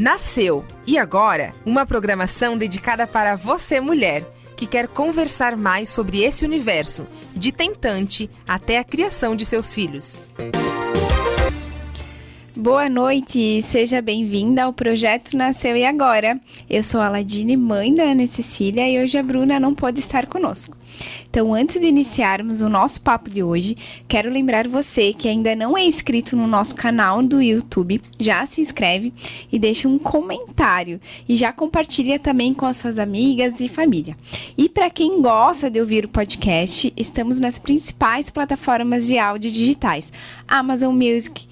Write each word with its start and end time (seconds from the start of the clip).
Nasceu 0.00 0.64
e 0.86 0.96
agora 0.96 1.52
uma 1.62 1.84
programação 1.84 2.56
dedicada 2.56 3.06
para 3.06 3.36
você, 3.36 3.82
mulher, 3.82 4.26
que 4.56 4.66
quer 4.66 4.88
conversar 4.88 5.58
mais 5.58 5.90
sobre 5.90 6.22
esse 6.22 6.42
universo, 6.42 7.06
de 7.36 7.52
tentante 7.52 8.30
até 8.48 8.78
a 8.78 8.84
criação 8.84 9.36
de 9.36 9.44
seus 9.44 9.74
filhos. 9.74 10.22
Boa 12.56 12.88
noite, 12.88 13.62
seja 13.62 14.02
bem-vinda 14.02 14.64
ao 14.64 14.72
projeto 14.72 15.36
Nasceu 15.36 15.76
e 15.76 15.84
Agora. 15.84 16.40
Eu 16.68 16.82
sou 16.82 17.00
a 17.00 17.08
Ladine, 17.08 17.56
mãe 17.56 17.94
da 17.94 18.02
Ana 18.02 18.26
Cecília, 18.26 18.90
e 18.90 19.00
hoje 19.00 19.16
a 19.16 19.22
Bruna 19.22 19.60
não 19.60 19.72
pode 19.72 20.00
estar 20.00 20.26
conosco. 20.26 20.76
Então, 21.30 21.54
antes 21.54 21.80
de 21.80 21.86
iniciarmos 21.86 22.60
o 22.60 22.68
nosso 22.68 23.02
papo 23.02 23.30
de 23.30 23.40
hoje, 23.40 23.76
quero 24.08 24.28
lembrar 24.28 24.66
você 24.66 25.12
que 25.12 25.28
ainda 25.28 25.54
não 25.54 25.78
é 25.78 25.84
inscrito 25.84 26.34
no 26.34 26.48
nosso 26.48 26.74
canal 26.74 27.22
do 27.22 27.40
YouTube, 27.40 28.02
já 28.18 28.44
se 28.44 28.60
inscreve 28.60 29.14
e 29.52 29.56
deixa 29.56 29.86
um 29.86 29.96
comentário 29.96 31.00
e 31.28 31.36
já 31.36 31.52
compartilha 31.52 32.18
também 32.18 32.52
com 32.52 32.66
as 32.66 32.78
suas 32.78 32.98
amigas 32.98 33.60
e 33.60 33.68
família. 33.68 34.16
E 34.58 34.68
para 34.68 34.90
quem 34.90 35.22
gosta 35.22 35.70
de 35.70 35.80
ouvir 35.80 36.04
o 36.04 36.08
podcast, 36.08 36.92
estamos 36.96 37.38
nas 37.38 37.60
principais 37.60 38.28
plataformas 38.28 39.06
de 39.06 39.18
áudio 39.18 39.52
digitais: 39.52 40.12
Amazon 40.48 40.92
Music, 40.92 41.48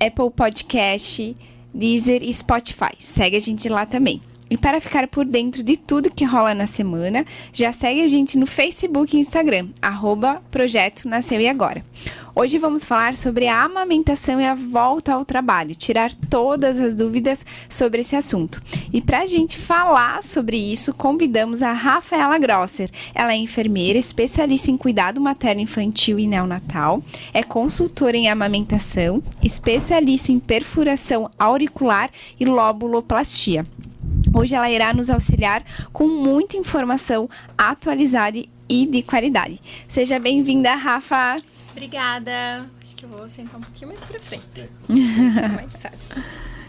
Apple 0.00 0.30
Podcast, 0.30 1.36
Deezer 1.72 2.22
e 2.22 2.32
Spotify. 2.32 2.94
Segue 2.98 3.36
a 3.36 3.40
gente 3.40 3.68
lá 3.68 3.86
também. 3.86 4.20
E 4.48 4.56
para 4.56 4.80
ficar 4.80 5.08
por 5.08 5.24
dentro 5.24 5.62
de 5.62 5.76
tudo 5.76 6.10
que 6.10 6.24
rola 6.24 6.54
na 6.54 6.68
semana, 6.68 7.26
já 7.52 7.72
segue 7.72 8.02
a 8.02 8.06
gente 8.06 8.38
no 8.38 8.46
Facebook 8.46 9.16
e 9.16 9.20
Instagram, 9.20 9.68
arroba 9.82 10.40
Projeto 10.52 11.08
Nasceu 11.08 11.40
e 11.40 11.48
Agora. 11.48 11.84
Hoje 12.32 12.58
vamos 12.58 12.84
falar 12.84 13.16
sobre 13.16 13.48
a 13.48 13.64
amamentação 13.64 14.40
e 14.40 14.44
a 14.44 14.54
volta 14.54 15.14
ao 15.14 15.24
trabalho, 15.24 15.74
tirar 15.74 16.14
todas 16.28 16.78
as 16.78 16.94
dúvidas 16.94 17.44
sobre 17.68 18.02
esse 18.02 18.14
assunto. 18.14 18.62
E 18.92 19.00
para 19.00 19.20
a 19.20 19.26
gente 19.26 19.58
falar 19.58 20.22
sobre 20.22 20.56
isso, 20.56 20.94
convidamos 20.94 21.62
a 21.62 21.72
Rafaela 21.72 22.38
Grosser. 22.38 22.90
Ela 23.14 23.32
é 23.32 23.36
enfermeira, 23.36 23.98
especialista 23.98 24.70
em 24.70 24.76
cuidado 24.76 25.20
materno 25.20 25.62
infantil 25.62 26.18
e 26.18 26.26
neonatal, 26.26 27.02
é 27.32 27.42
consultora 27.42 28.16
em 28.16 28.28
amamentação, 28.28 29.22
especialista 29.42 30.30
em 30.30 30.38
perfuração 30.38 31.30
auricular 31.38 32.10
e 32.38 32.44
lobuloplastia. 32.44 33.66
Hoje 34.36 34.54
ela 34.54 34.70
irá 34.70 34.92
nos 34.92 35.08
auxiliar 35.08 35.64
com 35.94 36.06
muita 36.06 36.58
informação 36.58 37.26
atualizada 37.56 38.38
e 38.68 38.84
de 38.84 39.02
qualidade. 39.02 39.58
Seja 39.88 40.18
bem-vinda, 40.18 40.74
Rafa. 40.74 41.36
Obrigada. 41.72 42.68
Acho 42.82 42.94
que 42.94 43.06
eu 43.06 43.08
vou 43.08 43.26
sentar 43.28 43.56
um 43.56 43.62
pouquinho 43.62 43.92
mais 43.92 44.04
para 44.04 44.20
frente. 44.20 44.68
mais 44.86 45.72
fácil. 45.72 46.22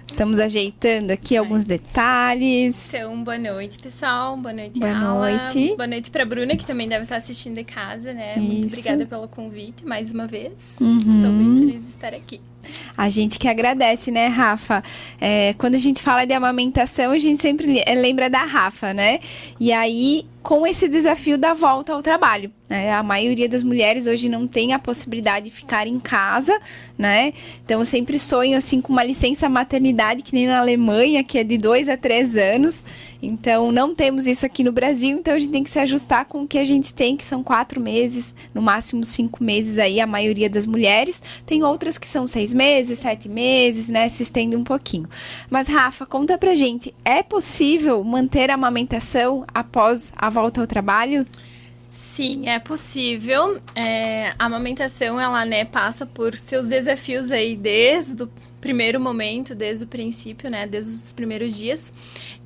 Estamos 0.07 0.39
ajeitando 0.39 1.11
aqui 1.11 1.35
alguns 1.35 1.65
detalhes. 1.65 2.93
Então, 2.93 3.21
boa 3.21 3.37
noite, 3.37 3.77
pessoal. 3.79 4.37
Boa 4.37 4.53
noite, 4.53 4.79
Boa 4.79 4.97
Ala. 4.97 5.37
noite. 5.37 5.75
Boa 5.75 5.87
noite 5.87 6.09
para 6.09 6.25
Bruna, 6.25 6.55
que 6.55 6.65
também 6.65 6.87
deve 6.87 7.03
estar 7.03 7.17
assistindo 7.17 7.55
de 7.55 7.65
casa, 7.65 8.13
né? 8.13 8.35
Isso. 8.37 8.47
Muito 8.47 8.67
obrigada 8.67 9.05
pelo 9.05 9.27
convite 9.27 9.85
mais 9.85 10.13
uma 10.13 10.25
vez. 10.25 10.53
Uhum. 10.79 10.89
Estou 10.89 11.11
bem 11.11 11.59
feliz 11.59 11.81
de 11.83 11.89
estar 11.89 12.13
aqui. 12.13 12.39
A 12.95 13.09
gente 13.09 13.39
que 13.39 13.47
agradece, 13.47 14.11
né, 14.11 14.27
Rafa? 14.27 14.83
É, 15.19 15.53
quando 15.57 15.75
a 15.75 15.79
gente 15.79 16.01
fala 16.01 16.25
de 16.25 16.33
amamentação, 16.33 17.11
a 17.11 17.17
gente 17.17 17.41
sempre 17.41 17.83
lembra 17.95 18.29
da 18.29 18.43
Rafa, 18.43 18.93
né? 18.93 19.19
E 19.59 19.71
aí, 19.71 20.25
com 20.47 20.65
esse 20.65 20.87
desafio 20.87 21.37
da 21.37 21.53
volta 21.53 21.91
ao 21.91 22.01
trabalho. 22.01 22.49
Né? 22.69 22.93
A 22.93 23.03
maioria 23.03 23.49
das 23.49 23.63
mulheres 23.63 24.07
hoje 24.07 24.29
não 24.29 24.47
tem 24.47 24.71
a 24.71 24.79
possibilidade 24.79 25.49
de 25.49 25.51
ficar 25.51 25.87
em 25.87 25.99
casa, 25.99 26.57
né? 26.97 27.33
Então 27.65 27.79
eu 27.79 27.85
sempre 27.85 28.17
sonho 28.17 28.57
assim 28.57 28.79
com 28.79 28.93
uma 28.93 29.03
licença 29.03 29.49
maternidade 29.49 30.23
que 30.23 30.33
nem 30.33 30.47
na 30.47 30.59
Alemanha, 30.59 31.21
que 31.21 31.37
é 31.37 31.43
de 31.43 31.57
dois 31.57 31.89
a 31.89 31.97
três 31.97 32.37
anos. 32.37 32.81
Então 33.21 33.71
não 33.71 33.95
temos 33.95 34.27
isso 34.27 34.45
aqui 34.45 34.63
no 34.63 34.71
Brasil, 34.71 35.17
então 35.17 35.33
a 35.33 35.39
gente 35.39 35.51
tem 35.51 35.63
que 35.63 35.69
se 35.69 35.79
ajustar 35.79 36.25
com 36.25 36.43
o 36.43 36.47
que 36.47 36.57
a 36.57 36.63
gente 36.63 36.93
tem, 36.93 37.17
que 37.17 37.25
são 37.25 37.43
quatro 37.43 37.81
meses, 37.81 38.33
no 38.53 38.61
máximo 38.61 39.03
cinco 39.05 39.43
meses 39.43 39.77
aí, 39.77 39.99
a 39.99 40.07
maioria 40.07 40.49
das 40.49 40.65
mulheres. 40.65 41.23
Tem 41.45 41.63
outras 41.63 41.97
que 41.97 42.07
são 42.07 42.27
seis 42.27 42.53
meses, 42.53 42.99
sete 42.99 43.27
meses, 43.27 43.89
né? 43.89 44.07
Se 44.09 44.23
estende 44.23 44.55
um 44.55 44.63
pouquinho. 44.63 45.09
Mas, 45.49 45.67
Rafa, 45.67 46.05
conta 46.05 46.37
pra 46.37 46.55
gente, 46.55 46.93
é 47.03 47.23
possível 47.23 48.03
manter 48.03 48.49
a 48.51 48.53
amamentação 48.53 49.45
após 49.53 50.11
a 50.15 50.29
volta 50.29 50.61
ao 50.61 50.67
trabalho? 50.67 51.25
Sim, 52.17 52.49
é 52.49 52.57
possível. 52.57 53.61
É, 53.75 54.33
a 54.39 54.45
amamentação, 54.45 55.19
ela, 55.19 55.45
né, 55.45 55.65
passa 55.65 56.03
por 56.03 56.35
seus 56.35 56.65
desafios 56.65 57.31
aí 57.31 57.55
desde 57.55 58.23
o 58.23 58.29
primeiro 58.59 58.99
momento, 58.99 59.53
desde 59.53 59.83
o 59.83 59.87
princípio, 59.87 60.49
né, 60.49 60.67
desde 60.67 60.91
os 60.95 61.13
primeiros 61.13 61.57
dias. 61.57 61.91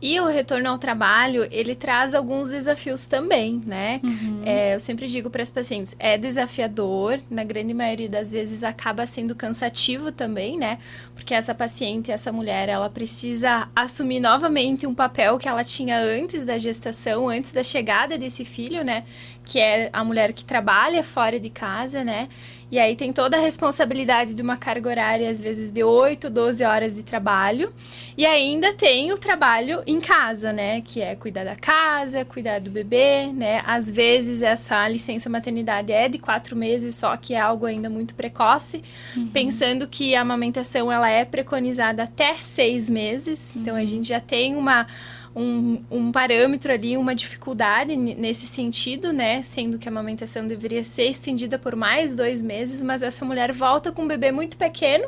E 0.01 0.19
o 0.19 0.27
retorno 0.27 0.67
ao 0.69 0.77
trabalho, 0.77 1.47
ele 1.51 1.75
traz 1.75 2.15
alguns 2.15 2.49
desafios 2.49 3.05
também, 3.05 3.61
né? 3.65 4.01
Uhum. 4.03 4.41
É, 4.43 4.73
eu 4.75 4.79
sempre 4.79 5.07
digo 5.07 5.29
para 5.29 5.43
as 5.43 5.51
pacientes, 5.51 5.95
é 5.99 6.17
desafiador, 6.17 7.19
na 7.29 7.43
grande 7.43 7.73
maioria 7.73 8.09
das 8.09 8.31
vezes 8.31 8.63
acaba 8.63 9.05
sendo 9.05 9.35
cansativo 9.35 10.11
também, 10.11 10.57
né? 10.57 10.79
Porque 11.13 11.33
essa 11.33 11.53
paciente, 11.53 12.11
essa 12.11 12.31
mulher, 12.31 12.67
ela 12.67 12.89
precisa 12.89 13.69
assumir 13.75 14.19
novamente 14.19 14.87
um 14.87 14.95
papel 14.95 15.37
que 15.37 15.47
ela 15.47 15.63
tinha 15.63 15.99
antes 15.99 16.45
da 16.45 16.57
gestação, 16.57 17.29
antes 17.29 17.51
da 17.51 17.63
chegada 17.63 18.17
desse 18.17 18.43
filho, 18.43 18.83
né? 18.83 19.03
Que 19.51 19.59
é 19.59 19.89
a 19.91 20.01
mulher 20.01 20.31
que 20.31 20.45
trabalha 20.45 21.03
fora 21.03 21.37
de 21.37 21.49
casa, 21.49 22.05
né? 22.05 22.29
E 22.71 22.79
aí 22.79 22.95
tem 22.95 23.11
toda 23.11 23.35
a 23.35 23.39
responsabilidade 23.41 24.33
de 24.33 24.41
uma 24.41 24.55
carga 24.55 24.89
horária, 24.89 25.29
às 25.29 25.41
vezes 25.41 25.73
de 25.73 25.83
8, 25.83 26.29
12 26.29 26.63
horas 26.63 26.95
de 26.95 27.03
trabalho. 27.03 27.73
E 28.17 28.25
ainda 28.25 28.71
tem 28.71 29.11
o 29.11 29.17
trabalho 29.17 29.83
em 29.85 29.99
casa, 29.99 30.53
né? 30.53 30.79
Que 30.79 31.01
é 31.01 31.13
cuidar 31.13 31.43
da 31.43 31.57
casa, 31.57 32.23
cuidar 32.23 32.61
do 32.61 32.71
bebê, 32.71 33.27
né? 33.27 33.61
Às 33.65 33.91
vezes 33.91 34.41
essa 34.41 34.87
licença 34.87 35.29
maternidade 35.29 35.91
é 35.91 36.07
de 36.07 36.17
quatro 36.17 36.55
meses, 36.55 36.95
só 36.95 37.17
que 37.17 37.33
é 37.33 37.41
algo 37.41 37.65
ainda 37.65 37.89
muito 37.89 38.15
precoce. 38.15 38.81
Uhum. 39.17 39.27
Pensando 39.27 39.85
que 39.85 40.15
a 40.15 40.21
amamentação 40.21 40.89
ela 40.89 41.09
é 41.09 41.25
preconizada 41.25 42.03
até 42.03 42.35
seis 42.35 42.89
meses. 42.89 43.53
Então 43.57 43.75
a 43.75 43.83
gente 43.83 44.07
já 44.07 44.21
tem 44.21 44.55
uma 44.55 44.87
um, 45.35 45.81
um 45.89 46.11
parâmetro 46.11 46.71
ali, 46.71 46.97
uma 46.97 47.15
dificuldade 47.15 47.95
nesse 47.95 48.45
sentido, 48.45 49.13
né? 49.13 49.41
Sendo 49.43 49.77
que 49.77 49.87
a 49.87 49.91
amamentação 49.91 50.47
deveria 50.47 50.83
ser 50.83 51.05
estendida 51.05 51.57
por 51.57 51.75
mais 51.75 52.15
dois 52.15 52.41
meses, 52.41 52.83
mas 52.83 53.01
essa 53.01 53.23
mulher 53.23 53.51
volta 53.51 53.91
com 53.91 54.03
um 54.03 54.07
bebê 54.07 54.31
muito 54.31 54.57
pequeno 54.57 55.07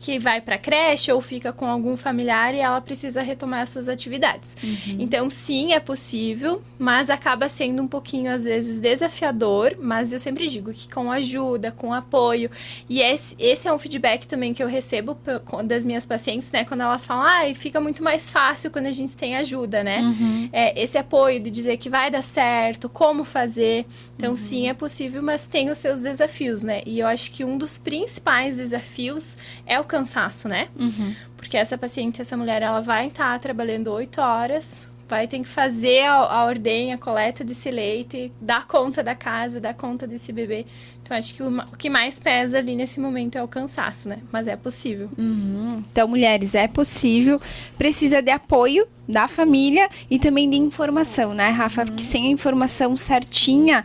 que 0.00 0.18
vai 0.18 0.40
para 0.40 0.56
creche 0.58 1.10
ou 1.12 1.20
fica 1.20 1.52
com 1.52 1.66
algum 1.66 1.96
familiar 1.96 2.54
e 2.54 2.58
ela 2.60 2.80
precisa 2.80 3.20
retomar 3.22 3.62
as 3.62 3.70
suas 3.70 3.88
atividades. 3.88 4.54
Uhum. 4.62 4.96
Então, 4.98 5.28
sim, 5.30 5.72
é 5.72 5.80
possível, 5.80 6.62
mas 6.78 7.10
acaba 7.10 7.48
sendo 7.48 7.82
um 7.82 7.88
pouquinho 7.88 8.30
às 8.32 8.44
vezes 8.44 8.78
desafiador, 8.78 9.76
mas 9.80 10.12
eu 10.12 10.18
sempre 10.18 10.48
digo 10.48 10.72
que 10.72 10.88
com 10.92 11.10
ajuda, 11.10 11.72
com 11.72 11.92
apoio, 11.92 12.50
e 12.88 13.00
esse, 13.00 13.34
esse 13.38 13.66
é 13.66 13.72
um 13.72 13.78
feedback 13.78 14.26
também 14.26 14.54
que 14.54 14.62
eu 14.62 14.68
recebo 14.68 15.18
das 15.64 15.84
minhas 15.84 16.06
pacientes, 16.06 16.50
né, 16.52 16.64
quando 16.64 16.82
elas 16.82 17.04
falam: 17.04 17.24
"Ah, 17.24 17.54
fica 17.54 17.80
muito 17.80 18.02
mais 18.02 18.30
fácil 18.30 18.70
quando 18.70 18.86
a 18.86 18.92
gente 18.92 19.16
tem 19.16 19.36
ajuda, 19.36 19.82
né?" 19.82 20.00
Uhum. 20.00 20.48
É, 20.52 20.80
esse 20.80 20.96
apoio 20.96 21.40
de 21.40 21.50
dizer 21.50 21.76
que 21.76 21.88
vai 21.90 22.10
dar 22.10 22.22
certo, 22.22 22.88
como 22.88 23.24
fazer. 23.24 23.84
Então, 24.16 24.30
Uhum. 24.30 24.36
sim, 24.36 24.68
é 24.68 24.74
possível, 24.74 25.22
mas 25.22 25.44
tem 25.46 25.70
os 25.70 25.78
seus 25.78 26.00
desafios, 26.00 26.62
né? 26.62 26.82
E 26.86 26.98
eu 27.00 27.06
acho 27.06 27.30
que 27.30 27.44
um 27.44 27.56
dos 27.58 27.78
principais 27.78 28.56
desafios 28.56 29.36
é 29.66 29.78
o 29.80 29.84
cansaço, 29.88 30.48
né? 30.48 30.68
Uhum. 30.78 31.14
Porque 31.36 31.56
essa 31.56 31.76
paciente, 31.76 32.20
essa 32.20 32.36
mulher, 32.36 32.62
ela 32.62 32.80
vai 32.80 33.08
estar 33.08 33.38
trabalhando 33.40 33.92
oito 33.92 34.20
horas, 34.20 34.88
vai 35.08 35.26
ter 35.26 35.38
que 35.38 35.48
fazer 35.48 36.02
a, 36.02 36.14
a 36.14 36.44
ordem, 36.44 36.92
a 36.92 36.98
coleta 36.98 37.42
desse 37.42 37.70
leite, 37.70 38.30
dar 38.40 38.66
conta 38.66 39.02
da 39.02 39.14
casa, 39.14 39.60
dar 39.60 39.74
conta 39.74 40.06
desse 40.06 40.32
bebê. 40.32 40.66
Então, 41.02 41.16
acho 41.16 41.34
que 41.34 41.42
o, 41.42 41.48
o 41.48 41.76
que 41.76 41.88
mais 41.88 42.20
pesa 42.20 42.58
ali 42.58 42.76
nesse 42.76 43.00
momento 43.00 43.36
é 43.36 43.42
o 43.42 43.48
cansaço, 43.48 44.08
né? 44.08 44.18
Mas 44.30 44.46
é 44.46 44.54
possível. 44.54 45.08
Uhum. 45.16 45.82
Então, 45.90 46.06
mulheres, 46.06 46.54
é 46.54 46.68
possível, 46.68 47.40
precisa 47.78 48.20
de 48.20 48.30
apoio 48.30 48.86
da 49.08 49.26
família 49.26 49.88
e 50.10 50.18
também 50.18 50.50
de 50.50 50.56
informação, 50.56 51.32
né, 51.32 51.48
Rafa? 51.48 51.86
Porque 51.86 52.04
sem 52.04 52.26
a 52.26 52.30
informação 52.30 52.94
certinha, 52.94 53.84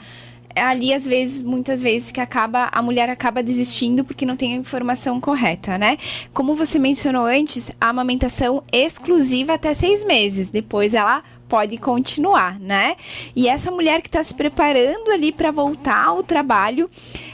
ali 0.55 0.93
às 0.93 1.05
vezes, 1.05 1.41
muitas 1.41 1.81
vezes 1.81 2.11
que 2.11 2.21
acaba 2.21 2.69
a 2.71 2.81
mulher 2.81 3.09
acaba 3.09 3.41
desistindo 3.41 4.03
porque 4.03 4.25
não 4.25 4.35
tem 4.35 4.53
a 4.53 4.57
informação 4.57 5.19
correta, 5.19 5.77
né? 5.77 5.97
Como 6.33 6.55
você 6.55 6.79
mencionou 6.79 7.25
antes, 7.25 7.71
a 7.79 7.89
amamentação 7.89 8.63
exclusiva 8.71 9.53
até 9.53 9.73
seis 9.73 10.03
meses. 10.05 10.51
Depois 10.51 10.93
ela 10.93 11.23
pode 11.47 11.77
continuar, 11.77 12.59
né? 12.59 12.95
E 13.35 13.47
essa 13.47 13.69
mulher 13.69 14.01
que 14.01 14.07
está 14.07 14.23
se 14.23 14.33
preparando 14.33 15.11
ali 15.11 15.31
para 15.31 15.51
voltar 15.51 16.05
ao 16.05 16.23
trabalho, 16.23 16.89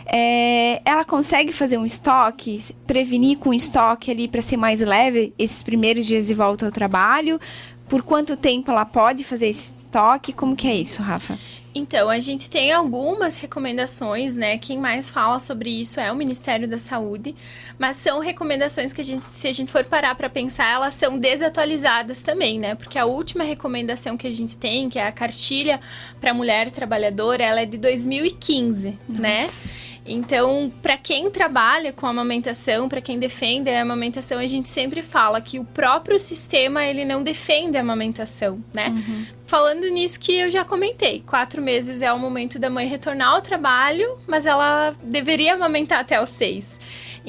é, 0.05 0.81
ela 0.83 1.05
consegue 1.05 1.51
fazer 1.51 1.77
um 1.77 1.85
estoque, 1.85 2.61
prevenir 2.85 3.37
com 3.37 3.53
estoque 3.53 4.11
ali 4.11 4.27
para 4.27 4.41
ser 4.41 4.57
mais 4.57 4.81
leve 4.81 5.33
esses 5.39 5.63
primeiros 5.63 6.05
dias 6.05 6.27
de 6.27 6.33
volta 6.33 6.65
ao 6.65 6.71
trabalho. 6.71 7.39
por 7.87 8.03
quanto 8.03 8.37
tempo 8.37 8.69
ela 8.69 8.85
pode 8.85 9.23
fazer 9.23 9.47
esse 9.47 9.73
estoque? 9.75 10.31
Como 10.31 10.55
que 10.55 10.67
é 10.67 10.75
isso, 10.75 11.01
Rafa? 11.01 11.39
Então, 11.73 12.09
a 12.09 12.19
gente 12.19 12.49
tem 12.49 12.71
algumas 12.71 13.35
recomendações, 13.35 14.35
né? 14.35 14.57
Quem 14.57 14.77
mais 14.77 15.09
fala 15.09 15.39
sobre 15.39 15.69
isso 15.69 15.99
é 15.99 16.11
o 16.11 16.15
Ministério 16.15 16.67
da 16.67 16.79
Saúde, 16.79 17.35
mas 17.77 17.97
são 17.97 18.19
recomendações 18.19 18.91
que 18.91 19.01
a 19.01 19.05
gente, 19.05 19.23
se 19.23 19.47
a 19.47 19.53
gente 19.53 19.71
for 19.71 19.83
parar 19.85 20.15
para 20.15 20.29
pensar, 20.29 20.73
elas 20.73 20.95
são 20.95 21.17
desatualizadas 21.17 22.21
também, 22.21 22.59
né? 22.59 22.75
Porque 22.75 22.97
a 22.97 23.05
última 23.05 23.43
recomendação 23.43 24.17
que 24.17 24.25
a 24.25 24.31
gente 24.31 24.57
tem, 24.57 24.89
que 24.89 24.97
é 24.97 25.07
a 25.07 25.11
cartilha 25.11 25.79
para 26.19 26.33
mulher 26.33 26.71
trabalhadora, 26.71 27.43
ela 27.43 27.61
é 27.61 27.65
de 27.65 27.77
2015, 27.77 28.97
né? 29.07 29.41
Nossa. 29.41 29.65
né? 29.65 29.71
Então, 30.11 30.71
para 30.81 30.97
quem 30.97 31.29
trabalha 31.29 31.93
com 31.93 32.07
amamentação, 32.07 32.89
para 32.89 32.99
quem 32.99 33.19
defende 33.19 33.69
a 33.69 33.81
amamentação, 33.81 34.39
a 34.39 34.45
gente 34.45 34.67
sempre 34.67 35.03
fala 35.03 35.39
que 35.39 35.59
o 35.59 35.65
próprio 35.65 36.19
sistema 36.19 36.83
ele 36.83 37.05
não 37.05 37.21
defende 37.21 37.77
a 37.77 37.81
amamentação, 37.81 38.63
né? 38.73 38.89
Uhum. 38.89 39.25
Falando 39.45 39.87
nisso 39.89 40.19
que 40.19 40.33
eu 40.33 40.49
já 40.49 40.65
comentei, 40.65 41.23
quatro 41.25 41.61
meses 41.61 42.01
é 42.01 42.11
o 42.11 42.19
momento 42.19 42.59
da 42.59 42.69
mãe 42.69 42.87
retornar 42.87 43.29
ao 43.29 43.41
trabalho, 43.41 44.17
mas 44.27 44.45
ela 44.45 44.95
deveria 45.03 45.53
amamentar 45.53 45.99
até 45.99 46.21
os 46.21 46.29
seis. 46.29 46.79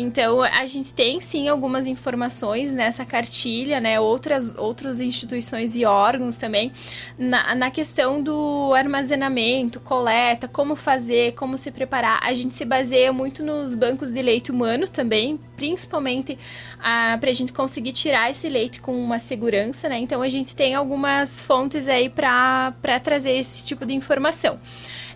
Então, 0.00 0.42
a 0.42 0.64
gente 0.66 0.92
tem 0.94 1.20
sim 1.20 1.48
algumas 1.48 1.86
informações 1.86 2.74
nessa 2.74 3.04
cartilha, 3.04 3.78
né? 3.80 4.00
Outras, 4.00 4.56
outras 4.56 5.00
instituições 5.00 5.76
e 5.76 5.84
órgãos 5.84 6.36
também, 6.36 6.72
na, 7.18 7.54
na 7.54 7.70
questão 7.70 8.22
do 8.22 8.72
armazenamento, 8.74 9.78
coleta, 9.80 10.48
como 10.48 10.74
fazer, 10.74 11.34
como 11.34 11.58
se 11.58 11.70
preparar. 11.70 12.18
A 12.22 12.32
gente 12.32 12.54
se 12.54 12.64
baseia 12.64 13.12
muito 13.12 13.42
nos 13.42 13.74
bancos 13.74 14.10
de 14.10 14.22
leite 14.22 14.50
humano 14.50 14.88
também, 14.88 15.38
principalmente 15.54 16.38
ah, 16.78 17.18
para 17.20 17.28
a 17.28 17.34
gente 17.34 17.52
conseguir 17.52 17.92
tirar 17.92 18.30
esse 18.30 18.48
leite 18.48 18.80
com 18.80 18.98
uma 18.98 19.18
segurança, 19.18 19.86
né? 19.86 19.98
Então, 19.98 20.22
a 20.22 20.28
gente 20.28 20.56
tem 20.56 20.74
algumas 20.74 21.42
fontes 21.42 21.88
aí 21.88 22.08
para 22.08 22.72
trazer 23.02 23.32
esse 23.32 23.66
tipo 23.66 23.84
de 23.84 23.92
informação. 23.92 24.58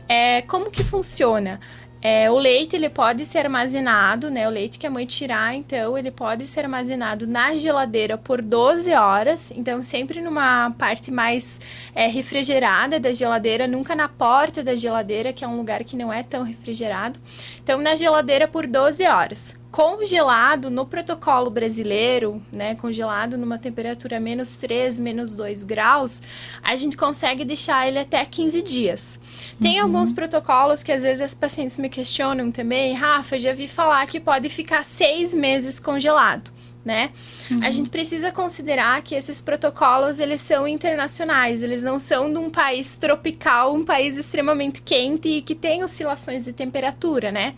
É, 0.07 0.43
como 0.43 0.71
que 0.71 0.85
funciona? 0.85 1.59
É, 2.07 2.31
o 2.31 2.37
leite 2.37 2.77
ele 2.77 2.91
pode 2.91 3.25
ser 3.25 3.39
armazenado, 3.39 4.31
né? 4.31 4.47
O 4.47 4.51
leite 4.51 4.79
que 4.79 4.87
a 4.87 4.91
mãe 4.91 5.07
tirar, 5.07 5.55
então, 5.55 5.97
ele 5.97 6.11
pode 6.11 6.45
ser 6.47 6.61
armazenado 6.61 7.27
na 7.27 7.57
geladeira 7.57 8.19
por 8.19 8.43
12 8.43 8.93
horas. 8.93 9.51
Então, 9.53 9.81
sempre 9.81 10.21
numa 10.21 10.71
parte 10.73 11.11
mais 11.11 11.59
é, 11.95 12.07
refrigerada 12.07 13.01
da 13.01 13.11
geladeira, 13.11 13.67
nunca 13.67 13.97
na 13.97 14.07
porta 14.07 14.63
da 14.63 14.75
geladeira, 14.75 15.33
que 15.33 15.43
é 15.43 15.49
um 15.49 15.57
lugar 15.57 15.83
que 15.83 15.97
não 15.97 16.13
é 16.13 16.23
tão 16.23 16.43
refrigerado. 16.43 17.19
Então, 17.63 17.81
na 17.81 17.95
geladeira 17.95 18.47
por 18.47 18.67
12 18.67 19.03
horas 19.07 19.64
congelado 19.75 20.71
no 20.71 20.87
protocolo 20.87 21.51
brasileiro, 21.51 22.41
né, 22.53 22.77
congelado 22.77 23.37
numa 23.37 23.59
temperatura 23.59 24.21
menos 24.21 24.55
3, 24.55 25.01
menos 25.01 25.35
2 25.35 25.65
graus, 25.65 26.23
a 26.63 26.77
gente 26.77 26.97
consegue 26.97 27.45
deixar 27.45 27.89
ele 27.89 27.99
até 27.99 28.25
15 28.25 28.63
dias. 28.63 29.19
Tem 29.61 29.81
uhum. 29.81 29.87
alguns 29.87 30.13
protocolos 30.13 30.85
que 30.85 30.93
às 30.93 31.03
vezes 31.03 31.21
as 31.23 31.35
pacientes 31.35 31.77
me 31.77 31.89
questionam 31.89 32.53
também, 32.53 32.95
Rafa, 32.95 33.37
já 33.37 33.53
vi 33.53 33.67
falar 33.67 34.07
que 34.07 34.21
pode 34.21 34.49
ficar 34.49 34.85
seis 34.85 35.35
meses 35.35 35.81
congelado. 35.81 36.53
Né? 36.85 37.11
Uhum. 37.51 37.61
A 37.65 37.71
gente 37.71 37.91
precisa 37.91 38.31
considerar 38.31 39.03
que 39.03 39.17
esses 39.17 39.41
protocolos 39.41 40.21
eles 40.21 40.41
são 40.41 40.69
internacionais, 40.69 41.65
eles 41.65 41.83
não 41.83 41.99
são 41.99 42.33
de 42.33 42.39
um 42.39 42.49
país 42.49 42.95
tropical, 42.95 43.75
um 43.75 43.85
país 43.85 44.19
extremamente 44.19 44.83
quente 44.83 45.29
e 45.29 45.43
que 45.43 45.57
tem 45.57 45.83
oscilações 45.83 46.45
de 46.45 46.53
temperatura, 46.53 47.33
né? 47.33 47.55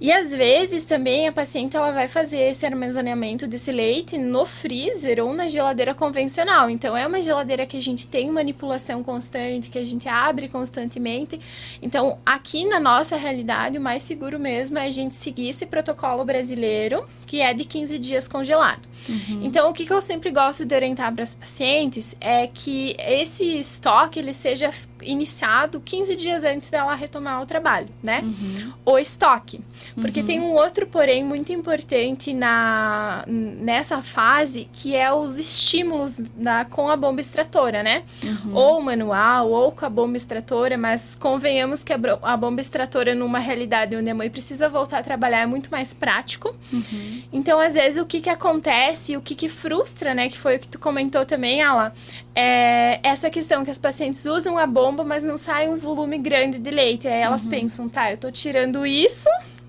E 0.00 0.12
às 0.12 0.30
vezes 0.30 0.84
também 0.84 1.26
a 1.26 1.32
paciente 1.32 1.76
ela 1.76 1.90
vai 1.90 2.06
fazer 2.06 2.38
esse 2.38 2.64
armazenamento 2.64 3.46
desse 3.46 3.72
leite 3.72 4.16
no 4.16 4.46
freezer 4.46 5.24
ou 5.24 5.34
na 5.34 5.48
geladeira 5.48 5.94
convencional. 5.94 6.70
Então 6.70 6.96
é 6.96 7.06
uma 7.06 7.20
geladeira 7.20 7.66
que 7.66 7.76
a 7.76 7.82
gente 7.82 8.06
tem 8.06 8.30
manipulação 8.30 9.02
constante, 9.02 9.70
que 9.70 9.78
a 9.78 9.84
gente 9.84 10.08
abre 10.08 10.48
constantemente. 10.48 11.40
Então 11.82 12.18
aqui 12.24 12.64
na 12.64 12.78
nossa 12.78 13.16
realidade 13.16 13.78
o 13.78 13.80
mais 13.80 14.02
seguro 14.02 14.38
mesmo 14.38 14.78
é 14.78 14.86
a 14.86 14.90
gente 14.90 15.16
seguir 15.16 15.48
esse 15.48 15.66
protocolo 15.66 16.24
brasileiro, 16.24 17.04
que 17.26 17.40
é 17.40 17.52
de 17.52 17.64
15 17.64 17.98
dias 17.98 18.28
congelado. 18.28 18.86
Uhum. 19.08 19.40
Então 19.42 19.70
o 19.70 19.72
que, 19.72 19.84
que 19.84 19.92
eu 19.92 20.00
sempre 20.00 20.30
gosto 20.30 20.64
de 20.64 20.74
orientar 20.74 21.12
para 21.12 21.24
as 21.24 21.34
pacientes 21.34 22.14
é 22.20 22.46
que 22.46 22.94
esse 22.98 23.44
estoque 23.58 24.20
ele 24.20 24.32
seja 24.32 24.70
iniciado 25.02 25.80
15 25.80 26.16
dias 26.16 26.44
antes 26.44 26.70
dela 26.70 26.94
retomar 26.94 27.42
o 27.42 27.46
trabalho, 27.46 27.88
né? 28.02 28.20
Uhum. 28.22 28.72
O 28.84 28.98
estoque. 28.98 29.60
Porque 29.94 30.20
uhum. 30.20 30.26
tem 30.26 30.40
um 30.40 30.52
outro 30.52 30.86
porém 30.86 31.24
muito 31.24 31.52
importante 31.52 32.32
na, 32.32 33.24
nessa 33.26 34.02
fase, 34.02 34.68
que 34.72 34.94
é 34.94 35.12
os 35.12 35.38
estímulos 35.38 36.18
da, 36.18 36.64
com 36.64 36.88
a 36.88 36.96
bomba 36.96 37.20
extratora, 37.20 37.82
né? 37.82 38.02
Uhum. 38.24 38.54
Ou 38.54 38.80
manual, 38.80 39.50
ou 39.50 39.72
com 39.72 39.84
a 39.84 39.90
bomba 39.90 40.16
extratora, 40.16 40.76
mas 40.76 41.14
convenhamos 41.14 41.82
que 41.82 41.92
a, 41.92 41.98
a, 42.22 42.36
bomba 42.36 42.60
extratora, 42.60 43.14
numa 43.14 43.38
realidade 43.38 43.96
onde 43.96 44.08
a 44.10 44.14
mãe 44.14 44.30
precisa 44.30 44.68
voltar 44.68 44.98
a 44.98 45.02
trabalhar, 45.02 45.40
é 45.40 45.46
muito 45.46 45.70
mais 45.70 45.92
prático. 45.94 46.54
Uhum. 46.72 47.22
Então, 47.32 47.58
às 47.60 47.74
vezes, 47.74 48.00
o 48.00 48.06
que 48.06 48.20
que 48.20 48.30
acontece, 48.30 49.16
o 49.16 49.20
que 49.20 49.34
que 49.34 49.48
frustra, 49.48 50.14
né? 50.14 50.28
Que 50.28 50.38
foi 50.38 50.56
o 50.56 50.58
que 50.58 50.68
tu 50.68 50.78
comentou 50.78 51.24
também, 51.24 51.62
Ala, 51.62 51.92
é 52.34 53.00
essa 53.02 53.28
questão 53.30 53.64
que 53.64 53.70
as 53.70 53.78
pacientes 53.78 54.24
usam 54.24 54.58
a 54.58 54.66
bomba, 54.66 55.04
mas 55.04 55.24
não 55.24 55.36
sai 55.36 55.68
um 55.68 55.76
volume 55.76 56.18
grande 56.18 56.58
de 56.58 56.70
leite. 56.70 57.08
Aí 57.08 57.20
elas 57.20 57.44
uhum. 57.44 57.50
pensam, 57.50 57.88
tá, 57.88 58.10
eu 58.10 58.16
tô 58.16 58.30
tirando 58.30 58.86
isso 58.86 59.28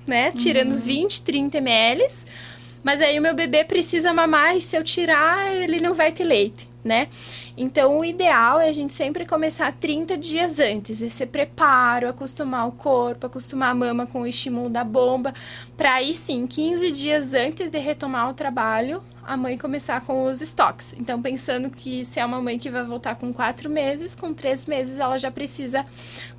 né? 0.10 0.32
Tirando 0.32 0.74
uhum. 0.74 0.80
20, 0.80 1.22
30 1.24 1.58
ml. 1.60 2.06
Mas 2.84 3.02
aí 3.02 3.20
o 3.20 3.22
meu 3.22 3.36
bebê 3.36 3.64
precisa 3.64 4.14
mamar 4.14 4.58
e 4.58 4.62
se 4.62 4.76
eu 4.76 4.84
tirar, 4.84 5.54
ele 5.54 5.80
não 5.80 5.94
vai 5.94 6.12
ter 6.12 6.24
leite, 6.24 6.69
né? 6.84 7.08
Então, 7.58 8.00
o 8.00 8.06
ideal 8.06 8.60
é 8.60 8.70
a 8.70 8.74
gente 8.74 8.94
sempre 8.94 9.26
começar 9.26 9.74
30 9.74 10.18
dias 10.18 10.60
antes. 10.60 11.02
Esse 11.02 11.26
preparo, 11.26 12.08
acostumar 12.08 12.68
o 12.68 12.72
corpo, 12.72 13.28
acostumar 13.28 13.72
a 13.72 13.76
mama 13.76 14.08
com 14.08 14.22
o 14.22 14.28
estímulo 14.28 14.70
da 14.70 14.84
bomba, 14.84 15.34
para 15.76 15.96
aí 15.96 16.16
sim, 16.16 16.48
15 16.48 16.92
dias 16.92 17.34
antes 17.34 17.70
de 17.70 17.80
retomar 17.80 18.30
o 18.30 18.34
trabalho, 18.34 19.04
a 19.24 19.38
mãe 19.38 19.58
começar 19.58 20.02
com 20.02 20.26
os 20.26 20.42
estoques. 20.42 20.96
Então, 20.98 21.22
pensando 21.22 21.70
que 21.70 22.04
se 22.04 22.20
é 22.20 22.26
uma 22.26 22.42
mãe 22.42 22.58
que 22.58 22.70
vai 22.70 22.84
voltar 22.84 23.16
com 23.16 23.32
quatro 23.32 23.70
meses, 23.70 24.16
com 24.16 24.34
três 24.34 24.66
meses 24.66 24.98
ela 24.98 25.18
já 25.18 25.30
precisa 25.30 25.86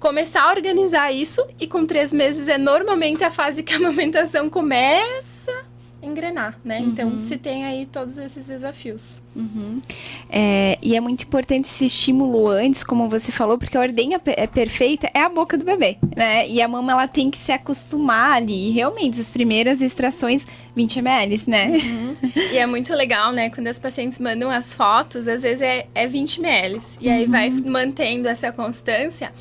começar 0.00 0.42
a 0.42 0.50
organizar 0.50 1.12
isso, 1.12 1.46
e 1.60 1.66
com 1.66 1.87
três 1.87 2.12
meses 2.12 2.48
é 2.48 2.58
normalmente 2.58 3.22
a 3.22 3.31
fase 3.31 3.62
que 3.62 3.75
a 3.75 3.76
amamentação 3.78 4.50
começa 4.50 5.69
engrenar, 6.02 6.58
né? 6.64 6.81
Então, 6.81 7.08
uhum. 7.08 7.14
Então, 7.14 7.19
se 7.19 7.37
tem 7.37 7.64
aí 7.64 7.87
todos 7.87 8.19
esses 8.19 8.47
desafios. 8.47 9.20
Uhum. 9.35 9.81
É, 10.29 10.79
e 10.82 10.97
é 10.97 11.00
muito 11.00 11.25
importante 11.25 11.67
esse 11.67 11.87
estímulo 11.87 12.49
antes, 12.49 12.82
como 12.82 13.08
você 13.08 13.31
falou, 13.31 13.58
porque 13.58 13.76
a 13.76 13.81
ordenha 13.81 14.20
é 14.26 14.47
perfeita 14.47 15.11
é 15.12 15.20
a 15.20 15.29
boca 15.29 15.56
do 15.56 15.64
bebê, 15.64 15.99
né? 16.17 16.49
E 16.49 16.61
a 16.61 16.69
mama, 16.69 16.93
ela 16.93 17.08
tem 17.08 17.31
que 17.31 17.38
se 17.38 17.52
acostumar 17.52 18.32
ali. 18.32 18.69
E 18.69 18.70
realmente, 18.70 19.20
as 19.20 19.31
primeiras 19.31 19.81
extrações, 19.81 20.47
20 20.75 20.99
ml, 20.99 21.43
né? 21.47 21.69
Uhum. 21.69 22.17
e 22.52 22.58
é 22.58 22.67
muito 22.67 22.94
legal, 22.94 23.32
né? 23.32 23.50
Quando 23.50 23.67
as 23.67 23.79
pacientes 23.79 24.19
mandam 24.19 24.50
as 24.50 24.75
fotos, 24.75 25.28
às 25.28 25.42
vezes 25.42 25.61
é, 25.61 25.87
é 25.95 26.07
20 26.07 26.38
ml. 26.38 26.78
E 27.00 27.09
aí 27.09 27.26
vai 27.26 27.50
uhum. 27.50 27.62
mantendo 27.66 28.28
essa 28.28 28.50
constância 28.52 29.33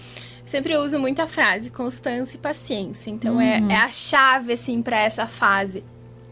sempre 0.46 0.76
uso 0.76 1.00
muita 1.00 1.28
frase 1.28 1.70
constância 1.70 2.36
e 2.36 2.40
paciência. 2.40 3.12
Então 3.12 3.40
é, 3.40 3.60
uhum. 3.60 3.72
é, 3.72 3.76
a 3.76 3.90
chave 3.90 4.54
assim 4.54 4.82
para 4.82 5.00
essa 5.00 5.28
fase. 5.28 5.84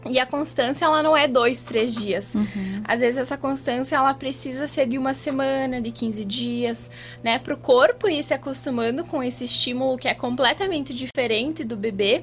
E 0.06 0.18
a 0.18 0.26
constância, 0.26 0.84
ela 0.84 1.02
não 1.02 1.16
é 1.16 1.26
dois, 1.26 1.60
três 1.60 1.94
dias. 1.94 2.34
Uhum. 2.34 2.82
Às 2.84 3.00
vezes, 3.00 3.18
essa 3.18 3.36
constância, 3.36 3.96
ela 3.96 4.14
precisa 4.14 4.66
ser 4.66 4.86
de 4.86 4.96
uma 4.96 5.12
semana, 5.12 5.80
de 5.80 5.90
15 5.90 6.24
dias, 6.24 6.90
né? 7.22 7.38
Para 7.38 7.54
o 7.54 7.56
corpo 7.56 8.08
ir 8.08 8.22
se 8.22 8.32
acostumando 8.32 9.04
com 9.04 9.22
esse 9.22 9.44
estímulo 9.44 9.98
que 9.98 10.08
é 10.08 10.14
completamente 10.14 10.94
diferente 10.94 11.64
do 11.64 11.76
bebê. 11.76 12.22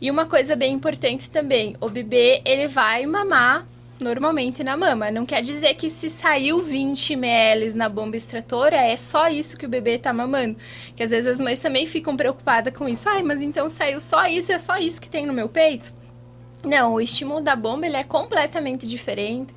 E 0.00 0.10
uma 0.10 0.26
coisa 0.26 0.56
bem 0.56 0.74
importante 0.74 1.30
também, 1.30 1.76
o 1.80 1.88
bebê, 1.88 2.42
ele 2.44 2.66
vai 2.66 3.06
mamar 3.06 3.66
normalmente 4.00 4.64
na 4.64 4.76
mama. 4.76 5.10
Não 5.10 5.24
quer 5.24 5.42
dizer 5.42 5.74
que 5.74 5.88
se 5.88 6.10
saiu 6.10 6.60
20 6.60 7.12
ml 7.12 7.74
na 7.74 7.88
bomba 7.88 8.16
extratora, 8.16 8.76
é 8.76 8.96
só 8.96 9.28
isso 9.28 9.56
que 9.56 9.64
o 9.64 9.68
bebê 9.68 9.96
tá 9.98 10.12
mamando. 10.12 10.56
Que 10.96 11.04
às 11.04 11.10
vezes 11.10 11.30
as 11.30 11.40
mães 11.40 11.60
também 11.60 11.86
ficam 11.86 12.16
preocupadas 12.16 12.74
com 12.76 12.88
isso. 12.88 13.08
Ai, 13.08 13.22
mas 13.22 13.40
então 13.40 13.68
saiu 13.68 14.00
só 14.00 14.26
isso, 14.26 14.52
é 14.52 14.58
só 14.58 14.76
isso 14.76 15.00
que 15.00 15.08
tem 15.08 15.24
no 15.24 15.32
meu 15.32 15.48
peito? 15.48 15.94
Não, 16.64 16.94
o 16.94 17.00
estímulo 17.00 17.40
da 17.40 17.56
bomba 17.56 17.86
ele 17.86 17.96
é 17.96 18.04
completamente 18.04 18.86
diferente 18.86 19.52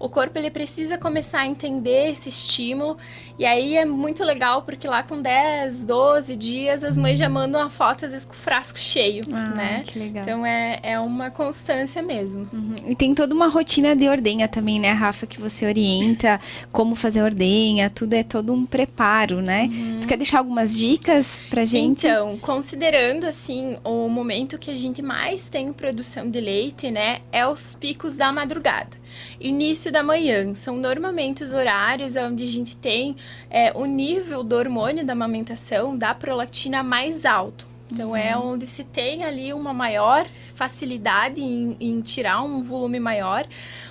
o 0.00 0.08
corpo 0.08 0.38
ele 0.38 0.50
precisa 0.50 0.96
começar 0.96 1.40
a 1.40 1.46
entender 1.46 2.10
esse 2.10 2.30
estímulo. 2.30 2.96
E 3.38 3.44
aí 3.44 3.76
é 3.76 3.84
muito 3.84 4.24
legal 4.24 4.62
porque 4.62 4.88
lá 4.88 5.02
com 5.02 5.20
10, 5.20 5.84
12 5.84 6.36
dias 6.36 6.82
as 6.82 6.96
mães 6.96 7.18
já 7.18 7.28
mandam 7.28 7.60
a 7.60 7.68
foto 7.68 8.06
às 8.06 8.12
vezes 8.12 8.26
com 8.26 8.32
o 8.32 8.36
frasco 8.36 8.78
cheio, 8.78 9.22
ah, 9.30 9.50
né? 9.50 9.82
Que 9.86 9.98
legal. 9.98 10.22
Então 10.22 10.44
é, 10.44 10.80
é 10.82 10.98
uma 10.98 11.30
constância 11.30 12.00
mesmo. 12.02 12.48
Uhum. 12.50 12.74
E 12.86 12.96
tem 12.96 13.14
toda 13.14 13.34
uma 13.34 13.48
rotina 13.48 13.94
de 13.94 14.08
ordenha 14.08 14.48
também, 14.48 14.80
né, 14.80 14.90
Rafa, 14.90 15.26
que 15.26 15.38
você 15.38 15.66
orienta 15.66 16.40
como 16.72 16.94
fazer 16.94 17.22
ordenha, 17.22 17.90
tudo 17.90 18.14
é 18.14 18.22
todo 18.22 18.54
um 18.54 18.64
preparo, 18.64 19.42
né? 19.42 19.68
Uhum. 19.70 19.98
Tu 20.00 20.08
quer 20.08 20.16
deixar 20.16 20.38
algumas 20.38 20.74
dicas 20.74 21.36
pra 21.50 21.66
gente? 21.66 22.06
Então, 22.06 22.38
considerando 22.38 23.24
assim 23.26 23.76
o 23.84 24.08
momento 24.08 24.58
que 24.58 24.70
a 24.70 24.76
gente 24.76 25.02
mais 25.02 25.46
tem 25.46 25.70
produção 25.74 26.30
de 26.30 26.40
leite, 26.40 26.90
né, 26.90 27.20
é 27.30 27.46
os 27.46 27.74
picos 27.74 28.16
da 28.16 28.32
madrugada. 28.32 28.99
Início 29.40 29.90
da 29.90 30.02
manhã. 30.02 30.54
São 30.54 30.76
normalmente 30.76 31.42
os 31.42 31.52
horários 31.52 32.16
onde 32.16 32.44
a 32.44 32.46
gente 32.46 32.76
tem 32.76 33.16
é, 33.48 33.72
o 33.74 33.84
nível 33.84 34.42
do 34.42 34.56
hormônio 34.56 35.04
da 35.04 35.12
amamentação, 35.12 35.96
da 35.96 36.14
prolactina 36.14 36.82
mais 36.82 37.24
alto. 37.24 37.70
Então, 37.92 38.14
é 38.14 38.36
uhum. 38.36 38.42
é 38.42 38.52
onde 38.52 38.66
se 38.66 38.84
tem 38.84 39.24
ali 39.24 39.52
uma 39.52 39.72
maior 39.74 40.26
facilidade 40.54 41.40
em, 41.40 41.76
em, 41.80 42.00
tirar 42.00 42.42
um 42.42 42.60
volume 42.60 43.00
maior, 43.00 43.44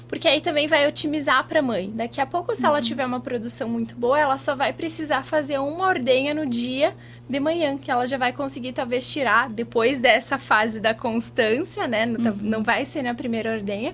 porque 0.10 0.28
aí 0.28 0.42
também 0.42 0.68
vai 0.68 0.88
otimizar 0.88 1.48
para 1.48 1.60
a 1.60 1.62
mãe. 1.62 1.92
Daqui 1.94 2.20
a 2.20 2.26
pouco, 2.26 2.56
se 2.56 2.64
uhum. 2.64 2.70
ela 2.70 2.82
tiver 2.82 3.06
uma 3.06 3.20
produção 3.20 3.70
muito 3.70 3.96
boa, 3.96 4.20
ela 4.20 4.40
só 4.40 4.56
vai 4.56 4.74
precisar 4.74 5.24
fazer 5.24 5.60
uma 5.60 5.86
ordenha 5.86 6.34
no 6.34 6.48
dia 6.48 6.96
de 7.30 7.40
manhã, 7.40 7.78
que 7.78 7.92
ela 7.92 8.08
já 8.08 8.18
vai 8.18 8.34
conseguir 8.34 8.74
talvez 8.74 9.08
tirar 9.08 9.50
depois 9.50 10.00
dessa 10.00 10.40
fase 10.40 10.80
da 10.80 10.96
constância, 10.96 11.88
né? 11.88 12.08
Não, 12.08 12.32
uhum. 12.32 12.38
não 12.42 12.64
vai 12.64 12.86
ser 12.86 13.04
na 13.04 13.14
primeira 13.14 13.54
ordenha. 13.54 13.94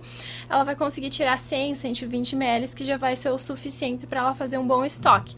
Ela 0.49 0.63
vai 0.63 0.73
conseguir 0.73 1.09
tirar 1.09 1.37
100, 1.37 1.75
120 1.75 2.33
ml, 2.33 2.69
que 2.69 2.85
já 2.85 2.95
vai 2.95 3.13
ser 3.17 3.31
o 3.31 3.37
suficiente 3.37 4.07
para 4.07 4.21
ela 4.21 4.33
fazer 4.33 4.57
um 4.57 4.65
bom 4.65 4.85
estoque. 4.85 5.35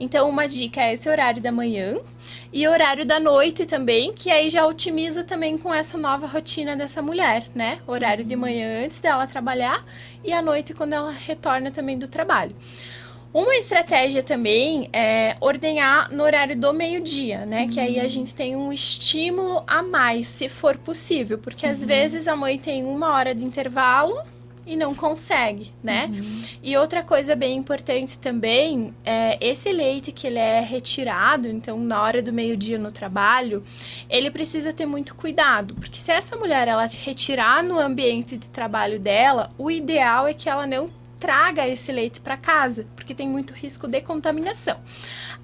Então, 0.00 0.28
uma 0.28 0.48
dica 0.48 0.82
é 0.82 0.92
esse 0.92 1.08
horário 1.08 1.40
da 1.40 1.52
manhã 1.52 1.98
e 2.52 2.66
horário 2.66 3.06
da 3.06 3.20
noite 3.20 3.64
também, 3.64 4.12
que 4.12 4.28
aí 4.28 4.50
já 4.50 4.66
otimiza 4.66 5.22
também 5.22 5.56
com 5.56 5.72
essa 5.72 5.96
nova 5.96 6.26
rotina 6.26 6.76
dessa 6.76 7.00
mulher, 7.00 7.46
né? 7.54 7.78
Horário 7.86 8.24
de 8.24 8.34
manhã 8.34 8.84
antes 8.84 9.00
dela 9.00 9.26
trabalhar 9.26 9.84
e 10.26 10.32
à 10.32 10.42
noite 10.42 10.74
quando 10.74 10.92
ela 10.92 11.10
retorna 11.10 11.70
também 11.70 11.98
do 11.98 12.08
trabalho. 12.08 12.54
Uma 13.32 13.54
estratégia 13.56 14.22
também 14.22 14.88
é 14.92 15.36
ordenhar 15.40 16.10
no 16.10 16.24
horário 16.24 16.58
do 16.58 16.72
meio-dia, 16.72 17.44
né? 17.44 17.64
Uhum. 17.64 17.70
Que 17.70 17.80
aí 17.80 18.00
a 18.00 18.04
uhum. 18.04 18.08
gente 18.08 18.34
tem 18.34 18.56
um 18.56 18.72
estímulo 18.72 19.62
a 19.66 19.82
mais, 19.82 20.26
se 20.26 20.48
for 20.48 20.78
possível. 20.78 21.36
Porque 21.36 21.66
uhum. 21.66 21.72
às 21.72 21.84
vezes 21.84 22.26
a 22.26 22.34
mãe 22.34 22.58
tem 22.58 22.82
uma 22.84 23.14
hora 23.14 23.34
de 23.34 23.44
intervalo 23.44 24.22
e 24.66 24.76
não 24.76 24.94
consegue, 24.94 25.72
né? 25.82 26.10
Uhum. 26.12 26.42
E 26.62 26.76
outra 26.76 27.02
coisa 27.02 27.36
bem 27.36 27.56
importante 27.56 28.18
também 28.18 28.92
é 29.04 29.38
esse 29.40 29.72
leite 29.72 30.10
que 30.10 30.26
ele 30.26 30.38
é 30.38 30.60
retirado, 30.60 31.48
então 31.48 31.78
na 31.78 32.02
hora 32.02 32.20
do 32.20 32.32
meio-dia 32.32 32.78
no 32.78 32.90
trabalho, 32.90 33.62
ele 34.10 34.30
precisa 34.30 34.72
ter 34.72 34.84
muito 34.84 35.14
cuidado, 35.14 35.74
porque 35.74 36.00
se 36.00 36.10
essa 36.10 36.36
mulher 36.36 36.66
ela 36.66 36.86
retirar 36.86 37.62
no 37.62 37.78
ambiente 37.78 38.36
de 38.36 38.50
trabalho 38.50 38.98
dela, 38.98 39.52
o 39.56 39.70
ideal 39.70 40.26
é 40.26 40.34
que 40.34 40.48
ela 40.48 40.66
não 40.66 40.90
traga 41.18 41.66
esse 41.66 41.90
leite 41.90 42.20
para 42.20 42.36
casa, 42.36 42.86
porque 42.94 43.14
tem 43.14 43.28
muito 43.28 43.52
risco 43.54 43.88
de 43.88 44.00
contaminação. 44.00 44.78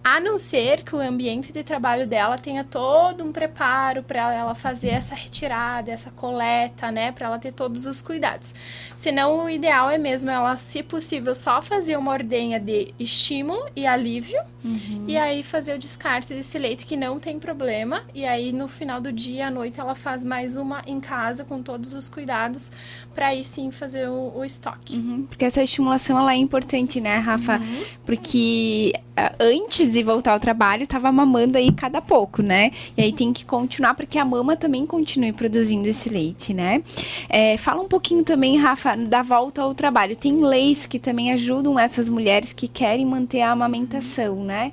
A 0.04 0.18
não 0.18 0.36
ser 0.36 0.82
que 0.82 0.96
o 0.96 1.00
ambiente 1.00 1.52
de 1.52 1.62
trabalho 1.62 2.06
dela 2.06 2.36
tenha 2.36 2.64
todo 2.64 3.22
um 3.22 3.30
preparo 3.30 4.02
para 4.02 4.34
ela 4.34 4.54
fazer 4.54 4.88
essa 4.88 5.14
retirada, 5.14 5.92
essa 5.92 6.10
coleta, 6.10 6.90
né, 6.90 7.12
para 7.12 7.26
ela 7.26 7.38
ter 7.38 7.52
todos 7.52 7.86
os 7.86 8.02
cuidados. 8.02 8.54
Senão, 8.96 9.44
o 9.44 9.50
ideal 9.50 9.88
é 9.88 9.98
mesmo 9.98 10.28
ela, 10.28 10.56
se 10.56 10.82
possível, 10.82 11.34
só 11.34 11.62
fazer 11.62 11.96
uma 11.96 12.10
ordenha 12.10 12.58
de 12.58 12.92
estímulo 12.98 13.64
e 13.76 13.86
alívio, 13.86 14.40
uhum. 14.64 15.04
e 15.06 15.16
aí 15.16 15.42
fazer 15.42 15.74
o 15.74 15.78
descarte 15.78 16.34
desse 16.34 16.58
leite 16.58 16.84
que 16.84 16.96
não 16.96 17.20
tem 17.20 17.38
problema, 17.38 18.02
e 18.12 18.24
aí 18.24 18.52
no 18.52 18.66
final 18.66 19.00
do 19.00 19.12
dia, 19.12 19.46
à 19.46 19.50
noite, 19.50 19.78
ela 19.78 19.94
faz 19.94 20.24
mais 20.24 20.56
uma 20.56 20.82
em 20.86 21.00
casa 21.00 21.44
com 21.44 21.62
todos 21.62 21.94
os 21.94 22.08
cuidados 22.08 22.70
para 23.14 23.28
aí 23.28 23.44
sim 23.44 23.70
fazer 23.70 24.08
o, 24.08 24.32
o 24.36 24.44
estoque. 24.44 24.96
Uhum, 24.96 25.26
porque 25.26 25.44
essa 25.44 25.61
estimulação 25.64 26.18
ela 26.18 26.32
é 26.32 26.36
importante, 26.36 27.00
né, 27.00 27.18
Rafa? 27.18 27.58
Uhum. 27.58 27.84
Porque 28.04 28.92
ah, 29.16 29.32
antes 29.38 29.92
de 29.92 30.02
voltar 30.02 30.32
ao 30.32 30.40
trabalho, 30.40 30.84
estava 30.84 31.12
mamando 31.12 31.58
aí 31.58 31.70
cada 31.72 32.00
pouco, 32.00 32.42
né? 32.42 32.70
E 32.96 33.02
aí 33.02 33.12
tem 33.12 33.32
que 33.32 33.44
continuar 33.44 33.94
para 33.94 34.06
que 34.06 34.18
a 34.18 34.24
mama 34.24 34.56
também 34.56 34.86
continue 34.86 35.32
produzindo 35.32 35.86
esse 35.86 36.08
leite, 36.08 36.54
né? 36.54 36.82
É, 37.28 37.56
fala 37.56 37.82
um 37.82 37.88
pouquinho 37.88 38.24
também, 38.24 38.56
Rafa, 38.56 38.96
da 38.96 39.22
volta 39.22 39.62
ao 39.62 39.74
trabalho. 39.74 40.16
Tem 40.16 40.44
leis 40.44 40.86
que 40.86 40.98
também 40.98 41.32
ajudam 41.32 41.78
essas 41.78 42.08
mulheres 42.08 42.52
que 42.52 42.66
querem 42.66 43.04
manter 43.04 43.42
a 43.42 43.50
amamentação, 43.50 44.44
né? 44.44 44.72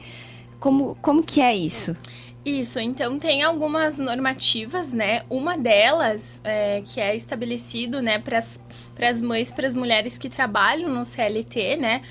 Como, 0.60 0.98
como 1.02 1.24
que 1.24 1.42
é 1.42 1.56
isso? 1.56 1.96
Isso, 2.46 2.80
então 2.80 3.20
tem 3.20 3.44
algumas 3.44 4.00
normativas, 4.00 4.94
né? 4.94 5.24
Uma 5.30 5.58
delas 5.58 6.42
é, 6.44 6.82
que 6.86 7.00
é 7.00 7.16
estabelecido, 7.16 8.02
né, 8.02 8.18
para 8.18 8.38
as 8.38 8.60
mães, 9.22 9.52
para 9.52 9.68
as 9.68 9.76
mulheres 9.76 10.18
que 10.18 10.30
trabalham 10.30 10.90
no 10.90 11.06
CLT, 11.06 11.78
né? 11.78 12.02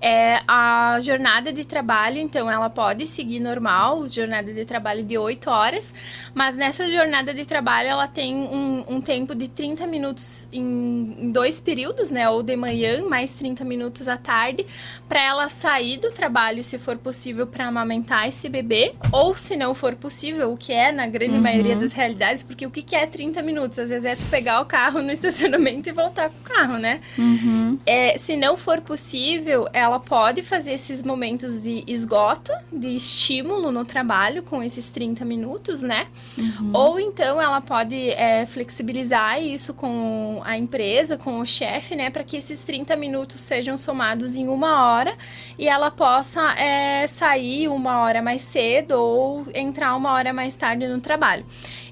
É 0.00 0.40
a 0.46 1.00
jornada 1.00 1.52
de 1.52 1.64
trabalho, 1.64 2.18
então 2.18 2.48
ela 2.48 2.70
pode 2.70 3.04
seguir 3.04 3.40
normal, 3.40 4.06
jornada 4.06 4.52
de 4.52 4.64
trabalho 4.64 5.02
de 5.02 5.18
8 5.18 5.50
horas, 5.50 5.92
mas 6.32 6.56
nessa 6.56 6.88
jornada 6.88 7.34
de 7.34 7.44
trabalho 7.44 7.88
ela 7.88 8.06
tem 8.06 8.32
um, 8.32 8.84
um 8.88 9.00
tempo 9.00 9.34
de 9.34 9.48
30 9.48 9.88
minutos 9.88 10.48
em, 10.52 11.16
em, 11.18 11.32
dois 11.32 11.60
períodos, 11.60 12.12
né? 12.12 12.28
Ou 12.28 12.44
de 12.44 12.54
manhã, 12.54 13.04
mais 13.08 13.32
30 13.32 13.64
minutos 13.64 14.06
à 14.06 14.16
tarde, 14.16 14.64
para 15.08 15.20
ela 15.20 15.48
sair 15.48 15.98
do 15.98 16.12
trabalho, 16.12 16.62
se 16.62 16.78
for 16.78 16.96
possível, 16.96 17.44
para 17.44 17.66
amamentar 17.66 18.28
esse 18.28 18.48
bebê, 18.48 18.94
ou 19.10 19.34
se 19.36 19.56
não 19.56 19.74
for 19.74 19.96
possível, 19.96 20.52
o 20.52 20.56
que 20.56 20.72
é 20.72 20.92
na 20.92 21.08
grande 21.08 21.34
uhum. 21.34 21.42
maioria 21.42 21.74
das 21.74 21.92
realidades, 21.92 22.44
porque 22.44 22.64
o 22.64 22.70
que 22.70 22.94
é 22.94 23.04
30 23.04 23.42
minutos? 23.42 23.80
Às 23.80 23.90
vezes 23.90 24.04
é 24.04 24.14
tu 24.14 24.24
pegar 24.30 24.60
o 24.60 24.66
carro 24.66 25.02
no 25.02 25.10
estacionamento 25.10 25.88
e 25.88 25.92
voltar 25.92 26.30
carro, 26.38 26.78
né? 26.78 27.00
Uhum. 27.18 27.78
É, 27.84 28.16
se 28.18 28.36
não 28.36 28.56
for 28.56 28.80
possível, 28.80 29.68
ela 29.72 29.98
pode 29.98 30.42
fazer 30.42 30.72
esses 30.72 31.02
momentos 31.02 31.62
de 31.62 31.84
esgota, 31.86 32.52
de 32.72 32.96
estímulo 32.96 33.70
no 33.70 33.84
trabalho 33.84 34.42
com 34.42 34.62
esses 34.62 34.88
30 34.90 35.24
minutos, 35.24 35.82
né? 35.82 36.06
Uhum. 36.36 36.70
Ou 36.72 37.00
então 37.00 37.40
ela 37.40 37.60
pode 37.60 38.10
é, 38.10 38.46
flexibilizar 38.46 39.42
isso 39.42 39.74
com 39.74 40.40
a 40.44 40.56
empresa, 40.56 41.16
com 41.16 41.40
o 41.40 41.46
chefe, 41.46 41.94
né? 41.94 42.10
Para 42.10 42.24
que 42.24 42.36
esses 42.36 42.62
30 42.62 42.96
minutos 42.96 43.40
sejam 43.40 43.76
somados 43.76 44.36
em 44.36 44.48
uma 44.48 44.92
hora 44.92 45.14
e 45.58 45.68
ela 45.68 45.90
possa 45.90 46.52
é, 46.54 47.06
sair 47.06 47.68
uma 47.68 48.00
hora 48.00 48.22
mais 48.22 48.42
cedo 48.42 48.92
ou 48.92 49.46
entrar 49.54 49.94
uma 49.96 50.12
hora 50.12 50.32
mais 50.32 50.54
tarde 50.54 50.86
no 50.86 51.00
trabalho. 51.00 51.44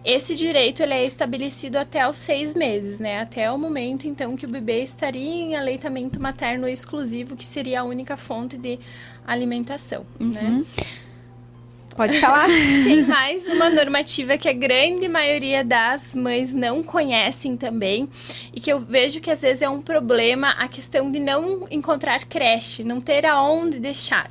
Esse 0.07 0.37
direito 0.37 0.85
ele 0.85 0.95
é 0.95 1.05
estabelecido 1.05 1.77
até 1.77 2.09
os 2.09 2.17
seis 2.17 2.55
meses, 2.55 3.01
né? 3.01 3.21
Até 3.21 3.51
o 3.51 3.59
momento, 3.59 4.07
então, 4.07 4.37
que 4.37 4.47
o 4.47 4.49
bebê 4.49 4.81
estaria 4.81 5.21
em 5.21 5.57
aleitamento 5.57 6.23
materno 6.23 6.69
exclusivo, 6.69 7.35
que 7.35 7.45
seria 7.45 7.81
a 7.81 7.85
única 7.85 8.17
fonte 8.17 8.57
de 8.57 8.79
alimentação, 9.27 10.07
uhum. 10.21 10.29
né? 10.29 10.65
Pode 11.97 12.21
falar. 12.21 12.47
Tem 12.85 13.03
mais 13.03 13.49
uma 13.49 13.69
normativa 13.69 14.39
que 14.39 14.49
a 14.49 14.53
grande 14.53 15.09
maioria 15.09 15.65
das 15.65 16.15
mães 16.15 16.53
não 16.53 16.85
conhecem 16.85 17.57
também 17.57 18.09
e 18.55 18.61
que 18.61 18.73
eu 18.73 18.79
vejo 18.79 19.21
que 19.21 19.31
às 19.31 19.41
vezes 19.41 19.63
é 19.63 19.69
um 19.69 19.83
problema 19.83 20.51
a 20.51 20.69
questão 20.69 21.11
de 21.11 21.19
não 21.19 21.67
encontrar 21.69 22.27
creche, 22.27 22.85
não 22.85 23.01
ter 23.01 23.27
aonde 23.27 23.81
deixar. 23.81 24.29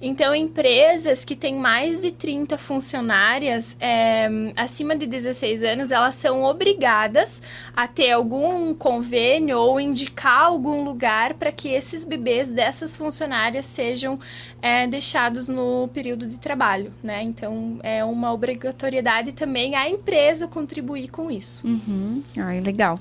Então, 0.00 0.34
empresas 0.34 1.24
que 1.24 1.36
têm 1.36 1.56
mais 1.56 2.00
de 2.00 2.10
30 2.10 2.56
funcionárias 2.58 3.76
é, 3.80 4.28
acima 4.56 4.96
de 4.96 5.06
16 5.06 5.62
anos, 5.62 5.90
elas 5.90 6.14
são 6.14 6.42
obrigadas 6.42 7.42
a 7.76 7.86
ter 7.86 8.12
algum 8.12 8.74
convênio 8.74 9.58
ou 9.58 9.80
indicar 9.80 10.44
algum 10.44 10.82
lugar 10.84 11.34
para 11.34 11.52
que 11.52 11.68
esses 11.68 12.04
bebês 12.04 12.50
dessas 12.50 12.96
funcionárias 12.96 13.66
sejam 13.66 14.18
é, 14.62 14.86
deixados 14.86 15.48
no 15.48 15.88
período 15.92 16.26
de 16.26 16.38
trabalho, 16.38 16.92
né? 17.02 17.22
Então, 17.22 17.78
é 17.82 18.02
uma 18.04 18.32
obrigatoriedade 18.32 19.32
também 19.32 19.74
a 19.74 19.88
empresa 19.88 20.48
contribuir 20.48 21.08
com 21.08 21.30
isso. 21.30 21.66
Uhum. 21.66 22.22
Legal. 22.64 22.98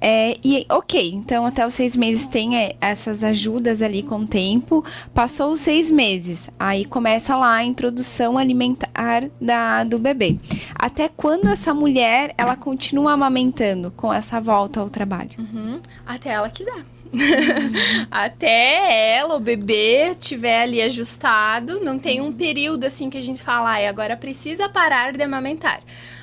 É, 0.00 0.38
e, 0.44 0.64
ok, 0.68 1.12
então 1.12 1.44
até 1.44 1.66
os 1.66 1.74
seis 1.74 1.96
meses 1.96 2.26
tem 2.28 2.56
é, 2.56 2.76
essas 2.80 3.24
ajudas 3.24 3.82
ali 3.82 4.02
com 4.02 4.20
o 4.20 4.26
tempo. 4.26 4.84
Passou 5.12 5.52
os 5.52 5.60
seis 5.60 5.90
meses, 5.90 6.29
Aí 6.58 6.84
começa 6.84 7.36
lá 7.36 7.54
a 7.54 7.64
introdução 7.64 8.38
alimentar 8.38 9.24
da, 9.40 9.84
do 9.84 9.98
bebê. 9.98 10.38
Até 10.74 11.08
quando 11.08 11.48
essa 11.48 11.72
mulher 11.74 12.34
ela 12.36 12.56
continua 12.56 13.12
amamentando 13.12 13.90
com 13.90 14.12
essa 14.12 14.40
volta 14.40 14.80
ao 14.80 14.90
trabalho? 14.90 15.30
Uhum. 15.38 15.80
Até 16.06 16.30
ela 16.30 16.48
quiser. 16.50 16.84
Até 18.10 19.16
ela, 19.16 19.36
o 19.36 19.40
bebê, 19.40 20.14
tiver 20.14 20.62
ali 20.62 20.80
ajustado, 20.80 21.80
não 21.80 21.98
tem 21.98 22.20
um 22.20 22.32
período 22.32 22.84
assim 22.84 23.10
que 23.10 23.18
a 23.18 23.22
gente 23.22 23.42
fala, 23.42 23.76
ah, 23.76 23.88
agora 23.88 24.16
precisa 24.16 24.68
parar 24.68 25.12
de 25.12 25.22
amamentar. 25.22 25.80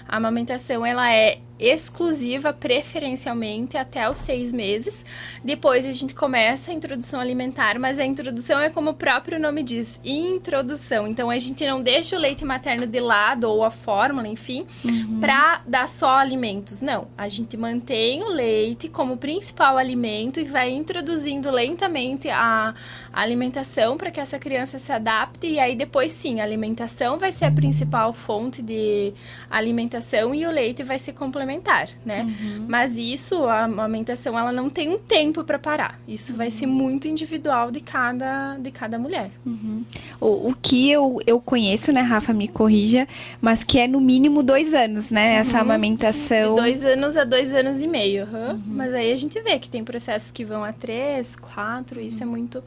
A 0.08 0.18
amamentação 0.18 0.86
ela 0.86 1.12
é 1.12 1.40
exclusiva, 1.60 2.54
preferencialmente 2.54 3.78
até 3.78 4.10
os 4.10 4.20
seis 4.20 4.54
meses. 4.54 5.04
Depois 5.44 5.86
a 5.86 5.92
gente 5.92 6.14
começa 6.14 6.72
a 6.72 6.74
introdução 6.74 7.20
alimentar, 7.20 7.80
mas 7.80 8.00
a 8.00 8.06
introdução 8.06 8.60
é 8.60 8.70
como 8.70 8.92
o 8.92 8.94
próprio 8.94 9.40
nome 9.40 9.64
diz, 9.64 10.00
introdução. 10.04 11.08
Então 11.08 11.30
a 11.30 11.38
gente 11.38 11.66
não 11.66 11.82
deixa 11.82 12.16
o 12.16 12.20
leite 12.20 12.46
materno 12.46 12.86
de 12.86 13.00
lado 13.00 13.50
ou 13.50 13.64
a 13.64 13.72
fórmula, 13.72 14.28
enfim, 14.28 14.66
uhum. 14.86 15.20
para 15.20 15.62
dar 15.66 15.88
só 15.88 16.18
alimentos. 16.18 16.82
Não, 16.82 17.08
a 17.18 17.28
gente 17.28 17.58
mantém 17.58 18.24
o 18.24 18.30
leite 18.30 18.88
como 18.88 19.18
principal 19.18 19.78
alimento 19.78 20.40
e 20.40 20.44
vai 20.44 20.70
introduzindo 20.70 21.50
lentamente 21.50 22.30
a, 22.30 22.74
a 23.12 23.22
alimentação 23.22 23.98
para 23.98 24.12
que 24.12 24.20
essa 24.20 24.38
criança 24.38 24.78
se 24.78 24.92
adapte 24.92 25.48
e 25.48 25.60
aí 25.60 25.76
depois 25.76 26.12
sim, 26.12 26.40
a 26.40 26.44
alimentação 26.44 27.18
vai 27.18 27.32
ser 27.32 27.46
a 27.46 27.52
principal 27.52 28.14
fonte 28.14 28.62
de 28.62 29.14
alimentação 29.50 30.36
e 30.36 30.46
o 30.46 30.52
leite 30.52 30.84
vai 30.84 31.00
ser 31.00 31.14
complementar 31.14 31.47
complementar, 31.48 31.90
né? 32.06 32.24
Uhum. 32.24 32.66
Mas 32.68 32.98
isso, 32.98 33.46
a 33.46 33.64
amamentação, 33.64 34.38
ela 34.38 34.52
não 34.52 34.70
tem 34.70 34.90
um 34.90 34.98
tempo 35.00 35.44
para 35.44 35.58
parar. 35.58 36.00
Isso 36.08 36.34
uhum. 36.34 36.38
vai 36.38 36.52
ser 36.52 36.66
muito 36.66 37.08
individual 37.08 37.72
de 37.72 37.80
cada, 37.80 38.58
de 38.58 38.70
cada 38.70 39.00
mulher. 39.00 39.32
Uhum. 39.46 39.84
O, 40.20 40.50
o 40.50 40.56
que 40.62 40.92
eu, 40.92 41.20
eu 41.26 41.40
conheço, 41.40 41.92
né, 41.94 42.02
Rafa, 42.02 42.34
me 42.34 42.48
corrija, 42.48 43.08
mas 43.42 43.64
que 43.64 43.80
é 43.80 43.88
no 43.88 44.02
mínimo 44.02 44.44
dois 44.44 44.74
anos, 44.74 45.10
né? 45.10 45.36
Essa 45.36 45.58
uhum. 45.58 45.64
amamentação. 45.64 46.56
De 46.56 46.62
dois 46.62 46.84
anos 46.84 47.16
a 47.16 47.24
dois 47.24 47.54
anos 47.54 47.82
e 47.82 47.88
meio. 47.88 48.26
Uhum. 48.26 48.62
Mas 48.68 48.94
aí 48.94 49.12
a 49.12 49.16
gente 49.16 49.40
vê 49.42 49.58
que 49.58 49.70
tem 49.70 49.84
processos 49.84 50.32
que 50.32 50.44
vão 50.44 50.64
a 50.64 50.74
três, 50.74 51.36
quatro, 51.36 52.02
isso 52.02 52.22
é 52.22 52.26
muito 52.26 52.62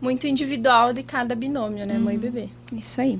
muito 0.00 0.26
individual 0.26 0.92
de 0.92 1.02
cada 1.02 1.34
binômio, 1.34 1.86
né, 1.86 1.98
mãe 1.98 2.16
e 2.16 2.18
bebê. 2.18 2.48
Isso 2.72 3.00
aí. 3.00 3.18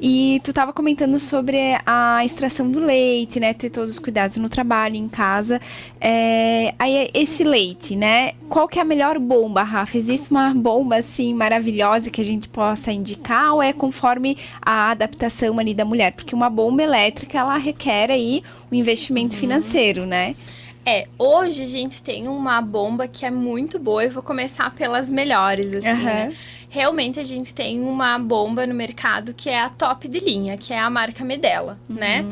E 0.00 0.40
tu 0.44 0.50
estava 0.50 0.72
comentando 0.72 1.18
sobre 1.18 1.58
a 1.84 2.24
extração 2.24 2.70
do 2.70 2.78
leite, 2.78 3.40
né, 3.40 3.52
ter 3.52 3.70
todos 3.70 3.94
os 3.94 3.98
cuidados 3.98 4.36
no 4.36 4.48
trabalho, 4.48 4.94
em 4.94 5.08
casa. 5.08 5.60
É, 6.00 6.74
aí 6.78 7.10
esse 7.12 7.42
leite, 7.42 7.96
né, 7.96 8.32
qual 8.48 8.68
que 8.68 8.78
é 8.78 8.82
a 8.82 8.84
melhor 8.84 9.18
bomba, 9.18 9.62
Rafa? 9.62 9.96
Existe 9.96 10.30
uma 10.30 10.54
bomba 10.54 10.96
assim 10.96 11.34
maravilhosa 11.34 12.10
que 12.10 12.20
a 12.20 12.24
gente 12.24 12.48
possa 12.48 12.92
indicar 12.92 13.54
ou 13.54 13.62
é 13.62 13.72
conforme 13.72 14.36
a 14.60 14.90
adaptação 14.90 15.58
ali 15.58 15.74
da 15.74 15.84
mulher? 15.84 16.12
Porque 16.12 16.34
uma 16.34 16.48
bomba 16.48 16.82
elétrica 16.82 17.38
ela 17.38 17.56
requer 17.56 18.10
aí 18.10 18.42
um 18.70 18.74
investimento 18.74 19.34
uhum. 19.34 19.40
financeiro, 19.40 20.06
né? 20.06 20.36
É, 20.84 21.06
hoje 21.16 21.62
a 21.62 21.66
gente 21.66 22.02
tem 22.02 22.26
uma 22.26 22.60
bomba 22.60 23.06
que 23.06 23.24
é 23.24 23.30
muito 23.30 23.78
boa. 23.78 24.04
Eu 24.04 24.10
vou 24.10 24.22
começar 24.22 24.74
pelas 24.74 25.10
melhores, 25.10 25.72
assim, 25.72 25.88
uhum. 25.88 26.04
né? 26.04 26.36
Realmente 26.68 27.20
a 27.20 27.24
gente 27.24 27.54
tem 27.54 27.80
uma 27.80 28.18
bomba 28.18 28.66
no 28.66 28.74
mercado 28.74 29.32
que 29.34 29.48
é 29.48 29.60
a 29.60 29.68
top 29.68 30.08
de 30.08 30.18
linha, 30.18 30.56
que 30.56 30.72
é 30.72 30.78
a 30.78 30.90
marca 30.90 31.24
Medela, 31.24 31.78
uhum. 31.88 31.94
né? 31.94 32.26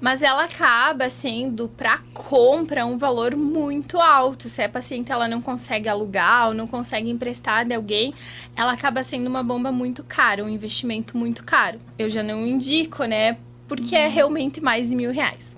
Mas 0.00 0.20
ela 0.20 0.44
acaba 0.44 1.08
sendo 1.08 1.68
para 1.68 1.98
compra 2.12 2.84
um 2.84 2.98
valor 2.98 3.34
muito 3.36 3.98
alto. 3.98 4.50
Se 4.50 4.60
a 4.62 4.68
paciente 4.68 5.10
ela 5.10 5.26
não 5.26 5.40
consegue 5.40 5.88
alugar 5.88 6.48
ou 6.48 6.54
não 6.54 6.66
consegue 6.66 7.10
emprestar 7.10 7.64
de 7.64 7.72
alguém, 7.72 8.12
ela 8.54 8.72
acaba 8.72 9.02
sendo 9.02 9.28
uma 9.28 9.42
bomba 9.42 9.72
muito 9.72 10.04
cara, 10.04 10.44
um 10.44 10.48
investimento 10.48 11.16
muito 11.16 11.42
caro. 11.42 11.78
Eu 11.98 12.10
já 12.10 12.22
não 12.22 12.46
indico, 12.46 13.04
né? 13.04 13.38
Porque 13.66 13.94
é 13.94 14.00
uhum. 14.00 14.04
é 14.04 14.08
realmente 14.08 14.60
mais 14.60 14.90
de 14.90 14.96
mil 14.96 15.10
reais. 15.10 15.56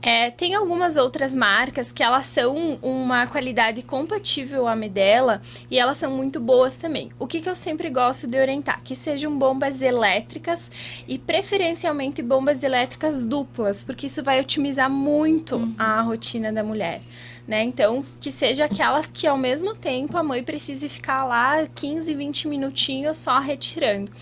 É, 0.00 0.30
tem 0.30 0.54
algumas 0.54 0.96
outras 0.96 1.34
marcas 1.34 1.92
que 1.92 2.04
elas 2.04 2.26
são 2.26 2.78
uma 2.80 3.26
qualidade 3.26 3.82
compatível 3.82 4.68
à 4.68 4.76
Medela 4.76 5.42
e 5.68 5.78
elas 5.78 5.96
são 5.96 6.10
muito 6.10 6.38
boas 6.38 6.76
também. 6.76 7.10
O 7.18 7.26
que, 7.26 7.40
que 7.40 7.50
eu 7.50 7.56
sempre 7.56 7.90
gosto 7.90 8.26
de 8.28 8.38
orientar? 8.38 8.80
Que 8.84 8.94
sejam 8.94 9.36
bombas 9.36 9.82
elétricas 9.82 10.70
e 11.08 11.18
preferencialmente 11.18 12.22
bombas 12.22 12.62
elétricas 12.62 13.26
duplas, 13.26 13.82
porque 13.82 14.06
isso 14.06 14.22
vai 14.22 14.40
otimizar 14.40 14.88
muito 14.88 15.56
uhum. 15.56 15.74
a 15.76 16.00
rotina 16.00 16.52
da 16.52 16.62
mulher. 16.62 17.00
Né? 17.46 17.64
Então, 17.64 18.02
que 18.20 18.30
seja 18.30 18.66
aquelas 18.66 19.10
que 19.10 19.26
ao 19.26 19.38
mesmo 19.38 19.74
tempo 19.74 20.16
a 20.16 20.22
mãe 20.22 20.44
precise 20.44 20.88
ficar 20.88 21.24
lá 21.24 21.66
15, 21.74 22.14
20 22.14 22.46
minutinhos 22.46 23.16
só 23.16 23.38
retirando. 23.38 24.12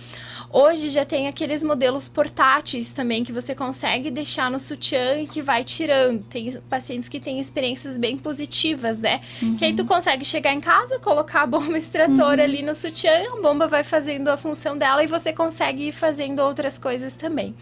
Hoje 0.52 0.90
já 0.90 1.04
tem 1.04 1.28
aqueles 1.28 1.62
modelos 1.62 2.08
portáteis 2.08 2.90
também 2.90 3.24
que 3.24 3.32
você 3.32 3.54
consegue 3.54 4.10
deixar 4.10 4.50
no 4.50 4.58
sutiã 4.58 5.16
e 5.18 5.26
que 5.26 5.42
vai 5.42 5.64
tirando. 5.64 6.22
Tem 6.24 6.50
pacientes 6.68 7.08
que 7.08 7.20
têm 7.20 7.40
experiências 7.40 7.96
bem 7.96 8.16
positivas, 8.16 9.00
né? 9.00 9.20
Uhum. 9.42 9.56
Que 9.56 9.64
aí 9.64 9.74
tu 9.74 9.82
uhum. 9.82 9.88
consegue 9.88 10.24
chegar 10.24 10.52
em 10.52 10.60
casa, 10.60 10.98
colocar 10.98 11.42
a 11.42 11.46
bomba 11.46 11.76
extratora 11.78 12.42
uhum. 12.42 12.48
ali 12.48 12.62
no 12.62 12.74
sutiã, 12.74 13.12
a 13.32 13.40
bomba 13.40 13.66
vai 13.66 13.84
fazendo 13.84 14.28
a 14.28 14.36
função 14.36 14.76
dela 14.76 15.02
e 15.02 15.06
você 15.06 15.32
consegue 15.32 15.88
ir 15.88 15.92
fazendo 15.92 16.40
outras 16.40 16.78
coisas 16.78 17.16
também. 17.16 17.54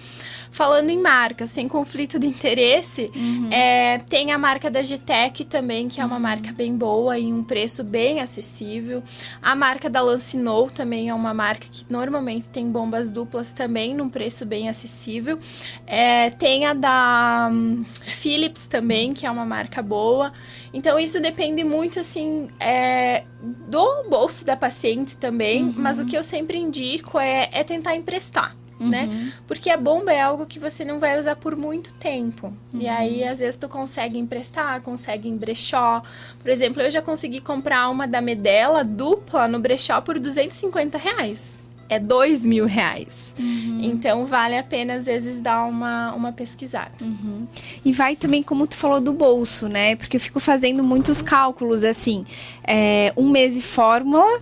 Falando 0.54 0.88
em 0.88 1.00
marcas, 1.00 1.50
sem 1.50 1.66
conflito 1.66 2.16
de 2.16 2.28
interesse, 2.28 3.11
uhum. 3.12 3.50
é, 3.50 3.99
tem 3.99 4.30
a 4.30 4.38
marca 4.38 4.70
da 4.70 4.84
GTEC 4.84 5.44
também, 5.46 5.88
que 5.88 6.00
é 6.00 6.04
uma 6.04 6.14
uhum. 6.14 6.23
marca 6.23 6.52
bem 6.52 6.76
boa 6.76 7.18
e 7.18 7.32
um 7.32 7.42
preço 7.42 7.82
bem 7.82 8.20
acessível. 8.20 9.02
A 9.42 9.56
marca 9.56 9.90
da 9.90 10.00
Lancinol 10.00 10.70
também 10.70 11.08
é 11.08 11.14
uma 11.14 11.34
marca 11.34 11.66
que 11.68 11.84
normalmente 11.90 12.49
tem 12.50 12.70
bombas 12.70 13.11
duplas 13.11 13.50
também 13.50 13.96
num 13.96 14.08
preço 14.08 14.46
bem 14.46 14.68
acessível. 14.68 15.40
É, 15.88 16.30
tem 16.30 16.66
a 16.66 16.73
da 16.73 17.50
um, 17.50 17.84
Philips 18.02 18.68
também, 18.68 19.12
que 19.12 19.26
é 19.26 19.30
uma 19.32 19.44
marca 19.44 19.82
boa. 19.82 20.32
Então 20.73 21.00
isso 21.00 21.20
depende 21.20 21.64
muito 21.64 21.99
assim 21.99 22.49
é, 22.61 23.25
do 23.42 24.04
bolso 24.08 24.44
da 24.44 24.56
paciente 24.56 25.16
também, 25.16 25.64
uhum. 25.64 25.75
mas 25.78 25.99
o 25.99 26.06
que 26.06 26.16
eu 26.16 26.23
sempre 26.23 26.56
indico 26.56 27.19
é, 27.19 27.49
é 27.50 27.64
tentar 27.64 27.97
emprestar 27.97 28.54
né? 28.78 29.08
Uhum. 29.10 29.30
Porque 29.47 29.71
a 29.71 29.76
bomba 29.76 30.13
é 30.13 30.21
algo 30.21 30.47
que 30.47 30.58
você 30.58 30.84
não 30.84 30.99
vai 30.99 31.19
usar 31.19 31.37
por 31.37 31.56
muito 31.56 31.93
tempo. 31.95 32.52
Uhum. 32.73 32.80
E 32.80 32.89
aí, 32.89 33.25
às 33.25 33.39
vezes, 33.39 33.56
tu 33.56 33.69
consegue 33.69 34.19
emprestar, 34.19 34.80
consegue 34.82 35.28
em 35.28 35.37
brechó. 35.37 36.02
Por 36.41 36.50
exemplo, 36.50 36.82
eu 36.82 36.91
já 36.91 37.00
consegui 37.00 37.41
comprar 37.41 37.89
uma 37.89 38.06
da 38.06 38.21
Medela 38.21 38.84
dupla 38.84 39.47
no 39.47 39.58
brechó 39.58 40.00
por 40.00 40.19
250 40.19 40.99
reais. 40.99 41.63
É 41.89 41.99
dois 41.99 42.47
mil 42.47 42.67
reais. 42.67 43.34
Uhum. 43.39 43.80
Então, 43.82 44.25
vale 44.25 44.56
a 44.56 44.63
pena, 44.63 44.95
às 44.95 45.06
vezes, 45.06 45.39
dar 45.39 45.65
uma, 45.65 46.15
uma 46.15 46.32
pesquisada. 46.32 46.93
Uhum. 47.00 47.47
E 47.84 47.93
vai 47.93 48.17
também, 48.17 48.43
como 48.43 48.67
tu 48.67 48.76
falou, 48.76 49.00
do 49.00 49.13
bolso, 49.13 49.69
né? 49.69 49.95
Porque 49.95 50.17
eu 50.17 50.21
fico 50.21 50.41
fazendo 50.41 50.82
muitos 50.82 51.21
cálculos, 51.21 51.84
assim. 51.84 52.25
É, 52.67 53.13
um 53.17 53.28
mês 53.28 53.54
de 53.54 53.63
fórmula 53.63 54.41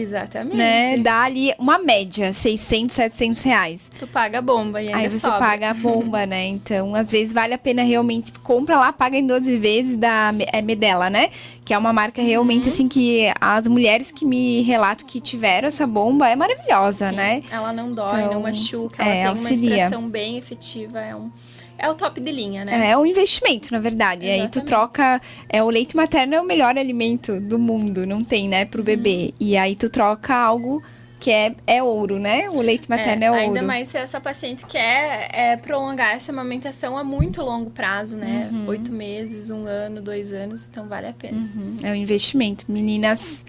Exatamente. 0.00 0.56
Né? 0.56 0.96
Dá 0.98 1.22
ali 1.22 1.52
uma 1.58 1.78
média, 1.78 2.32
600, 2.32 2.94
700 2.94 3.42
reais. 3.42 3.90
Tu 3.98 4.06
paga 4.06 4.38
a 4.38 4.42
bomba 4.42 4.80
e 4.80 4.88
ainda 4.88 4.98
Aí 4.98 5.10
você 5.10 5.18
sobra. 5.18 5.38
paga 5.38 5.70
a 5.70 5.74
bomba, 5.74 6.26
né? 6.26 6.46
Então, 6.46 6.94
às 6.94 7.10
vezes 7.10 7.32
vale 7.32 7.54
a 7.54 7.58
pena 7.58 7.82
realmente, 7.82 8.32
compra 8.42 8.78
lá, 8.78 8.92
paga 8.92 9.16
em 9.16 9.26
12 9.26 9.58
vezes 9.58 9.96
da 9.96 10.32
é 10.52 10.62
Medela, 10.62 11.10
né? 11.10 11.30
Que 11.64 11.74
é 11.74 11.78
uma 11.78 11.92
marca 11.92 12.22
realmente, 12.22 12.64
uhum. 12.64 12.68
assim, 12.68 12.88
que 12.88 13.32
as 13.40 13.66
mulheres 13.66 14.10
que 14.10 14.24
me 14.24 14.62
relatam 14.62 15.06
que 15.06 15.20
tiveram 15.20 15.68
essa 15.68 15.86
bomba 15.86 16.28
é 16.28 16.36
maravilhosa, 16.36 17.10
Sim. 17.10 17.16
né? 17.16 17.42
Ela 17.50 17.72
não 17.72 17.92
dói, 17.92 18.22
então, 18.22 18.34
não 18.34 18.42
machuca, 18.42 19.02
ela 19.02 19.10
é, 19.10 19.20
tem 19.20 19.28
auxilia. 19.28 19.68
uma 19.68 19.76
extração 19.76 20.08
bem 20.08 20.38
efetiva, 20.38 21.00
é 21.00 21.14
um... 21.14 21.30
É 21.78 21.88
o 21.88 21.94
top 21.94 22.20
de 22.20 22.32
linha, 22.32 22.64
né? 22.64 22.88
É, 22.88 22.90
é 22.90 22.98
um 22.98 23.06
investimento, 23.06 23.72
na 23.72 23.78
verdade. 23.78 24.26
Exatamente. 24.26 24.58
Aí 24.58 24.62
tu 24.62 24.66
troca. 24.66 25.20
É, 25.48 25.62
o 25.62 25.70
leite 25.70 25.96
materno 25.96 26.34
é 26.34 26.40
o 26.40 26.44
melhor 26.44 26.76
alimento 26.76 27.40
do 27.40 27.58
mundo, 27.58 28.04
não 28.04 28.20
tem, 28.20 28.48
né, 28.48 28.64
pro 28.64 28.82
bebê. 28.82 29.26
Uhum. 29.26 29.46
E 29.46 29.56
aí 29.56 29.76
tu 29.76 29.88
troca 29.88 30.34
algo 30.34 30.82
que 31.20 31.30
é, 31.30 31.54
é 31.66 31.82
ouro, 31.82 32.18
né? 32.18 32.48
O 32.50 32.60
leite 32.60 32.88
materno 32.88 33.24
é, 33.24 33.26
é 33.26 33.30
ouro. 33.30 33.42
Ainda 33.42 33.62
mais 33.62 33.88
se 33.88 33.98
essa 33.98 34.20
paciente 34.20 34.64
quer 34.66 35.28
é, 35.32 35.56
prolongar 35.56 36.14
essa 36.14 36.32
amamentação 36.32 36.96
a 36.96 37.04
muito 37.04 37.42
longo 37.42 37.70
prazo, 37.70 38.16
né? 38.16 38.48
Uhum. 38.52 38.68
Oito 38.68 38.92
meses, 38.92 39.50
um 39.50 39.64
ano, 39.64 40.00
dois 40.00 40.32
anos, 40.32 40.68
então 40.68 40.86
vale 40.86 41.08
a 41.08 41.12
pena. 41.12 41.38
Uhum. 41.38 41.76
É 41.82 41.90
um 41.90 41.94
investimento, 41.94 42.64
meninas. 42.68 43.44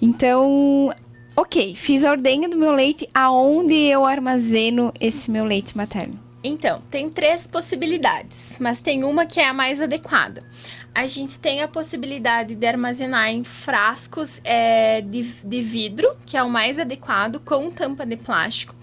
Então, 0.00 0.94
ok, 1.36 1.74
fiz 1.74 2.04
a 2.04 2.10
ordenha 2.10 2.48
do 2.48 2.56
meu 2.56 2.72
leite. 2.72 3.08
Aonde 3.14 3.74
eu 3.74 4.04
armazeno 4.04 4.92
esse 5.00 5.30
meu 5.30 5.44
leite 5.44 5.76
materno? 5.76 6.23
Então, 6.46 6.82
tem 6.90 7.08
três 7.08 7.46
possibilidades, 7.46 8.58
mas 8.60 8.78
tem 8.78 9.02
uma 9.02 9.24
que 9.24 9.40
é 9.40 9.48
a 9.48 9.54
mais 9.54 9.80
adequada. 9.80 10.44
A 10.94 11.06
gente 11.06 11.38
tem 11.38 11.62
a 11.62 11.68
possibilidade 11.68 12.54
de 12.54 12.66
armazenar 12.66 13.30
em 13.30 13.42
frascos 13.42 14.42
é, 14.44 15.00
de, 15.00 15.22
de 15.22 15.62
vidro, 15.62 16.14
que 16.26 16.36
é 16.36 16.42
o 16.42 16.50
mais 16.50 16.78
adequado, 16.78 17.40
com 17.40 17.70
tampa 17.70 18.04
de 18.04 18.18
plástico. 18.18 18.76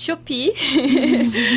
Shopee 0.00 0.54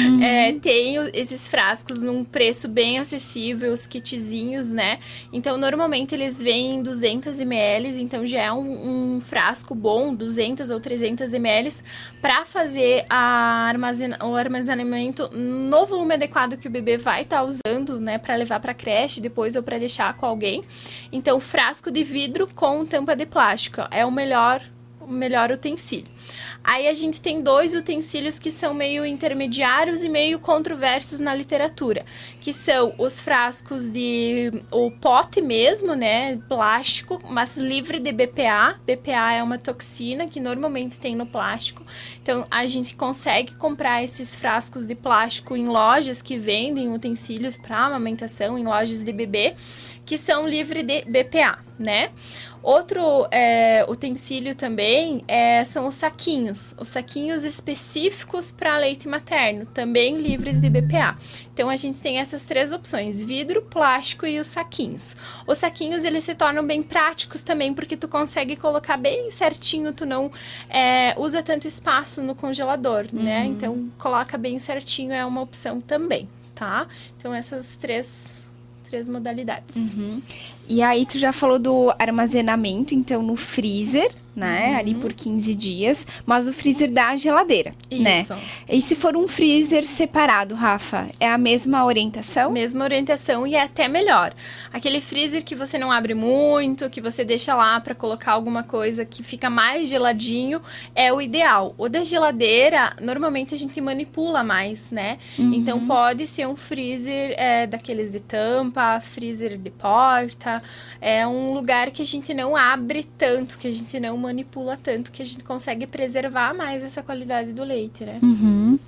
uhum. 0.06 0.22
é, 0.24 0.52
tem 0.54 0.96
esses 1.14 1.48
frascos 1.48 2.04
num 2.04 2.26
preço 2.26 2.68
bem 2.68 3.00
acessível, 3.00 3.72
os 3.72 3.88
kitzinhos, 3.88 4.72
né? 4.72 5.00
Então, 5.32 5.58
normalmente 5.58 6.14
eles 6.14 6.42
vêm 6.42 6.76
em 6.76 6.84
200 6.84 7.40
ml, 7.40 8.02
então 8.02 8.28
já 8.28 8.42
é 8.42 8.52
um, 8.52 9.16
um 9.16 9.22
frasco 9.22 9.74
bom, 9.74 10.14
200 10.14 10.70
ou 10.70 10.80
300 10.80 11.34
ml, 11.34 11.74
para 12.22 12.46
fazer 12.46 13.06
a 13.10 13.66
armazena 13.68 14.18
o 14.24 14.36
armazenamento 14.36 15.30
no 15.32 15.86
volume 15.86 16.16
adequado 16.16 16.58
que 16.58 16.68
o 16.68 16.72
bebê 16.72 16.98
vai 16.98 17.22
estar 17.22 17.38
tá 17.38 17.44
usando, 17.44 18.00
né? 18.00 18.18
Para 18.18 18.36
levar 18.36 18.60
para 18.60 18.74
creche 18.74 19.22
depois 19.22 19.56
ou 19.56 19.64
para 19.64 19.78
deixar 19.78 20.14
com 20.16 20.26
alguém. 20.26 20.64
Então, 21.12 21.40
frasco 21.40 21.90
de 21.90 22.04
vidro 22.04 22.48
com 22.54 22.86
tampa 22.86 23.16
de 23.16 23.26
plástico 23.26 23.82
é 23.90 24.06
o 24.06 24.12
melhor 24.12 24.62
o 25.08 25.12
melhor 25.12 25.52
utensílio. 25.52 26.08
Aí 26.64 26.88
a 26.88 26.94
gente 26.94 27.22
tem 27.22 27.42
dois 27.42 27.76
utensílios 27.76 28.40
que 28.40 28.50
são 28.50 28.74
meio 28.74 29.06
intermediários 29.06 30.04
e 30.04 30.10
meio 30.10 30.40
controversos 30.40 31.20
na 31.20 31.36
literatura, 31.36 32.06
que 32.40 32.54
são 32.54 32.94
os 32.98 33.20
frascos 33.20 33.90
de 33.90 34.64
o 34.72 34.90
pote 34.90 35.42
mesmo, 35.42 35.94
né, 35.94 36.38
plástico, 36.48 37.22
mas 37.30 37.58
livre 37.58 38.00
de 38.00 38.12
BPA. 38.12 38.80
BPA 38.86 39.34
é 39.34 39.44
uma 39.44 39.58
toxina 39.58 40.28
que 40.28 40.40
normalmente 40.40 41.00
tem 41.00 41.16
no 41.16 41.26
plástico. 41.26 41.84
Então 42.22 42.48
a 42.50 42.66
gente 42.66 42.96
consegue 42.96 43.56
comprar 43.56 44.04
esses 44.04 44.36
frascos 44.36 44.86
de 44.86 44.96
plástico 44.96 45.58
em 45.58 45.68
lojas 45.68 46.22
que 46.22 46.38
vendem 46.38 46.94
utensílios 46.94 47.58
para 47.58 47.86
amamentação, 47.86 48.58
em 48.58 48.64
lojas 48.64 49.04
de 49.04 49.12
bebê, 49.12 49.56
que 50.06 50.18
são 50.18 50.48
livre 50.48 50.84
de 50.84 51.04
BPA, 51.06 51.60
né? 51.78 52.12
Outro 52.64 53.28
é, 53.30 53.86
utensílio 53.90 54.56
também 54.56 55.22
é, 55.28 55.66
são 55.66 55.86
os 55.86 55.96
saquinhos, 55.96 56.74
os 56.80 56.88
saquinhos 56.88 57.44
específicos 57.44 58.54
para 58.54 58.78
leite 58.78 59.06
materno, 59.06 59.66
também 59.66 60.16
livres 60.16 60.62
de 60.62 60.70
BPA. 60.70 61.18
Então 61.54 61.70
a 61.70 61.76
gente 61.76 62.00
tem 62.00 62.20
essas 62.20 62.46
três 62.46 62.72
opções: 62.72 63.22
vidro, 63.22 63.62
plástico 63.64 64.26
e 64.26 64.40
os 64.40 64.48
saquinhos. 64.48 65.14
Os 65.46 65.58
saquinhos 65.58 66.06
eles 66.06 66.24
se 66.24 66.34
tornam 66.34 66.66
bem 66.66 66.82
práticos 66.82 67.44
também 67.44 67.74
porque 67.74 67.98
tu 67.98 68.08
consegue 68.08 68.56
colocar 68.56 68.96
bem 68.96 69.30
certinho, 69.30 69.92
tu 69.92 70.06
não 70.06 70.32
é, 70.70 71.14
usa 71.18 71.44
tanto 71.44 71.68
espaço 71.68 72.24
no 72.24 72.34
congelador, 72.34 73.08
né? 73.12 73.12
uhum. 73.12 73.24
né? 73.24 73.46
Então 73.46 73.92
coloca 73.98 74.38
bem 74.38 74.58
certinho 74.58 75.12
é 75.12 75.26
uma 75.26 75.42
opção 75.42 75.82
também, 75.82 76.30
tá? 76.56 76.88
Então 77.18 77.34
essas 77.34 77.76
três 77.76 78.46
três 78.94 79.10
modalidades. 79.10 79.76
Uhum. 79.76 80.22
E 80.68 80.82
aí 80.82 81.06
tu 81.06 81.20
já 81.20 81.32
falou 81.32 81.60
do 81.60 81.94
armazenamento, 82.00 82.94
então 82.94 83.22
no 83.22 83.36
freezer, 83.36 84.12
né? 84.36 84.72
Uhum. 84.72 84.78
Ali 84.78 84.96
por 84.96 85.14
15 85.14 85.54
dias, 85.54 86.08
mas 86.26 86.48
o 86.48 86.54
freezer 86.54 86.92
da 86.92 87.16
geladeira, 87.16 87.74
né? 87.92 88.22
Isso. 88.22 88.34
né? 88.34 88.42
E 88.68 88.82
se 88.82 88.96
for 88.96 89.16
um 89.16 89.28
freezer 89.28 89.86
separado, 89.86 90.56
Rafa, 90.56 91.08
é 91.20 91.30
a 91.30 91.38
mesma 91.38 91.86
orientação? 91.86 92.52
Mesma 92.52 92.84
orientação 92.84 93.46
e 93.46 93.56
é 93.56 93.62
até 93.62 93.88
melhor. 93.88 94.34
Aquele 94.72 95.02
freezer 95.02 95.44
que 95.44 95.56
você 95.56 95.78
não 95.78 95.92
abre 95.92 96.14
muito, 96.14 96.90
que 96.90 97.02
você 97.02 97.24
deixa 97.24 97.54
lá 97.56 97.80
para 97.80 97.94
colocar 97.94 98.32
alguma 98.32 98.64
coisa 98.64 99.06
que 99.06 99.22
fica 99.22 99.50
mais 99.50 99.88
geladinho, 99.88 100.62
é 100.96 101.14
o 101.14 101.22
ideal. 101.22 101.76
O 101.78 101.88
da 101.88 102.04
geladeira, 102.04 102.96
normalmente 103.00 103.54
a 103.54 103.58
gente 103.58 103.80
manipula 103.80 104.44
mais, 104.44 104.90
né? 104.92 105.18
Uhum. 105.38 105.54
Então 105.54 105.86
pode 105.86 106.26
ser 106.26 106.48
um 106.48 106.56
freezer 106.56 107.36
é, 107.38 107.68
daqueles 107.68 108.12
de 108.12 108.20
tampa, 108.20 109.00
freezer 109.00 109.58
de 109.58 109.70
porta, 109.70 110.53
é 111.00 111.26
um 111.28 111.54
lugar 111.54 111.92
que 111.92 112.02
a 112.02 112.06
gente 112.06 112.34
não 112.34 112.56
abre 112.56 113.04
tanto, 113.18 113.58
que 113.58 113.68
a 113.68 113.72
gente 113.72 114.00
não 114.00 114.18
manipula 114.18 114.78
tanto 114.82 115.12
que 115.12 115.22
a 115.22 115.26
gente 115.26 115.44
consegue 115.44 115.88
preservar 115.88 116.54
mais 116.54 116.84
essa 116.84 117.02
qualidade 117.02 117.54
do 117.54 117.64
leite, 117.64 118.04
né? 118.04 118.20
Uhum. 118.22 118.80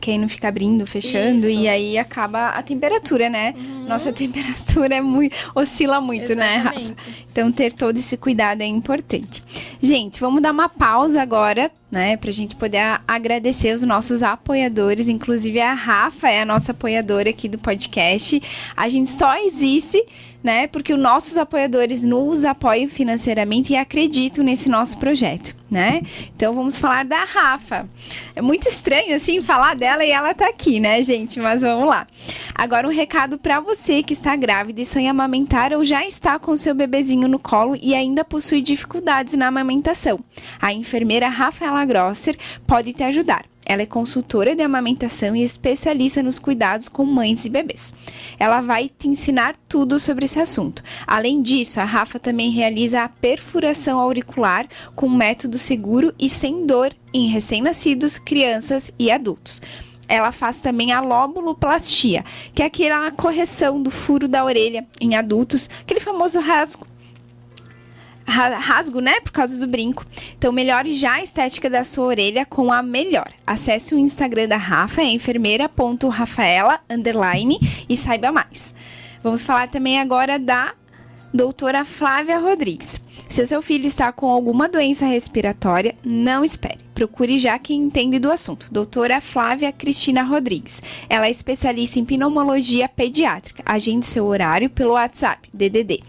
Que 0.00 0.10
aí 0.10 0.18
não 0.18 0.28
fica 0.28 0.48
abrindo, 0.48 0.86
fechando, 0.86 1.46
Isso. 1.46 1.48
e 1.48 1.68
aí 1.68 1.98
acaba 1.98 2.48
a 2.48 2.62
temperatura, 2.62 3.28
né? 3.28 3.54
Uhum. 3.56 3.86
Nossa 3.86 4.10
temperatura 4.14 4.96
é 4.96 5.00
muito, 5.00 5.36
oscila 5.54 6.00
muito, 6.00 6.32
Exatamente. 6.32 6.64
né, 6.64 6.94
Rafa? 6.94 6.94
Então 7.30 7.52
ter 7.52 7.72
todo 7.72 7.98
esse 7.98 8.16
cuidado 8.16 8.62
é 8.62 8.66
importante. 8.66 9.42
Gente, 9.80 10.18
vamos 10.18 10.42
dar 10.42 10.52
uma 10.52 10.68
pausa 10.68 11.20
agora, 11.20 11.70
né? 11.92 12.16
Pra 12.16 12.30
gente 12.30 12.56
poder 12.56 13.02
agradecer 13.06 13.74
os 13.74 13.82
nossos 13.82 14.22
apoiadores, 14.22 15.08
inclusive 15.08 15.60
a 15.60 15.74
Rafa 15.74 16.30
é 16.30 16.40
a 16.40 16.44
nossa 16.46 16.72
apoiadora 16.72 17.28
aqui 17.28 17.50
do 17.50 17.58
podcast. 17.58 18.42
A 18.74 18.88
gente 18.88 19.10
só 19.10 19.36
existe 19.36 20.02
né? 20.42 20.66
Porque 20.66 20.92
os 20.92 21.00
nossos 21.00 21.36
apoiadores 21.36 22.02
nos 22.02 22.44
apoiam 22.44 22.88
financeiramente 22.88 23.72
e 23.72 23.76
acreditam 23.76 24.44
nesse 24.44 24.68
nosso 24.68 24.98
projeto, 24.98 25.54
né? 25.70 26.02
Então 26.34 26.54
vamos 26.54 26.76
falar 26.76 27.04
da 27.04 27.24
Rafa. 27.24 27.88
É 28.34 28.42
muito 28.42 28.68
estranho 28.68 29.14
assim 29.14 29.40
falar 29.40 29.76
dela 29.76 30.04
e 30.04 30.10
ela 30.10 30.34
tá 30.34 30.48
aqui, 30.48 30.80
né, 30.80 31.02
gente? 31.02 31.38
Mas 31.38 31.62
vamos 31.62 31.88
lá. 31.88 32.06
Agora 32.54 32.88
um 32.88 32.90
recado 32.90 33.38
para 33.38 33.60
você 33.60 34.02
que 34.02 34.12
está 34.12 34.34
grávida 34.34 34.80
e 34.80 34.86
sonha 34.86 35.10
amamentar 35.10 35.72
ou 35.72 35.84
já 35.84 36.04
está 36.04 36.38
com 36.38 36.56
seu 36.56 36.74
bebezinho 36.74 37.28
no 37.28 37.38
colo 37.38 37.76
e 37.80 37.94
ainda 37.94 38.24
possui 38.24 38.60
dificuldades 38.60 39.34
na 39.34 39.46
amamentação. 39.46 40.18
A 40.60 40.72
enfermeira 40.72 41.28
Rafaela 41.28 41.81
Grosser 41.84 42.36
pode 42.66 42.92
te 42.92 43.02
ajudar. 43.02 43.44
Ela 43.64 43.82
é 43.82 43.86
consultora 43.86 44.56
de 44.56 44.62
amamentação 44.62 45.36
e 45.36 45.42
especialista 45.42 46.22
nos 46.22 46.38
cuidados 46.38 46.88
com 46.88 47.04
mães 47.04 47.44
e 47.44 47.50
bebês. 47.50 47.92
Ela 48.38 48.60
vai 48.60 48.90
te 48.98 49.08
ensinar 49.08 49.56
tudo 49.68 49.98
sobre 49.98 50.24
esse 50.24 50.40
assunto. 50.40 50.82
Além 51.06 51.40
disso, 51.42 51.80
a 51.80 51.84
Rafa 51.84 52.18
também 52.18 52.50
realiza 52.50 53.02
a 53.02 53.08
perfuração 53.08 54.00
auricular 54.00 54.66
com 54.96 55.08
método 55.08 55.58
seguro 55.58 56.12
e 56.18 56.28
sem 56.28 56.66
dor 56.66 56.92
em 57.14 57.28
recém-nascidos, 57.28 58.18
crianças 58.18 58.92
e 58.98 59.10
adultos 59.10 59.60
ela 60.08 60.30
faz 60.30 60.60
também 60.60 60.92
a 60.92 61.00
lobuloplastia, 61.00 62.22
que 62.54 62.62
é 62.62 62.66
aquela 62.66 63.10
correção 63.12 63.82
do 63.82 63.90
furo 63.90 64.28
da 64.28 64.44
orelha 64.44 64.86
em 65.00 65.14
adultos, 65.14 65.70
aquele 65.80 66.00
famoso 66.00 66.38
rasgo 66.38 66.86
rasgo, 68.26 69.00
né? 69.00 69.20
Por 69.20 69.32
causa 69.32 69.58
do 69.58 69.66
brinco. 69.66 70.04
Então, 70.36 70.52
melhore 70.52 70.94
já 70.94 71.14
a 71.14 71.22
estética 71.22 71.68
da 71.68 71.84
sua 71.84 72.06
orelha 72.06 72.46
com 72.46 72.72
a 72.72 72.82
melhor. 72.82 73.30
Acesse 73.46 73.94
o 73.94 73.98
Instagram 73.98 74.48
da 74.48 74.56
Rafa, 74.56 75.02
é 75.02 75.06
enfermeira.rafaela, 75.06 76.80
underline, 76.88 77.58
e 77.88 77.96
saiba 77.96 78.32
mais. 78.32 78.74
Vamos 79.22 79.44
falar 79.44 79.68
também 79.68 80.00
agora 80.00 80.38
da 80.38 80.74
doutora 81.32 81.84
Flávia 81.84 82.38
Rodrigues. 82.38 83.00
Se 83.28 83.40
o 83.40 83.46
seu 83.46 83.62
filho 83.62 83.86
está 83.86 84.12
com 84.12 84.28
alguma 84.28 84.68
doença 84.68 85.06
respiratória, 85.06 85.94
não 86.04 86.44
espere. 86.44 86.80
Procure 86.94 87.38
já 87.38 87.58
quem 87.58 87.80
entende 87.80 88.18
do 88.18 88.30
assunto. 88.30 88.68
Doutora 88.70 89.20
Flávia 89.20 89.72
Cristina 89.72 90.22
Rodrigues. 90.22 90.82
Ela 91.08 91.26
é 91.26 91.30
especialista 91.30 91.98
em 91.98 92.04
pneumologia 92.04 92.88
pediátrica. 92.88 93.62
Agende 93.64 94.04
seu 94.04 94.26
horário 94.26 94.68
pelo 94.68 94.92
WhatsApp, 94.92 95.48
DDD 95.52 96.02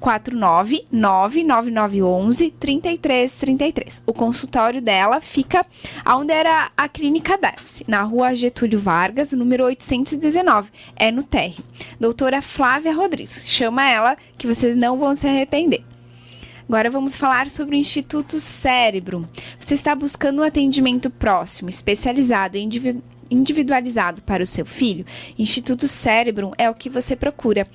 4999911 0.00 2.52
3333. 2.58 4.02
O 4.06 4.12
consultório 4.12 4.80
dela 4.80 5.20
fica 5.20 5.66
onde 6.06 6.32
era 6.32 6.70
a 6.76 6.88
clínica 6.88 7.36
Darcy, 7.36 7.84
na 7.86 8.02
rua 8.02 8.34
Getúlio 8.34 8.78
Vargas, 8.78 9.32
número 9.32 9.64
819. 9.64 10.70
É 10.96 11.10
no 11.10 11.22
térreo. 11.22 11.64
Doutora 12.00 12.40
Flávia 12.40 12.94
Rodrigues. 12.94 13.44
Chama 13.46 13.88
ela 13.88 14.16
que 14.36 14.46
vocês 14.46 14.76
não 14.76 14.98
vão 14.98 15.14
se 15.14 15.26
arrepender. 15.26 15.84
Agora 16.68 16.90
vamos 16.90 17.16
falar 17.16 17.48
sobre 17.48 17.76
o 17.76 17.78
Instituto 17.78 18.38
Cérebro. 18.38 19.26
Você 19.58 19.72
está 19.72 19.94
buscando 19.94 20.42
um 20.42 20.44
atendimento 20.44 21.08
próximo, 21.08 21.70
especializado 21.70 22.58
e 22.58 22.68
individualizado 23.30 24.20
para 24.20 24.42
o 24.42 24.46
seu 24.46 24.66
filho? 24.66 25.06
Instituto 25.38 25.88
Cérebro 25.88 26.52
é 26.58 26.68
o 26.68 26.74
que 26.74 26.90
você 26.90 27.16
procura 27.16 27.66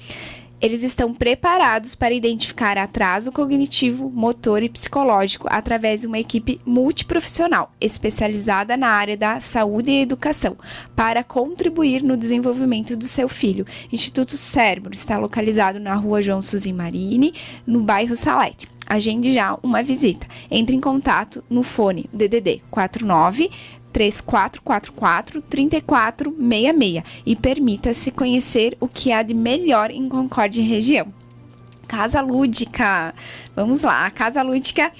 eles 0.63 0.81
estão 0.81 1.13
preparados 1.13 1.93
para 1.93 2.13
identificar 2.13 2.77
atraso 2.77 3.33
cognitivo, 3.33 4.09
motor 4.09 4.63
e 4.63 4.69
psicológico 4.69 5.45
através 5.49 5.99
de 6.01 6.07
uma 6.07 6.17
equipe 6.17 6.61
multiprofissional, 6.65 7.73
especializada 7.81 8.77
na 8.77 8.87
área 8.87 9.17
da 9.17 9.41
saúde 9.41 9.91
e 9.91 10.01
educação, 10.01 10.55
para 10.95 11.21
contribuir 11.21 12.01
no 12.01 12.15
desenvolvimento 12.15 12.95
do 12.95 13.03
seu 13.03 13.27
filho. 13.27 13.65
Instituto 13.91 14.37
Cérebro 14.37 14.93
está 14.93 15.17
localizado 15.17 15.81
na 15.81 15.95
rua 15.95 16.21
João 16.21 16.41
Suzy 16.41 16.71
Marini, 16.71 17.33
no 17.67 17.81
bairro 17.81 18.15
Salete. 18.15 18.65
Agende 18.87 19.33
já 19.33 19.57
uma 19.61 19.83
visita. 19.83 20.27
Entre 20.49 20.73
em 20.75 20.79
contato 20.79 21.43
no 21.49 21.63
fone 21.63 22.09
DDD 22.13 22.61
49 22.71 23.49
3444 23.93 25.41
3466 25.43 27.03
e 27.25 27.35
permita-se 27.35 28.11
conhecer 28.11 28.75
o 28.79 28.87
que 28.87 29.11
há 29.11 29.21
de 29.21 29.33
melhor 29.33 29.91
em 29.91 30.09
Concórdia 30.09 30.63
região. 30.63 31.13
Casa 31.87 32.19
Lúdica. 32.21 33.13
Vamos 33.55 33.83
lá, 33.83 34.07
a 34.07 34.11
Casa 34.11 34.41
Lúdica 34.41 34.91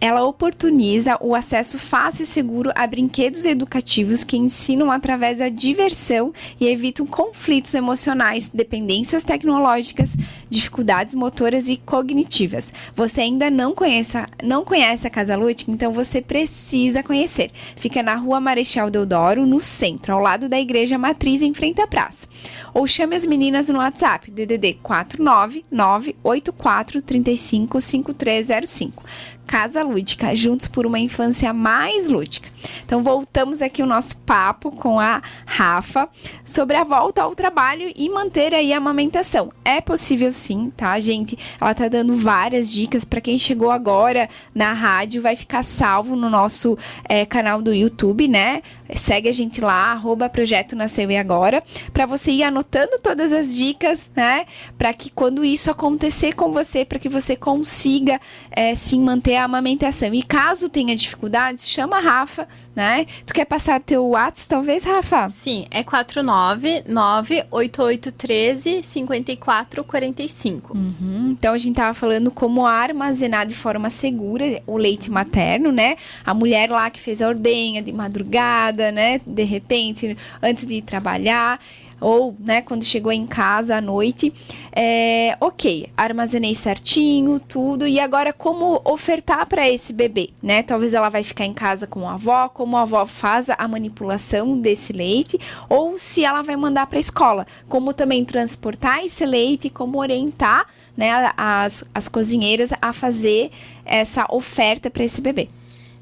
ela 0.00 0.24
oportuniza 0.24 1.16
o 1.20 1.34
acesso 1.34 1.78
fácil 1.78 2.24
e 2.24 2.26
seguro 2.26 2.70
a 2.74 2.86
brinquedos 2.86 3.44
educativos 3.44 4.22
que 4.22 4.36
ensinam 4.36 4.90
através 4.90 5.38
da 5.38 5.48
diversão 5.48 6.32
e 6.60 6.66
evitam 6.66 7.06
conflitos 7.06 7.74
emocionais, 7.74 8.48
dependências 8.48 9.24
tecnológicas, 9.24 10.16
dificuldades 10.50 11.14
motoras 11.14 11.68
e 11.68 11.76
cognitivas. 11.76 12.72
Você 12.94 13.22
ainda 13.22 13.50
não 13.50 13.74
conhece, 13.74 14.18
não 14.42 14.64
conhece 14.64 15.06
a 15.06 15.10
Casa 15.10 15.36
Lúdica, 15.36 15.70
então 15.70 15.92
você 15.92 16.20
precisa 16.20 17.02
conhecer. 17.02 17.50
Fica 17.76 18.02
na 18.02 18.14
Rua 18.14 18.40
Marechal 18.40 18.90
Deodoro, 18.90 19.46
no 19.46 19.60
centro, 19.60 20.12
ao 20.12 20.20
lado 20.20 20.48
da 20.48 20.60
Igreja 20.60 20.98
Matriz, 20.98 21.42
em 21.42 21.54
frente 21.54 21.80
à 21.80 21.86
praça. 21.86 22.28
Ou 22.72 22.86
chame 22.86 23.16
as 23.16 23.24
meninas 23.24 23.68
no 23.68 23.78
WhatsApp, 23.78 24.30
DDD 24.30 24.74
49984 24.82 27.02
35 27.02 27.80
5305. 27.80 29.02
Casa 29.46 29.82
Lúdica, 29.82 30.34
juntos 30.34 30.66
por 30.66 30.86
uma 30.86 30.98
infância 30.98 31.52
mais 31.52 32.08
lúdica. 32.08 32.48
Então 32.84 33.02
voltamos 33.02 33.60
aqui 33.62 33.82
o 33.82 33.86
nosso 33.86 34.16
papo 34.18 34.70
com 34.70 34.98
a 34.98 35.22
Rafa 35.44 36.08
sobre 36.44 36.76
a 36.76 36.84
volta 36.84 37.22
ao 37.22 37.34
trabalho 37.34 37.92
e 37.94 38.08
manter 38.08 38.54
aí 38.54 38.72
a 38.72 38.78
amamentação. 38.78 39.52
É 39.64 39.80
possível 39.80 40.32
sim, 40.32 40.72
tá, 40.76 40.98
gente? 40.98 41.38
Ela 41.60 41.74
tá 41.74 41.88
dando 41.88 42.16
várias 42.16 42.72
dicas 42.72 43.04
para 43.04 43.20
quem 43.20 43.38
chegou 43.38 43.70
agora 43.70 44.28
na 44.54 44.72
rádio, 44.72 45.22
vai 45.22 45.36
ficar 45.36 45.62
salvo 45.62 46.16
no 46.16 46.30
nosso 46.30 46.76
é, 47.08 47.26
canal 47.26 47.60
do 47.60 47.72
YouTube, 47.72 48.26
né? 48.28 48.62
Segue 48.94 49.28
a 49.28 49.32
gente 49.32 49.60
lá, 49.60 49.92
arroba 49.92 50.28
Projeto 50.28 50.76
Nasceu 50.76 51.10
e 51.10 51.16
Agora, 51.16 51.62
para 51.92 52.06
você 52.06 52.32
ir 52.32 52.42
anotando 52.42 52.98
todas 53.02 53.32
as 53.32 53.54
dicas, 53.54 54.10
né? 54.14 54.46
Para 54.76 54.92
que 54.92 55.10
quando 55.10 55.44
isso 55.44 55.70
acontecer 55.70 56.34
com 56.34 56.52
você, 56.52 56.84
para 56.84 56.98
que 56.98 57.08
você 57.08 57.34
consiga 57.34 58.20
é, 58.50 58.74
sim 58.74 59.00
manter 59.00 59.33
a 59.36 59.44
amamentação. 59.44 60.12
E 60.14 60.22
caso 60.22 60.68
tenha 60.68 60.94
dificuldades, 60.96 61.68
chama 61.68 61.98
a 61.98 62.00
Rafa, 62.00 62.48
né? 62.74 63.06
Tu 63.26 63.34
quer 63.34 63.44
passar 63.44 63.80
teu 63.80 64.08
WhatsApp, 64.08 64.48
talvez, 64.48 64.84
Rafa? 64.84 65.28
Sim, 65.28 65.66
é 65.70 65.82
499 65.82 67.44
8813 67.50 68.82
5445. 68.82 70.44
5. 70.44 70.76
Uhum. 70.76 71.30
Então 71.30 71.54
a 71.54 71.58
gente 71.58 71.76
tava 71.76 71.94
falando 71.94 72.30
como 72.30 72.66
armazenar 72.66 73.46
de 73.46 73.54
forma 73.54 73.90
segura 73.90 74.62
o 74.66 74.76
leite 74.76 75.10
materno, 75.10 75.72
né? 75.72 75.96
A 76.24 76.34
mulher 76.34 76.70
lá 76.70 76.90
que 76.90 77.00
fez 77.00 77.20
a 77.22 77.28
ordenha 77.28 77.82
de 77.82 77.92
madrugada, 77.92 78.92
né? 78.92 79.20
De 79.26 79.44
repente, 79.44 80.16
antes 80.42 80.66
de 80.66 80.74
ir 80.74 80.82
trabalhar 80.82 81.60
ou 82.04 82.36
né, 82.38 82.60
quando 82.60 82.84
chegou 82.84 83.10
em 83.10 83.26
casa 83.26 83.76
à 83.76 83.80
noite. 83.80 84.30
É, 84.70 85.38
ok, 85.40 85.88
armazenei 85.96 86.54
certinho, 86.54 87.40
tudo. 87.40 87.86
E 87.86 87.98
agora, 87.98 88.30
como 88.30 88.78
ofertar 88.84 89.46
para 89.46 89.66
esse 89.70 89.90
bebê? 89.90 90.28
Né? 90.42 90.62
Talvez 90.62 90.92
ela 90.92 91.08
vai 91.08 91.22
ficar 91.22 91.46
em 91.46 91.54
casa 91.54 91.86
com 91.86 92.06
a 92.06 92.12
avó, 92.12 92.50
como 92.50 92.76
a 92.76 92.82
avó 92.82 93.06
faz 93.06 93.48
a 93.48 93.66
manipulação 93.66 94.60
desse 94.60 94.92
leite, 94.92 95.40
ou 95.66 95.98
se 95.98 96.22
ela 96.22 96.42
vai 96.42 96.56
mandar 96.56 96.86
para 96.88 96.98
a 96.98 97.00
escola, 97.00 97.46
como 97.70 97.94
também 97.94 98.22
transportar 98.22 99.02
esse 99.02 99.24
leite, 99.24 99.70
como 99.70 99.98
orientar 99.98 100.66
né, 100.94 101.32
as, 101.38 101.84
as 101.94 102.06
cozinheiras 102.06 102.70
a 102.82 102.92
fazer 102.92 103.50
essa 103.82 104.26
oferta 104.28 104.90
para 104.90 105.04
esse 105.04 105.22
bebê. 105.22 105.48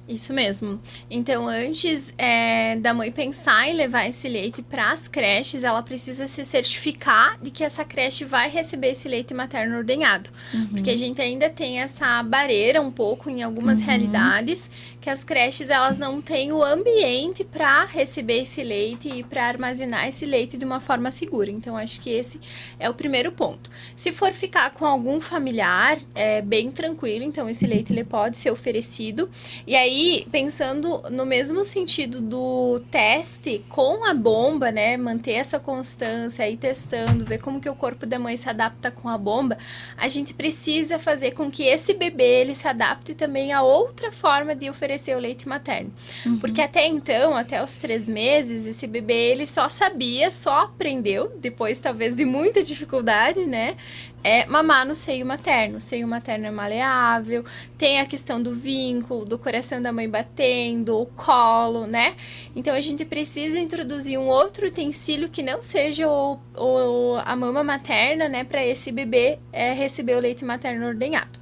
Isso 0.09 0.35
mesmo. 0.35 0.81
Então, 1.09 1.47
antes 1.47 2.13
é, 2.19 2.75
da 2.77 2.93
mãe 2.93 3.13
pensar 3.13 3.69
em 3.69 3.75
levar 3.75 4.09
esse 4.09 4.29
leite 4.29 4.61
para 4.61 4.91
as 4.91 5.07
creches, 5.07 5.63
ela 5.63 5.81
precisa 5.81 6.27
se 6.27 6.45
certificar 6.45 7.41
de 7.41 7.51
que 7.53 7.63
essa 7.63 7.85
creche 7.85 8.25
vai 8.25 8.51
receber 8.51 8.91
esse 8.91 9.07
leite 9.09 9.33
materno 9.33 9.77
ordenhado. 9.77 10.31
Uhum. 10.53 10.67
Porque 10.67 10.91
a 10.91 10.97
gente 10.97 11.21
ainda 11.21 11.49
tem 11.49 11.81
essa 11.81 12.21
barreira 12.25 12.83
um 12.83 12.91
pouco 12.91 13.31
em 13.31 13.45
algumas 13.45 13.79
uhum. 13.79 13.87
realidades, 13.87 14.69
que 15.01 15.09
as 15.09 15.23
creches 15.23 15.71
elas 15.71 16.01
não 16.01 16.21
têm 16.21 16.53
o 16.53 16.65
ambiente 16.65 17.45
para 17.45 17.85
receber 17.85 18.43
esse 18.43 18.63
leite 18.65 19.09
e 19.09 19.23
para 19.23 19.47
armazenar 19.47 20.09
esse 20.09 20.27
leite 20.27 20.59
de 20.59 20.65
uma 20.65 20.81
forma 20.81 21.13
segura. 21.13 21.49
Então, 21.49 21.77
acho 21.77 22.01
que 22.01 22.11
esse 22.11 22.41
é 22.79 22.91
o 22.91 22.95
primeiro 22.95 23.31
ponto. 23.31 23.71
Se 23.95 24.11
for 24.11 24.33
ficar 24.33 24.71
com 24.71 24.85
algum 24.85 25.21
familiar, 25.21 25.97
é 26.13 26.43
bem 26.43 26.73
tranquilo. 26.73 27.25
Então, 27.25 27.49
esse 27.49 27.69
leite 27.69 27.93
ele 27.93 28.05
pode 28.05 28.37
ser 28.37 28.51
oferecido. 28.51 29.31
E 29.65 29.77
aí 29.77 30.02
aí, 30.03 30.27
pensando 30.31 31.03
no 31.11 31.25
mesmo 31.25 31.65
sentido 31.65 32.21
do 32.21 32.81
teste 32.91 33.65
com 33.69 34.05
a 34.05 34.13
bomba, 34.13 34.73
né? 34.73 34.97
Manter 34.97 35.33
essa 35.33 35.61
constância 35.61 36.45
aí 36.45 36.57
testando, 36.57 37.25
ver 37.25 37.39
como 37.39 37.61
que 37.61 37.69
o 37.69 37.75
corpo 37.75 38.05
da 38.05 38.19
mãe 38.19 38.37
se 38.37 38.49
adapta 38.49 38.91
com 38.91 39.09
a 39.09 39.17
bomba, 39.17 39.57
a 39.97 40.09
gente 40.09 40.35
precisa 40.35 40.99
fazer 40.99 41.33
com 41.33 41.51
que 41.51 41.63
esse 41.63 41.95
bebê 41.95 42.41
ele 42.41 42.55
se 42.55 42.67
adapte 42.67 43.15
também 43.15 43.53
a 43.53 43.63
outra 43.63 44.11
forma 44.11 44.55
de 44.55 44.69
oferecer 44.69 45.17
o 45.17 45.21
leite 45.21 45.49
materno. 45.49 45.93
Uhum. 46.27 46.39
Porque 46.39 46.61
até 46.61 46.87
então, 46.87 47.37
até 47.37 47.63
os 47.63 47.75
três 47.75 48.09
meses, 48.09 48.67
esse 48.67 48.87
bebê 48.87 49.31
ele 49.31 49.47
só 49.47 49.69
sabia, 49.69 50.31
só 50.31 50.63
aprendeu, 50.63 51.33
depois 51.41 51.79
talvez 51.79 52.15
de 52.15 52.25
muita 52.25 52.63
dificuldade, 52.63 53.47
né? 53.47 53.77
É 54.25 54.47
mamar 54.47 54.87
no 54.87 54.95
seio 54.95 55.27
materno. 55.27 55.79
O 55.79 55.81
seio 55.81 56.07
materno 56.07 56.47
é 56.47 56.51
maleável, 56.51 57.45
tem 57.77 58.01
a 58.01 58.07
questão 58.07 58.43
do 58.43 58.53
vínculo, 58.53 59.25
do 59.25 59.39
coração 59.39 59.81
da 59.81 59.93
mãe 59.93 60.09
batendo, 60.09 60.99
o 60.99 61.07
colo, 61.07 61.87
né? 61.87 62.15
Então 62.55 62.75
a 62.75 62.81
gente 62.81 63.05
precisa 63.05 63.59
introduzir 63.59 64.19
um 64.19 64.27
outro 64.27 64.67
utensílio 64.67 65.29
que 65.29 65.43
não 65.43 65.63
seja 65.63 66.09
o, 66.09 66.39
o 66.57 67.17
a 67.25 67.35
mama 67.37 67.63
materna, 67.65 68.29
né, 68.29 68.45
para 68.45 68.65
esse 68.65 68.93
bebê 68.93 69.39
é, 69.53 69.73
receber 69.73 70.17
o 70.17 70.21
leite 70.21 70.45
materno 70.45 70.87
ordenhado. 70.87 71.42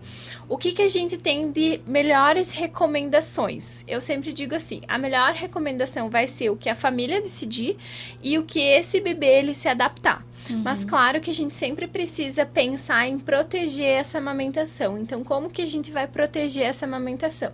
O 0.51 0.59
que, 0.59 0.73
que 0.73 0.83
a 0.83 0.89
gente 0.89 1.17
tem 1.17 1.53
de 1.53 1.81
melhores 1.87 2.51
recomendações? 2.51 3.85
Eu 3.87 4.01
sempre 4.01 4.33
digo 4.33 4.53
assim: 4.53 4.81
a 4.89 4.99
melhor 4.99 5.33
recomendação 5.33 6.11
vai 6.11 6.27
ser 6.27 6.51
o 6.51 6.57
que 6.57 6.69
a 6.69 6.75
família 6.75 7.23
decidir 7.23 7.77
e 8.21 8.37
o 8.37 8.43
que 8.43 8.59
esse 8.59 9.01
bebê 9.01 9.39
ele 9.39 9.55
se 9.55 9.69
adaptar. 9.69 10.27
Uhum. 10.51 10.63
Mas 10.65 10.85
claro 10.85 11.21
que 11.21 11.31
a 11.31 11.35
gente 11.35 11.55
sempre 11.55 11.87
precisa 11.87 12.45
pensar 12.45 13.07
em 13.07 13.17
proteger 13.17 14.01
essa 14.01 14.19
amamentação. 14.19 14.99
Então, 14.99 15.23
como 15.23 15.49
que 15.49 15.63
a 15.63 15.67
gente 15.67 15.93
vai 15.93 16.09
proteger 16.09 16.65
essa 16.65 16.85
amamentação? 16.85 17.53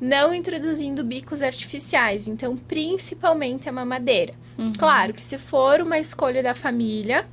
Não 0.00 0.32
introduzindo 0.32 1.04
bicos 1.04 1.42
artificiais, 1.42 2.28
então 2.28 2.56
principalmente 2.56 3.68
a 3.68 3.72
mamadeira. 3.72 4.32
Uhum. 4.56 4.72
Claro 4.72 5.12
que 5.12 5.22
se 5.22 5.36
for 5.36 5.82
uma 5.82 5.98
escolha 5.98 6.42
da 6.42 6.54
família, 6.54 7.26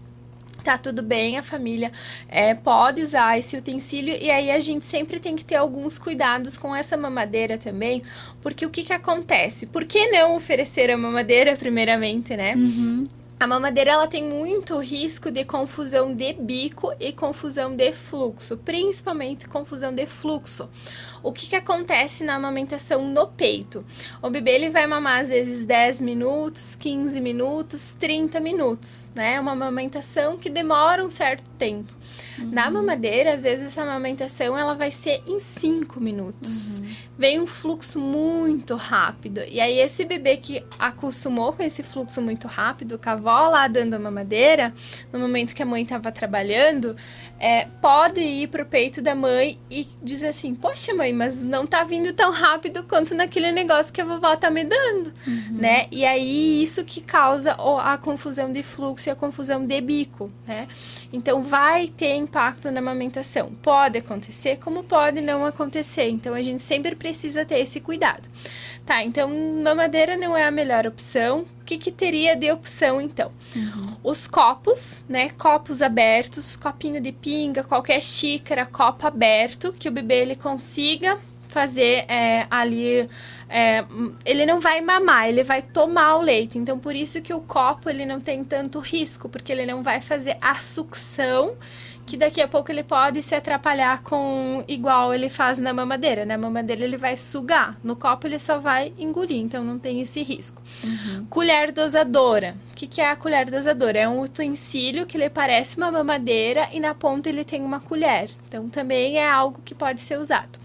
tá 0.65 0.79
tudo 0.79 1.03
bem, 1.03 1.37
a 1.37 1.43
família 1.43 1.91
é, 2.27 2.55
pode 2.55 3.01
usar 3.01 3.37
esse 3.37 3.55
utensílio 3.55 4.17
e 4.19 4.31
aí 4.31 4.49
a 4.49 4.59
gente 4.59 4.83
sempre 4.83 5.19
tem 5.19 5.35
que 5.35 5.45
ter 5.45 5.55
alguns 5.55 5.99
cuidados 5.99 6.57
com 6.57 6.75
essa 6.75 6.97
mamadeira 6.97 7.55
também, 7.55 8.01
porque 8.41 8.65
o 8.65 8.69
que 8.69 8.83
que 8.83 8.93
acontece? 8.93 9.67
Por 9.67 9.85
que 9.85 10.07
não 10.07 10.35
oferecer 10.35 10.89
a 10.89 10.97
mamadeira 10.97 11.55
primeiramente, 11.55 12.35
né? 12.35 12.55
Uhum. 12.55 13.03
A 13.37 13.45
mamadeira 13.45 13.91
ela 13.91 14.07
tem 14.07 14.23
muito 14.23 14.77
risco 14.77 15.29
de 15.29 15.43
confusão 15.43 16.15
de 16.15 16.31
bico 16.33 16.93
e 16.97 17.11
confusão 17.11 17.75
de 17.75 17.91
fluxo, 17.91 18.55
principalmente 18.55 19.47
confusão 19.49 19.93
de 19.93 20.05
fluxo. 20.05 20.69
O 21.21 21.33
que, 21.33 21.47
que 21.47 21.55
acontece 21.55 22.23
na 22.23 22.35
amamentação 22.35 23.05
no 23.05 23.27
peito? 23.27 23.85
O 24.21 24.29
bebê 24.29 24.51
ele 24.51 24.69
vai 24.69 24.87
mamar 24.87 25.19
às 25.19 25.29
vezes 25.29 25.65
10 25.65 25.99
minutos, 25.99 26.77
15 26.77 27.19
minutos, 27.19 27.91
30 27.99 28.39
minutos, 28.39 29.09
né? 29.13 29.37
Uma 29.37 29.51
amamentação 29.51 30.37
que 30.37 30.49
demora 30.49 31.03
um 31.03 31.09
certo 31.09 31.49
tempo. 31.57 31.91
Uhum. 32.39 32.51
Na 32.51 32.69
mamadeira, 32.69 33.33
às 33.33 33.43
vezes 33.43 33.67
essa 33.67 33.81
amamentação 33.81 34.57
ela 34.57 34.73
vai 34.73 34.91
ser 34.91 35.21
em 35.27 35.39
5 35.39 35.99
minutos. 35.99 36.79
Uhum. 36.79 36.85
Vem 37.17 37.41
um 37.41 37.47
fluxo 37.47 37.99
muito 37.99 38.75
rápido. 38.75 39.41
E 39.47 39.59
aí 39.59 39.79
esse 39.79 40.05
bebê 40.05 40.37
que 40.37 40.63
acostumou 40.77 41.53
com 41.53 41.63
esse 41.63 41.83
fluxo 41.83 42.21
muito 42.21 42.47
rápido, 42.47 42.97
avó 43.25 43.47
lá 43.49 43.67
dando 43.67 43.95
a 43.95 43.99
mamadeira, 43.99 44.73
no 45.11 45.19
momento 45.19 45.55
que 45.55 45.63
a 45.63 45.65
mãe 45.65 45.83
estava 45.83 46.11
trabalhando, 46.11 46.95
é, 47.39 47.67
pode 47.81 48.21
ir 48.21 48.47
pro 48.47 48.65
peito 48.65 49.01
da 49.01 49.15
mãe 49.15 49.59
e 49.69 49.87
dizer 50.01 50.27
assim: 50.27 50.53
"Poxa, 50.53 50.93
mãe, 50.93 51.11
mas 51.11 51.43
não 51.43 51.65
tá 51.65 51.83
vindo 51.83 52.13
tão 52.13 52.31
rápido 52.31 52.83
quanto 52.83 53.15
naquele 53.15 53.51
negócio 53.51 53.91
que 53.91 54.01
a 54.01 54.05
vovó 54.05 54.35
tá 54.35 54.49
me 54.49 54.63
dando", 54.63 55.13
uhum. 55.27 55.57
né? 55.57 55.87
E 55.91 56.05
aí 56.05 56.61
isso 56.61 56.85
que 56.85 57.01
causa 57.01 57.57
a 57.81 57.97
confusão 57.97 58.51
de 58.51 58.63
fluxo 58.63 59.09
e 59.09 59.11
a 59.11 59.15
confusão 59.15 59.65
de 59.65 59.81
bico, 59.81 60.31
né? 60.47 60.67
Então 61.11 61.41
vai 61.41 61.87
ter 61.87 62.15
impacto 62.15 62.71
na 62.71 62.79
amamentação. 62.79 63.51
Pode 63.61 63.97
acontecer, 63.97 64.57
como 64.57 64.83
pode 64.83 65.21
não 65.21 65.45
acontecer. 65.45 66.09
Então 66.09 66.33
a 66.33 66.41
gente 66.41 66.61
sempre 66.61 66.95
precisa 66.95 67.45
ter 67.45 67.59
esse 67.59 67.79
cuidado. 67.79 68.29
Tá, 68.85 69.03
então 69.03 69.29
mamadeira 69.63 70.15
não 70.15 70.37
é 70.37 70.45
a 70.45 70.51
melhor 70.51 70.85
opção. 70.85 71.45
O 71.65 71.67
que, 71.67 71.79
que 71.79 71.91
teria 71.91 72.35
de 72.35 72.51
opção 72.51 73.01
então? 73.01 73.31
Uhum. 73.55 73.97
Os 74.03 74.27
copos, 74.27 75.03
né? 75.09 75.29
Copos 75.29 75.81
abertos, 75.81 76.55
copinho 76.55 77.01
de 77.01 77.11
pinga, 77.11 77.63
qualquer 77.63 78.03
xícara, 78.03 78.67
copo 78.67 79.07
aberto, 79.07 79.73
que 79.73 79.89
o 79.89 79.91
bebê 79.91 80.21
ele 80.21 80.35
consiga 80.35 81.17
fazer 81.47 82.05
é, 82.07 82.45
ali 82.51 83.09
é, 83.49 83.83
ele 84.23 84.45
não 84.45 84.59
vai 84.59 84.79
mamar, 84.79 85.27
ele 85.27 85.43
vai 85.43 85.63
tomar 85.63 86.17
o 86.17 86.21
leite. 86.21 86.59
Então, 86.59 86.77
por 86.77 86.95
isso 86.95 87.19
que 87.19 87.33
o 87.33 87.41
copo 87.41 87.89
ele 87.89 88.05
não 88.05 88.19
tem 88.19 88.43
tanto 88.43 88.77
risco, 88.79 89.27
porque 89.27 89.51
ele 89.51 89.65
não 89.65 89.81
vai 89.81 90.01
fazer 90.01 90.37
a 90.39 90.53
sucção 90.55 91.55
que 92.05 92.15
daqui 92.15 92.41
a 92.41 92.47
pouco 92.47 92.71
ele 92.71 92.83
pode 92.83 93.21
se 93.23 93.33
atrapalhar 93.33 94.01
com 94.03 94.63
igual 94.67 95.13
ele 95.13 95.29
faz 95.29 95.57
na 95.57 95.73
mamadeira. 95.73 96.25
Na 96.25 96.37
mamadeira 96.37 96.83
ele 96.83 96.97
vai 96.97 97.17
sugar, 97.17 97.77
no 97.83 97.95
copo 97.95 98.27
ele 98.27 98.37
só 98.37 98.59
vai 98.59 98.93
engolir, 98.97 99.39
então 99.39 99.63
não 99.63 99.79
tem 99.79 100.01
esse 100.01 100.21
risco. 100.21 100.61
Uhum. 100.83 101.25
Colher 101.29 101.71
dosadora. 101.71 102.55
O 102.71 102.75
que, 102.75 102.87
que 102.87 103.01
é 103.01 103.09
a 103.09 103.15
colher 103.15 103.49
dosadora? 103.49 103.99
É 103.99 104.07
um 104.07 104.21
utensílio 104.21 105.05
que 105.05 105.17
ele 105.17 105.29
parece 105.29 105.77
uma 105.77 105.89
mamadeira 105.89 106.69
e 106.71 106.79
na 106.79 106.93
ponta 106.93 107.29
ele 107.29 107.43
tem 107.43 107.61
uma 107.61 107.79
colher. 107.79 108.29
Então 108.47 108.69
também 108.69 109.17
é 109.17 109.27
algo 109.27 109.61
que 109.65 109.73
pode 109.73 110.01
ser 110.01 110.19
usado. 110.19 110.59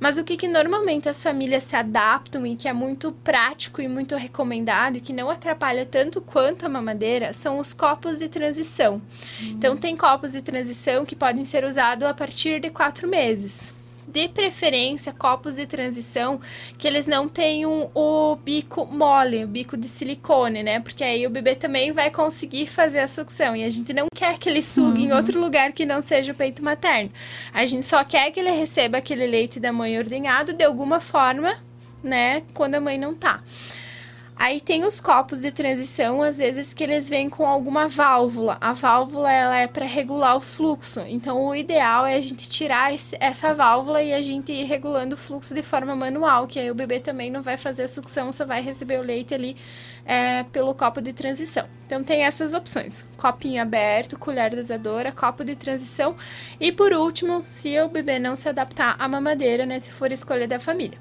Mas 0.00 0.18
o 0.18 0.24
que, 0.24 0.36
que 0.36 0.48
normalmente 0.48 1.08
as 1.08 1.22
famílias 1.22 1.62
se 1.62 1.76
adaptam 1.76 2.44
e 2.44 2.56
que 2.56 2.66
é 2.66 2.72
muito 2.72 3.12
prático 3.22 3.80
e 3.80 3.86
muito 3.86 4.16
recomendado 4.16 4.96
e 4.96 5.00
que 5.00 5.12
não 5.12 5.30
atrapalha 5.30 5.86
tanto 5.86 6.20
quanto 6.20 6.66
a 6.66 6.68
mamadeira 6.68 7.32
são 7.32 7.60
os 7.60 7.72
copos 7.72 8.18
de 8.18 8.28
transição. 8.28 8.94
Uhum. 8.94 9.48
Então, 9.50 9.76
tem 9.76 9.96
copos 9.96 10.32
de 10.32 10.42
transição 10.42 10.71
que 11.06 11.16
podem 11.16 11.44
ser 11.44 11.64
usados 11.64 12.06
a 12.06 12.14
partir 12.14 12.60
de 12.60 12.70
quatro 12.70 13.08
meses 13.08 13.72
de 14.06 14.28
preferência, 14.28 15.12
copos 15.12 15.54
de 15.54 15.66
transição 15.66 16.40
que 16.76 16.86
eles 16.86 17.06
não 17.06 17.28
tenham 17.28 17.90
o 17.94 18.36
bico 18.36 18.86
mole, 18.86 19.44
o 19.44 19.48
bico 19.48 19.76
de 19.76 19.88
silicone, 19.88 20.62
né? 20.62 20.80
Porque 20.80 21.02
aí 21.02 21.26
o 21.26 21.30
bebê 21.30 21.54
também 21.54 21.92
vai 21.92 22.10
conseguir 22.10 22.66
fazer 22.66 23.00
a 23.00 23.08
sucção. 23.08 23.56
E 23.56 23.64
a 23.64 23.70
gente 23.70 23.92
não 23.92 24.06
quer 24.14 24.38
que 24.38 24.48
ele 24.48 24.62
sugue 24.62 25.02
uhum. 25.02 25.08
em 25.08 25.12
outro 25.12 25.40
lugar 25.40 25.72
que 25.72 25.86
não 25.86 26.02
seja 26.02 26.32
o 26.32 26.34
peito 26.34 26.62
materno. 26.62 27.10
A 27.52 27.64
gente 27.64 27.86
só 27.86 28.04
quer 28.04 28.30
que 28.30 28.40
ele 28.40 28.50
receba 28.50 28.98
aquele 28.98 29.26
leite 29.26 29.58
da 29.58 29.72
mãe 29.72 29.96
ordenhado 29.96 30.52
de 30.52 30.64
alguma 30.64 31.00
forma, 31.00 31.56
né? 32.02 32.42
Quando 32.52 32.74
a 32.74 32.80
mãe 32.80 32.98
não 32.98 33.14
tá. 33.14 33.42
Aí 34.44 34.60
tem 34.60 34.84
os 34.84 35.00
copos 35.00 35.42
de 35.42 35.52
transição, 35.52 36.20
às 36.20 36.38
vezes 36.38 36.74
que 36.74 36.82
eles 36.82 37.08
vêm 37.08 37.30
com 37.30 37.46
alguma 37.46 37.86
válvula. 37.86 38.58
A 38.60 38.72
válvula 38.72 39.30
ela 39.30 39.56
é 39.56 39.68
para 39.68 39.86
regular 39.86 40.36
o 40.36 40.40
fluxo. 40.40 40.98
Então 41.06 41.46
o 41.46 41.54
ideal 41.54 42.04
é 42.04 42.16
a 42.16 42.20
gente 42.20 42.50
tirar 42.50 42.92
esse, 42.92 43.16
essa 43.20 43.54
válvula 43.54 44.02
e 44.02 44.12
a 44.12 44.20
gente 44.20 44.50
ir 44.50 44.64
regulando 44.64 45.14
o 45.14 45.16
fluxo 45.16 45.54
de 45.54 45.62
forma 45.62 45.94
manual, 45.94 46.48
que 46.48 46.58
aí 46.58 46.72
o 46.72 46.74
bebê 46.74 46.98
também 46.98 47.30
não 47.30 47.40
vai 47.40 47.56
fazer 47.56 47.84
a 47.84 47.88
sucção, 47.88 48.32
só 48.32 48.44
vai 48.44 48.60
receber 48.60 48.98
o 48.98 49.02
leite 49.02 49.32
ali 49.32 49.56
é, 50.04 50.42
pelo 50.42 50.74
copo 50.74 51.00
de 51.00 51.12
transição. 51.12 51.68
Então 51.86 52.02
tem 52.02 52.24
essas 52.24 52.52
opções: 52.52 53.04
copinho 53.16 53.62
aberto, 53.62 54.18
colher 54.18 54.56
dosadora, 54.56 55.12
copo 55.12 55.44
de 55.44 55.54
transição 55.54 56.16
e 56.58 56.72
por 56.72 56.92
último, 56.92 57.42
se 57.44 57.80
o 57.80 57.88
bebê 57.88 58.18
não 58.18 58.34
se 58.34 58.48
adaptar 58.48 58.96
à 58.98 59.06
mamadeira, 59.06 59.64
né, 59.64 59.78
se 59.78 59.92
for 59.92 60.10
escolha 60.10 60.48
da 60.48 60.58
família. 60.58 60.98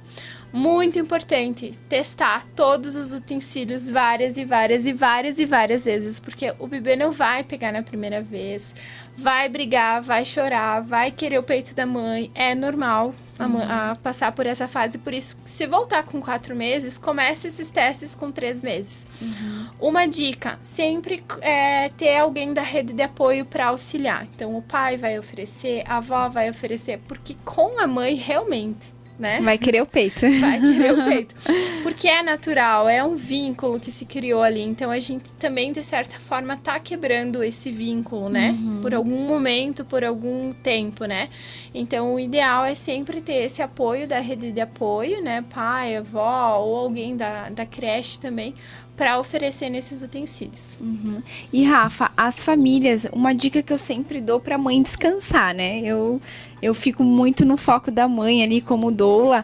Muito 0.53 0.99
importante 0.99 1.71
testar 1.87 2.45
todos 2.55 2.95
os 2.95 3.13
utensílios 3.13 3.89
várias 3.89 4.37
e 4.37 4.43
várias 4.43 4.85
e 4.85 4.91
várias 4.91 5.39
e 5.39 5.45
várias 5.45 5.85
vezes, 5.85 6.19
porque 6.19 6.53
o 6.59 6.67
bebê 6.67 6.95
não 6.97 7.11
vai 7.11 7.43
pegar 7.43 7.71
na 7.71 7.81
primeira 7.81 8.21
vez, 8.21 8.75
vai 9.15 9.47
brigar, 9.47 10.01
vai 10.01 10.25
chorar, 10.25 10.81
vai 10.81 11.11
querer 11.11 11.37
o 11.37 11.43
peito 11.43 11.73
da 11.73 11.85
mãe, 11.85 12.29
é 12.35 12.53
normal 12.53 13.15
a, 13.39 13.45
uhum. 13.45 13.61
a 13.61 13.95
passar 13.95 14.33
por 14.33 14.45
essa 14.45 14.67
fase. 14.67 14.97
Por 14.97 15.13
isso, 15.13 15.39
se 15.45 15.65
voltar 15.65 16.03
com 16.03 16.21
quatro 16.21 16.53
meses, 16.53 16.97
comece 16.97 17.47
esses 17.47 17.69
testes 17.69 18.13
com 18.13 18.29
três 18.29 18.61
meses. 18.61 19.05
Uhum. 19.21 19.69
Uma 19.79 20.05
dica: 20.05 20.59
sempre 20.63 21.23
é, 21.39 21.89
ter 21.89 22.17
alguém 22.17 22.53
da 22.53 22.61
rede 22.61 22.91
de 22.93 23.03
apoio 23.03 23.45
para 23.45 23.67
auxiliar. 23.67 24.27
Então, 24.35 24.57
o 24.57 24.61
pai 24.61 24.97
vai 24.97 25.17
oferecer, 25.17 25.83
a 25.87 25.97
avó 25.97 26.27
vai 26.27 26.49
oferecer, 26.49 26.99
porque 27.07 27.35
com 27.45 27.79
a 27.79 27.87
mãe 27.87 28.15
realmente 28.15 29.00
né? 29.21 29.39
Vai 29.39 29.57
querer 29.57 29.81
o 29.83 29.85
peito. 29.85 30.21
Vai 30.41 30.59
querer 30.59 30.93
o 30.93 31.05
peito. 31.05 31.35
Porque 31.83 32.07
é 32.07 32.23
natural, 32.23 32.89
é 32.89 33.03
um 33.03 33.15
vínculo 33.15 33.79
que 33.79 33.91
se 33.91 34.05
criou 34.05 34.41
ali. 34.41 34.61
Então 34.61 34.89
a 34.89 34.97
gente 34.97 35.31
também, 35.33 35.71
de 35.71 35.83
certa 35.83 36.19
forma, 36.19 36.57
tá 36.57 36.79
quebrando 36.79 37.43
esse 37.43 37.71
vínculo, 37.71 38.27
né? 38.27 38.51
Uhum. 38.51 38.81
Por 38.81 38.95
algum 38.95 39.27
momento, 39.27 39.85
por 39.85 40.03
algum 40.03 40.51
tempo, 40.51 41.05
né? 41.05 41.29
Então 41.73 42.15
o 42.15 42.19
ideal 42.19 42.65
é 42.65 42.73
sempre 42.73 43.21
ter 43.21 43.43
esse 43.43 43.61
apoio 43.61 44.07
da 44.07 44.19
rede 44.19 44.51
de 44.51 44.59
apoio, 44.59 45.21
né? 45.21 45.45
Pai, 45.53 45.95
avó 45.95 46.57
ou 46.59 46.75
alguém 46.75 47.15
da, 47.15 47.49
da 47.49 47.65
creche 47.65 48.19
também, 48.19 48.55
para 49.01 49.17
oferecer 49.17 49.67
nesses 49.67 50.03
utensílios. 50.03 50.77
Uhum. 50.79 51.23
E 51.51 51.63
Rafa, 51.63 52.11
as 52.15 52.43
famílias, 52.43 53.07
uma 53.11 53.33
dica 53.33 53.63
que 53.63 53.73
eu 53.73 53.79
sempre 53.79 54.21
dou 54.21 54.39
para 54.39 54.59
mãe 54.59 54.79
descansar, 54.79 55.55
né? 55.55 55.79
Eu 55.79 56.21
eu 56.61 56.75
fico 56.75 57.03
muito 57.03 57.43
no 57.43 57.57
foco 57.57 57.89
da 57.89 58.07
mãe 58.07 58.43
ali 58.43 58.61
como 58.61 58.91
doula. 58.91 59.43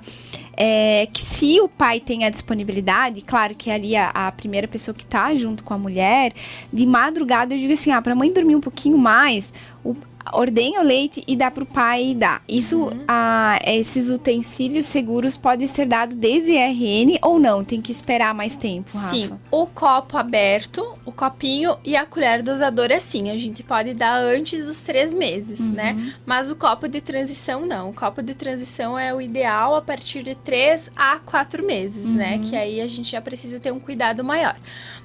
É, 0.56 1.08
que 1.12 1.24
se 1.24 1.60
o 1.60 1.68
pai 1.68 2.00
tem 2.00 2.24
a 2.24 2.30
disponibilidade, 2.30 3.22
claro 3.22 3.56
que 3.56 3.72
ali 3.72 3.96
a, 3.96 4.10
a, 4.10 4.32
primeira 4.32 4.68
pessoa 4.68 4.94
que 4.94 5.06
tá 5.06 5.36
junto 5.36 5.64
com 5.64 5.74
a 5.74 5.78
mulher, 5.78 6.34
de 6.72 6.86
madrugada 6.86 7.54
eu 7.54 7.60
digo 7.60 7.74
assim, 7.74 7.92
ah, 7.92 8.02
pra 8.02 8.16
mãe 8.16 8.32
dormir 8.32 8.56
um 8.56 8.62
pouquinho 8.62 8.98
mais, 8.98 9.54
o, 9.84 9.96
ordenha 10.34 10.82
o 10.82 10.84
leite 10.84 11.24
e 11.28 11.36
dá 11.36 11.52
para 11.52 11.64
o 11.64 11.66
pai 11.66 12.14
dar. 12.14 12.42
Isso, 12.48 12.84
uhum. 12.84 13.04
a, 13.08 13.60
esses 13.66 14.10
utensílios 14.10 14.86
seguros 14.86 15.38
podem 15.38 15.68
ser 15.68 15.86
dados 15.86 16.16
desde 16.16 16.54
RN 16.54 17.18
ou 17.22 17.40
não? 17.40 17.64
Tem 17.64 17.82
que 17.82 17.92
esperar 17.92 18.34
mais 18.34 18.56
tempo, 18.56 18.98
Rafa? 18.98 19.10
Sim, 19.10 19.32
o 19.52 19.66
copo 19.66 20.18
aberto, 20.18 20.97
o 21.08 21.12
copinho 21.14 21.78
e 21.86 21.96
a 21.96 22.06
colher 22.06 22.44
dosadora, 22.44 23.00
sim. 23.00 23.32
A 23.32 23.38
gente 23.38 23.64
pode 23.64 23.94
dar 23.94 24.18
antes 24.22 24.66
dos 24.66 24.82
três 24.82 25.14
meses, 25.14 25.62
uhum. 25.62 25.72
né? 25.72 26.14
Mas 26.26 26.52
o 26.52 26.56
copo 26.56 26.86
de 26.86 27.00
transição, 27.00 27.66
não. 27.66 27.92
O 27.92 27.94
copo 27.94 28.22
de 28.22 28.36
transição 28.36 29.00
é 29.00 29.14
o 29.14 29.22
ideal 29.22 29.74
a 29.74 29.82
partir 29.82 30.22
de 30.22 30.36
três 30.36 30.92
a 30.98 31.18
quatro 31.20 31.66
meses, 31.66 32.14
né? 32.14 32.34
uhum. 32.34 32.42
né? 32.42 32.50
Que 32.50 32.58
aí 32.58 32.82
a 32.82 32.88
gente 32.88 33.10
já 33.10 33.22
precisa 33.22 33.58
ter 33.58 33.72
um 33.72 33.80
cuidado 33.80 34.22
maior. 34.22 34.58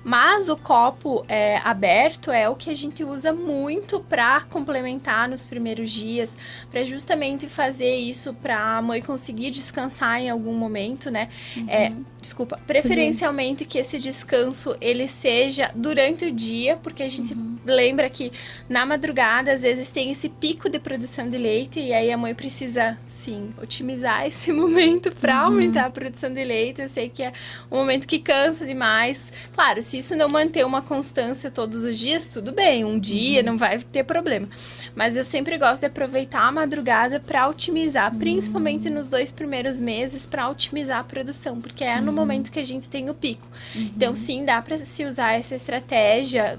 Mas 0.03 0.49
o 0.49 0.57
copo 0.57 1.25
é, 1.29 1.59
aberto 1.59 2.33
é 2.33 2.49
o 2.49 2.57
que 2.57 2.69
a 2.69 2.75
gente 2.75 3.05
usa 3.05 3.33
muito 3.33 4.01
para 4.01 4.41
complementar 4.41 5.29
nos 5.29 5.47
primeiros 5.47 5.89
dias, 5.89 6.37
para 6.69 6.83
justamente 6.83 7.47
fazer 7.47 7.95
isso 7.95 8.35
para 8.35 8.77
a 8.77 8.83
mãe 8.83 9.01
conseguir 9.01 9.53
descansar 9.53 10.21
em 10.21 10.29
algum 10.29 10.55
momento, 10.55 11.13
né? 11.13 11.29
Uhum. 11.57 11.67
É, 11.69 11.93
desculpa, 12.21 12.59
preferencialmente 12.67 13.65
que 13.65 13.79
esse 13.79 14.01
descanso 14.01 14.77
ele 14.81 15.07
seja 15.07 15.71
durante 15.93 16.25
o 16.25 16.33
dia, 16.33 16.79
porque 16.79 17.03
a 17.03 17.09
gente 17.09 17.35
uhum. 17.35 17.57
lembra 17.67 18.09
que 18.09 18.33
na 18.67 18.87
madrugada 18.87 19.53
às 19.53 19.61
vezes 19.61 19.91
tem 19.91 20.11
esse 20.11 20.27
pico 20.27 20.71
de 20.71 20.79
produção 20.79 21.29
de 21.29 21.37
leite 21.37 21.79
e 21.79 21.93
aí 21.93 22.11
a 22.11 22.17
mãe 22.17 22.35
precisa, 22.35 22.97
sim, 23.07 23.53
otimizar 23.63 24.25
esse 24.27 24.51
momento 24.51 25.13
para 25.13 25.41
uhum. 25.41 25.55
aumentar 25.55 25.85
a 25.85 25.91
produção 25.91 26.33
de 26.33 26.43
leite. 26.43 26.81
Eu 26.81 26.89
sei 26.89 27.11
que 27.11 27.23
é 27.23 27.33
um 27.71 27.77
momento 27.77 28.09
que 28.09 28.19
cansa 28.19 28.65
demais. 28.65 29.23
Claro, 29.53 29.83
se 29.83 29.99
isso 29.99 30.17
não 30.17 30.31
manter 30.31 30.65
uma 30.65 30.81
constância 30.81 31.51
todos 31.51 31.85
os 31.85 31.99
dias, 31.99 32.33
tudo 32.33 32.53
bem, 32.53 32.87
um 32.87 32.99
dia 32.99 33.41
uhum. 33.41 33.47
não 33.47 33.57
vai 33.59 33.79
ter 33.79 34.05
problema. 34.05 34.49
Mas 34.95 35.19
eu 35.19 35.25
sempre 35.25 35.59
gosto 35.59 35.81
de 35.81 35.87
aproveitar 35.89 36.49
a 36.49 36.53
madrugada 36.53 37.21
para 37.21 37.47
otimizar, 37.47 38.11
uhum. 38.15 38.19
principalmente 38.19 38.89
nos 38.89 39.09
dois 39.09 39.31
primeiros 39.31 39.79
meses, 39.79 40.25
para 40.25 40.49
otimizar 40.49 41.01
a 41.01 41.05
produção, 41.05 41.61
porque 41.61 41.85
é 41.85 42.01
no 42.01 42.09
uhum. 42.09 42.17
momento 42.17 42.51
que 42.51 42.59
a 42.59 42.65
gente 42.65 42.89
tem 42.89 43.11
o 43.11 43.15
pico. 43.15 43.47
Uhum. 43.75 43.91
Então, 43.95 44.15
sim, 44.15 44.47
dá 44.47 44.63
para 44.63 44.79
se 44.79 45.05
usar 45.05 45.35
essa 45.35 45.55
estratégia 45.55 45.82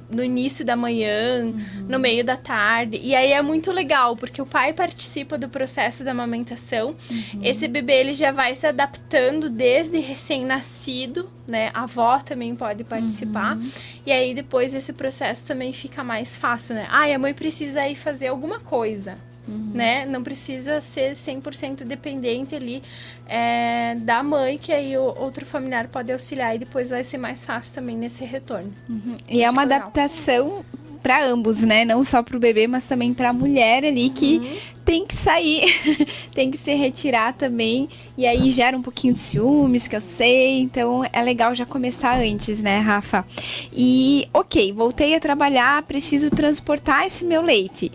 no 0.09 0.23
início 0.23 0.65
da 0.65 0.75
manhã, 0.75 1.45
uhum. 1.45 1.85
no 1.87 1.99
meio 1.99 2.23
da 2.23 2.37
tarde. 2.37 2.99
E 3.01 3.15
aí 3.15 3.31
é 3.31 3.41
muito 3.41 3.71
legal, 3.71 4.15
porque 4.15 4.41
o 4.41 4.45
pai 4.45 4.73
participa 4.73 5.37
do 5.37 5.49
processo 5.49 6.03
da 6.03 6.11
amamentação. 6.11 6.95
Uhum. 7.09 7.39
Esse 7.41 7.67
bebê 7.67 7.99
ele 7.99 8.13
já 8.13 8.31
vai 8.31 8.53
se 8.53 8.67
adaptando 8.67 9.49
desde 9.49 9.97
recém-nascido, 9.99 11.29
né? 11.47 11.71
A 11.73 11.83
avó 11.83 12.19
também 12.19 12.55
pode 12.55 12.83
participar 12.83 13.03
participar. 13.13 13.57
Uhum. 13.57 13.71
E 14.05 14.11
aí 14.11 14.33
depois 14.33 14.73
esse 14.73 14.93
processo 14.93 15.47
também 15.47 15.71
fica 15.73 16.03
mais 16.03 16.37
fácil, 16.37 16.75
né? 16.75 16.87
Ah, 16.89 17.03
a 17.03 17.19
mãe 17.19 17.33
precisa 17.33 17.87
ir 17.87 17.95
fazer 17.95 18.27
alguma 18.27 18.59
coisa. 18.59 19.17
Uhum. 19.47 19.71
Né? 19.73 20.05
Não 20.05 20.23
precisa 20.23 20.79
ser 20.81 21.13
100% 21.13 21.83
dependente 21.83 22.55
ali 22.55 22.81
é, 23.27 23.95
da 23.99 24.23
mãe, 24.23 24.57
que 24.57 24.71
aí 24.71 24.97
o 24.97 25.03
outro 25.03 25.45
familiar 25.45 25.87
pode 25.87 26.11
auxiliar 26.11 26.55
e 26.55 26.59
depois 26.59 26.89
vai 26.89 27.03
ser 27.03 27.17
mais 27.17 27.45
fácil 27.45 27.73
também 27.73 27.97
nesse 27.97 28.23
retorno. 28.23 28.73
Uhum. 28.87 29.17
E 29.27 29.43
é 29.43 29.49
uma 29.49 29.63
legal. 29.63 29.79
adaptação 29.79 30.63
para 31.03 31.23
ambos, 31.25 31.59
né? 31.59 31.83
Não 31.83 32.01
só 32.05 32.23
para 32.23 32.37
o 32.37 32.39
bebê, 32.39 32.65
mas 32.65 32.87
também 32.87 33.13
para 33.13 33.29
a 33.29 33.33
mulher 33.33 33.83
ali 33.83 34.09
que 34.09 34.37
uhum. 34.37 34.57
tem 34.85 35.05
que 35.05 35.13
sair, 35.13 35.65
tem 36.33 36.49
que 36.49 36.57
se 36.57 36.73
retirar 36.73 37.33
também. 37.33 37.89
E 38.17 38.25
aí 38.25 38.49
gera 38.51 38.77
um 38.77 38.81
pouquinho 38.81 39.11
de 39.11 39.19
ciúmes, 39.19 39.85
que 39.85 39.95
eu 39.97 40.01
sei. 40.01 40.61
Então 40.61 41.03
é 41.11 41.21
legal 41.21 41.53
já 41.53 41.65
começar 41.65 42.17
antes, 42.17 42.63
né, 42.63 42.79
Rafa? 42.79 43.25
E 43.73 44.29
ok, 44.33 44.71
voltei 44.71 45.13
a 45.13 45.19
trabalhar, 45.19 45.83
preciso 45.83 46.29
transportar 46.31 47.05
esse 47.05 47.25
meu 47.25 47.41
leite. 47.41 47.91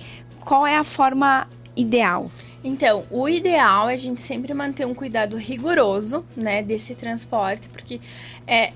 Qual 0.49 0.67
é 0.67 0.79
a 0.79 0.83
forma 0.83 1.47
ideal? 1.77 2.31
Então, 2.65 3.05
o 3.11 3.29
ideal 3.29 3.91
é 3.91 3.93
a 3.93 3.97
gente 3.99 4.23
sempre 4.23 4.55
manter 4.55 4.87
um 4.87 4.95
cuidado 4.95 5.37
rigoroso, 5.37 6.25
né, 6.35 6.63
desse 6.63 6.95
transporte, 6.95 7.69
porque 7.69 8.01
é, 8.47 8.73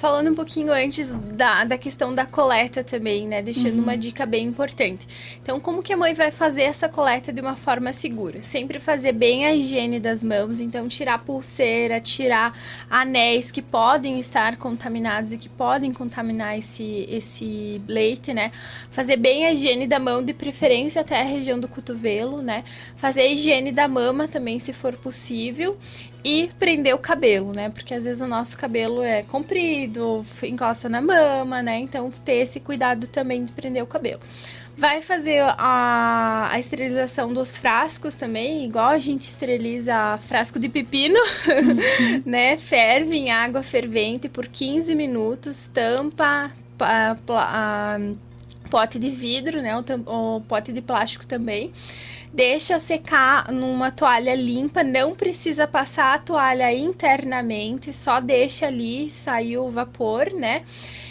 falando 0.00 0.30
um 0.30 0.34
pouquinho 0.34 0.72
antes 0.72 1.14
da, 1.14 1.62
da 1.62 1.76
questão 1.76 2.14
da 2.14 2.24
coleta 2.24 2.82
também, 2.82 3.28
né? 3.28 3.42
Deixando 3.42 3.76
uhum. 3.76 3.82
uma 3.82 3.98
dica 3.98 4.24
bem 4.24 4.46
importante. 4.46 5.06
Então, 5.42 5.60
como 5.60 5.82
que 5.82 5.92
a 5.92 5.96
mãe 5.96 6.14
vai 6.14 6.30
fazer 6.30 6.62
essa 6.62 6.88
coleta 6.88 7.30
de 7.30 7.38
uma 7.42 7.54
forma 7.54 7.92
segura? 7.92 8.42
Sempre 8.42 8.80
fazer 8.80 9.12
bem 9.12 9.44
a 9.44 9.54
higiene 9.54 10.00
das 10.00 10.24
mãos, 10.24 10.58
então 10.58 10.88
tirar 10.88 11.18
pulseira, 11.18 12.00
tirar 12.00 12.58
anéis 12.88 13.52
que 13.52 13.60
podem 13.60 14.18
estar 14.18 14.56
contaminados 14.56 15.34
e 15.34 15.36
que 15.36 15.50
podem 15.50 15.92
contaminar 15.92 16.56
esse, 16.56 17.06
esse 17.10 17.82
leite, 17.86 18.32
né? 18.32 18.52
Fazer 18.90 19.18
bem 19.18 19.44
a 19.44 19.52
higiene 19.52 19.86
da 19.86 19.98
mão, 19.98 20.24
de 20.24 20.32
preferência 20.32 21.02
até 21.02 21.20
a 21.20 21.24
região 21.24 21.60
do 21.60 21.68
cotovelo, 21.68 22.40
né? 22.40 22.64
Fazer 22.96 23.20
a 23.20 23.26
higiene 23.26 23.70
da 23.70 23.86
mama 23.86 24.26
também, 24.26 24.58
se 24.58 24.72
for 24.72 24.96
possível 24.96 25.76
e 26.24 26.50
prender 26.58 26.94
o 26.94 26.98
cabelo, 26.98 27.52
né? 27.52 27.70
Porque 27.70 27.94
às 27.94 28.04
vezes 28.04 28.20
o 28.20 28.26
nosso 28.26 28.56
cabelo 28.56 29.02
é 29.02 29.22
comprido, 29.22 30.24
encosta 30.42 30.88
na 30.88 31.00
mama, 31.00 31.62
né? 31.62 31.78
Então 31.78 32.10
ter 32.24 32.34
esse 32.34 32.60
cuidado 32.60 33.06
também 33.06 33.44
de 33.44 33.52
prender 33.52 33.82
o 33.82 33.86
cabelo. 33.86 34.20
Vai 34.76 35.02
fazer 35.02 35.42
a, 35.42 36.48
a 36.50 36.58
esterilização 36.58 37.34
dos 37.34 37.56
frascos 37.56 38.14
também, 38.14 38.64
igual 38.64 38.88
a 38.88 38.98
gente 38.98 39.22
esteriliza 39.22 40.18
frasco 40.26 40.58
de 40.58 40.68
pepino, 40.68 41.20
né? 42.24 42.56
Ferve 42.56 43.16
em 43.16 43.30
água 43.30 43.62
fervente 43.62 44.28
por 44.28 44.46
15 44.46 44.94
minutos, 44.94 45.68
tampa 45.72 46.50
a, 46.78 47.16
a, 47.28 47.96
a 47.96 48.00
pote 48.70 48.98
de 48.98 49.10
vidro, 49.10 49.60
né? 49.60 49.76
O, 49.76 50.36
o 50.36 50.40
pote 50.42 50.72
de 50.72 50.80
plástico 50.80 51.26
também 51.26 51.72
deixa 52.32 52.78
secar 52.78 53.50
numa 53.50 53.90
toalha 53.90 54.34
limpa, 54.34 54.82
não 54.82 55.14
precisa 55.14 55.66
passar 55.66 56.14
a 56.14 56.18
toalha 56.18 56.72
internamente, 56.72 57.92
só 57.92 58.20
deixa 58.20 58.66
ali 58.66 59.10
sair 59.10 59.58
o 59.58 59.70
vapor, 59.70 60.32
né? 60.32 60.62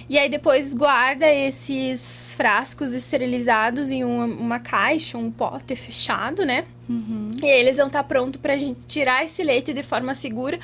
E 0.09 0.17
aí 0.17 0.27
depois 0.27 0.73
guarda 0.73 1.31
esses 1.31 2.33
frascos 2.35 2.93
esterilizados 2.93 3.91
em 3.91 4.03
uma, 4.03 4.25
uma 4.25 4.59
caixa, 4.59 5.17
um 5.17 5.29
pote 5.29 5.75
fechado, 5.75 6.45
né? 6.45 6.65
Uhum. 6.89 7.29
E 7.43 7.45
eles 7.45 7.77
vão 7.77 7.87
estar 7.87 8.01
tá 8.01 8.07
pronto 8.07 8.39
pra 8.39 8.57
gente 8.57 8.79
tirar 8.87 9.23
esse 9.23 9.43
leite 9.43 9.71
de 9.71 9.83
forma 9.83 10.15
segura, 10.15 10.57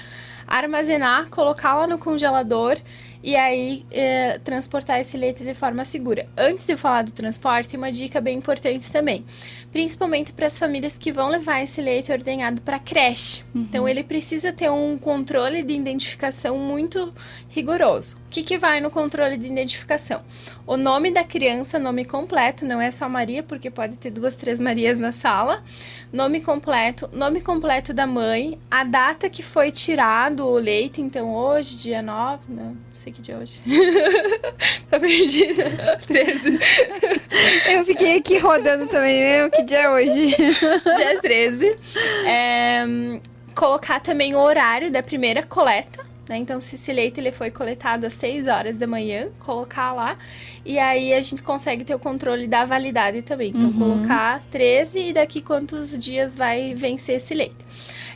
armazenar, 0.48 1.30
colocar 1.30 1.76
lá 1.76 1.86
no 1.86 2.00
congelador 2.00 2.78
e 3.26 3.36
aí 3.36 3.84
é, 3.90 4.38
transportar 4.38 5.00
esse 5.00 5.18
leite 5.18 5.44
de 5.44 5.56
forma 5.56 5.84
segura. 5.84 6.28
Antes 6.38 6.64
de 6.64 6.74
eu 6.74 6.78
falar 6.78 7.02
do 7.02 7.12
transporte, 7.12 7.76
uma 7.76 7.92
dica 7.92 8.22
bem 8.22 8.38
importante 8.38 8.92
também, 8.92 9.26
principalmente 9.72 10.32
para 10.32 10.46
as 10.46 10.60
famílias 10.60 10.96
que 10.96 11.12
vão 11.12 11.28
levar 11.30 11.64
esse 11.64 11.82
leite 11.82 12.12
ordenhado 12.12 12.62
para 12.62 12.78
creche. 12.78 13.42
Uhum. 13.56 13.62
Então 13.64 13.90
ele 13.90 14.04
precisa 14.04 14.54
ter 14.54 14.70
um 14.70 14.96
controle 14.96 15.64
de 15.64 15.74
identificação 15.74 16.60
muito 16.60 17.12
rigoroso. 17.50 18.16
O 18.28 18.30
que, 18.30 18.44
que 18.44 18.60
vai 18.60 18.80
no 18.80 18.92
controle 18.92 19.38
de 19.38 19.48
identificação? 19.48 20.22
O 20.68 20.78
nome 20.78 21.10
da 21.10 21.24
criança, 21.24 21.80
nome 21.80 22.06
completo, 22.06 22.64
não 22.64 22.80
é 22.80 22.92
só 22.92 23.10
Maria, 23.10 23.42
porque 23.42 23.72
pode 23.72 23.98
ter 23.98 24.12
duas, 24.12 24.36
três 24.36 24.60
Marias 24.60 25.00
na 25.00 25.12
sala. 25.12 25.64
Nome 26.14 26.42
completo, 26.42 27.10
nome 27.12 27.42
completo 27.42 27.92
da 27.92 28.06
mãe, 28.06 28.60
a 28.70 28.84
data 28.84 29.32
que 29.32 29.42
foi 29.42 29.72
tirado 29.72 30.46
o 30.46 30.58
leite, 30.58 31.02
então 31.02 31.34
hoje, 31.34 31.76
dia 31.76 32.04
9, 32.04 32.54
né? 32.54 32.76
Sei 33.06 33.14
que 33.14 33.22
dia 33.22 33.36
é 33.36 33.38
hoje. 33.38 33.62
tá 34.90 35.00
perdida. 35.00 36.00
13. 36.08 36.60
Eu 37.72 37.86
fiquei 37.86 38.18
aqui 38.18 38.38
rodando 38.40 38.88
também, 38.88 39.22
meu, 39.22 39.52
que 39.52 39.62
dia 39.62 39.84
é 39.84 39.90
hoje? 39.90 40.36
dia 40.36 41.22
13. 41.22 41.78
É, 42.26 42.86
colocar 43.54 44.00
também 44.00 44.36
o 44.36 44.40
horário 44.40 44.92
da 44.92 45.04
primeira 45.04 45.44
coleta. 45.44 46.04
Né? 46.28 46.38
Então, 46.38 46.60
se 46.60 46.74
esse 46.74 46.92
leite 46.92 47.20
ele 47.20 47.32
foi 47.32 47.52
coletado 47.52 48.06
às 48.06 48.14
6 48.14 48.48
horas 48.48 48.80
da 48.80 48.88
manhã, 48.88 49.28
colocar 49.40 49.94
lá. 49.94 50.18
E 50.66 50.80
aí 50.80 51.14
a 51.14 51.22
gente 51.22 51.44
consegue 51.44 51.86
ter 51.86 51.94
o 51.94 52.00
controle 52.00 52.48
da 52.48 52.66
validade 52.66 53.22
também. 53.22 53.50
Então, 53.50 53.70
uhum. 53.70 53.78
colocar 53.78 54.42
13 54.50 55.10
e 55.10 55.14
daqui 55.14 55.42
quantos 55.42 55.98
dias 56.00 56.36
vai 56.36 56.74
vencer 56.74 57.18
esse 57.18 57.36
leite. 57.36 57.56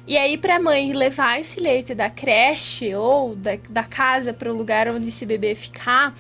E 0.10 0.18
aí, 0.18 0.40
para 0.40 0.56
a 0.56 0.60
mãe 0.60 0.92
levar 0.92 1.40
esse 1.40 1.60
leite 1.60 1.94
da 1.94 2.10
creche 2.10 2.96
ou 2.96 3.36
da, 3.36 3.52
da 3.70 3.84
casa 3.84 4.34
para 4.34 4.52
o 4.52 4.58
lugar 4.58 4.88
onde 4.88 5.10
esse 5.10 5.24
bebê 5.24 5.54
ficar, 5.54 6.16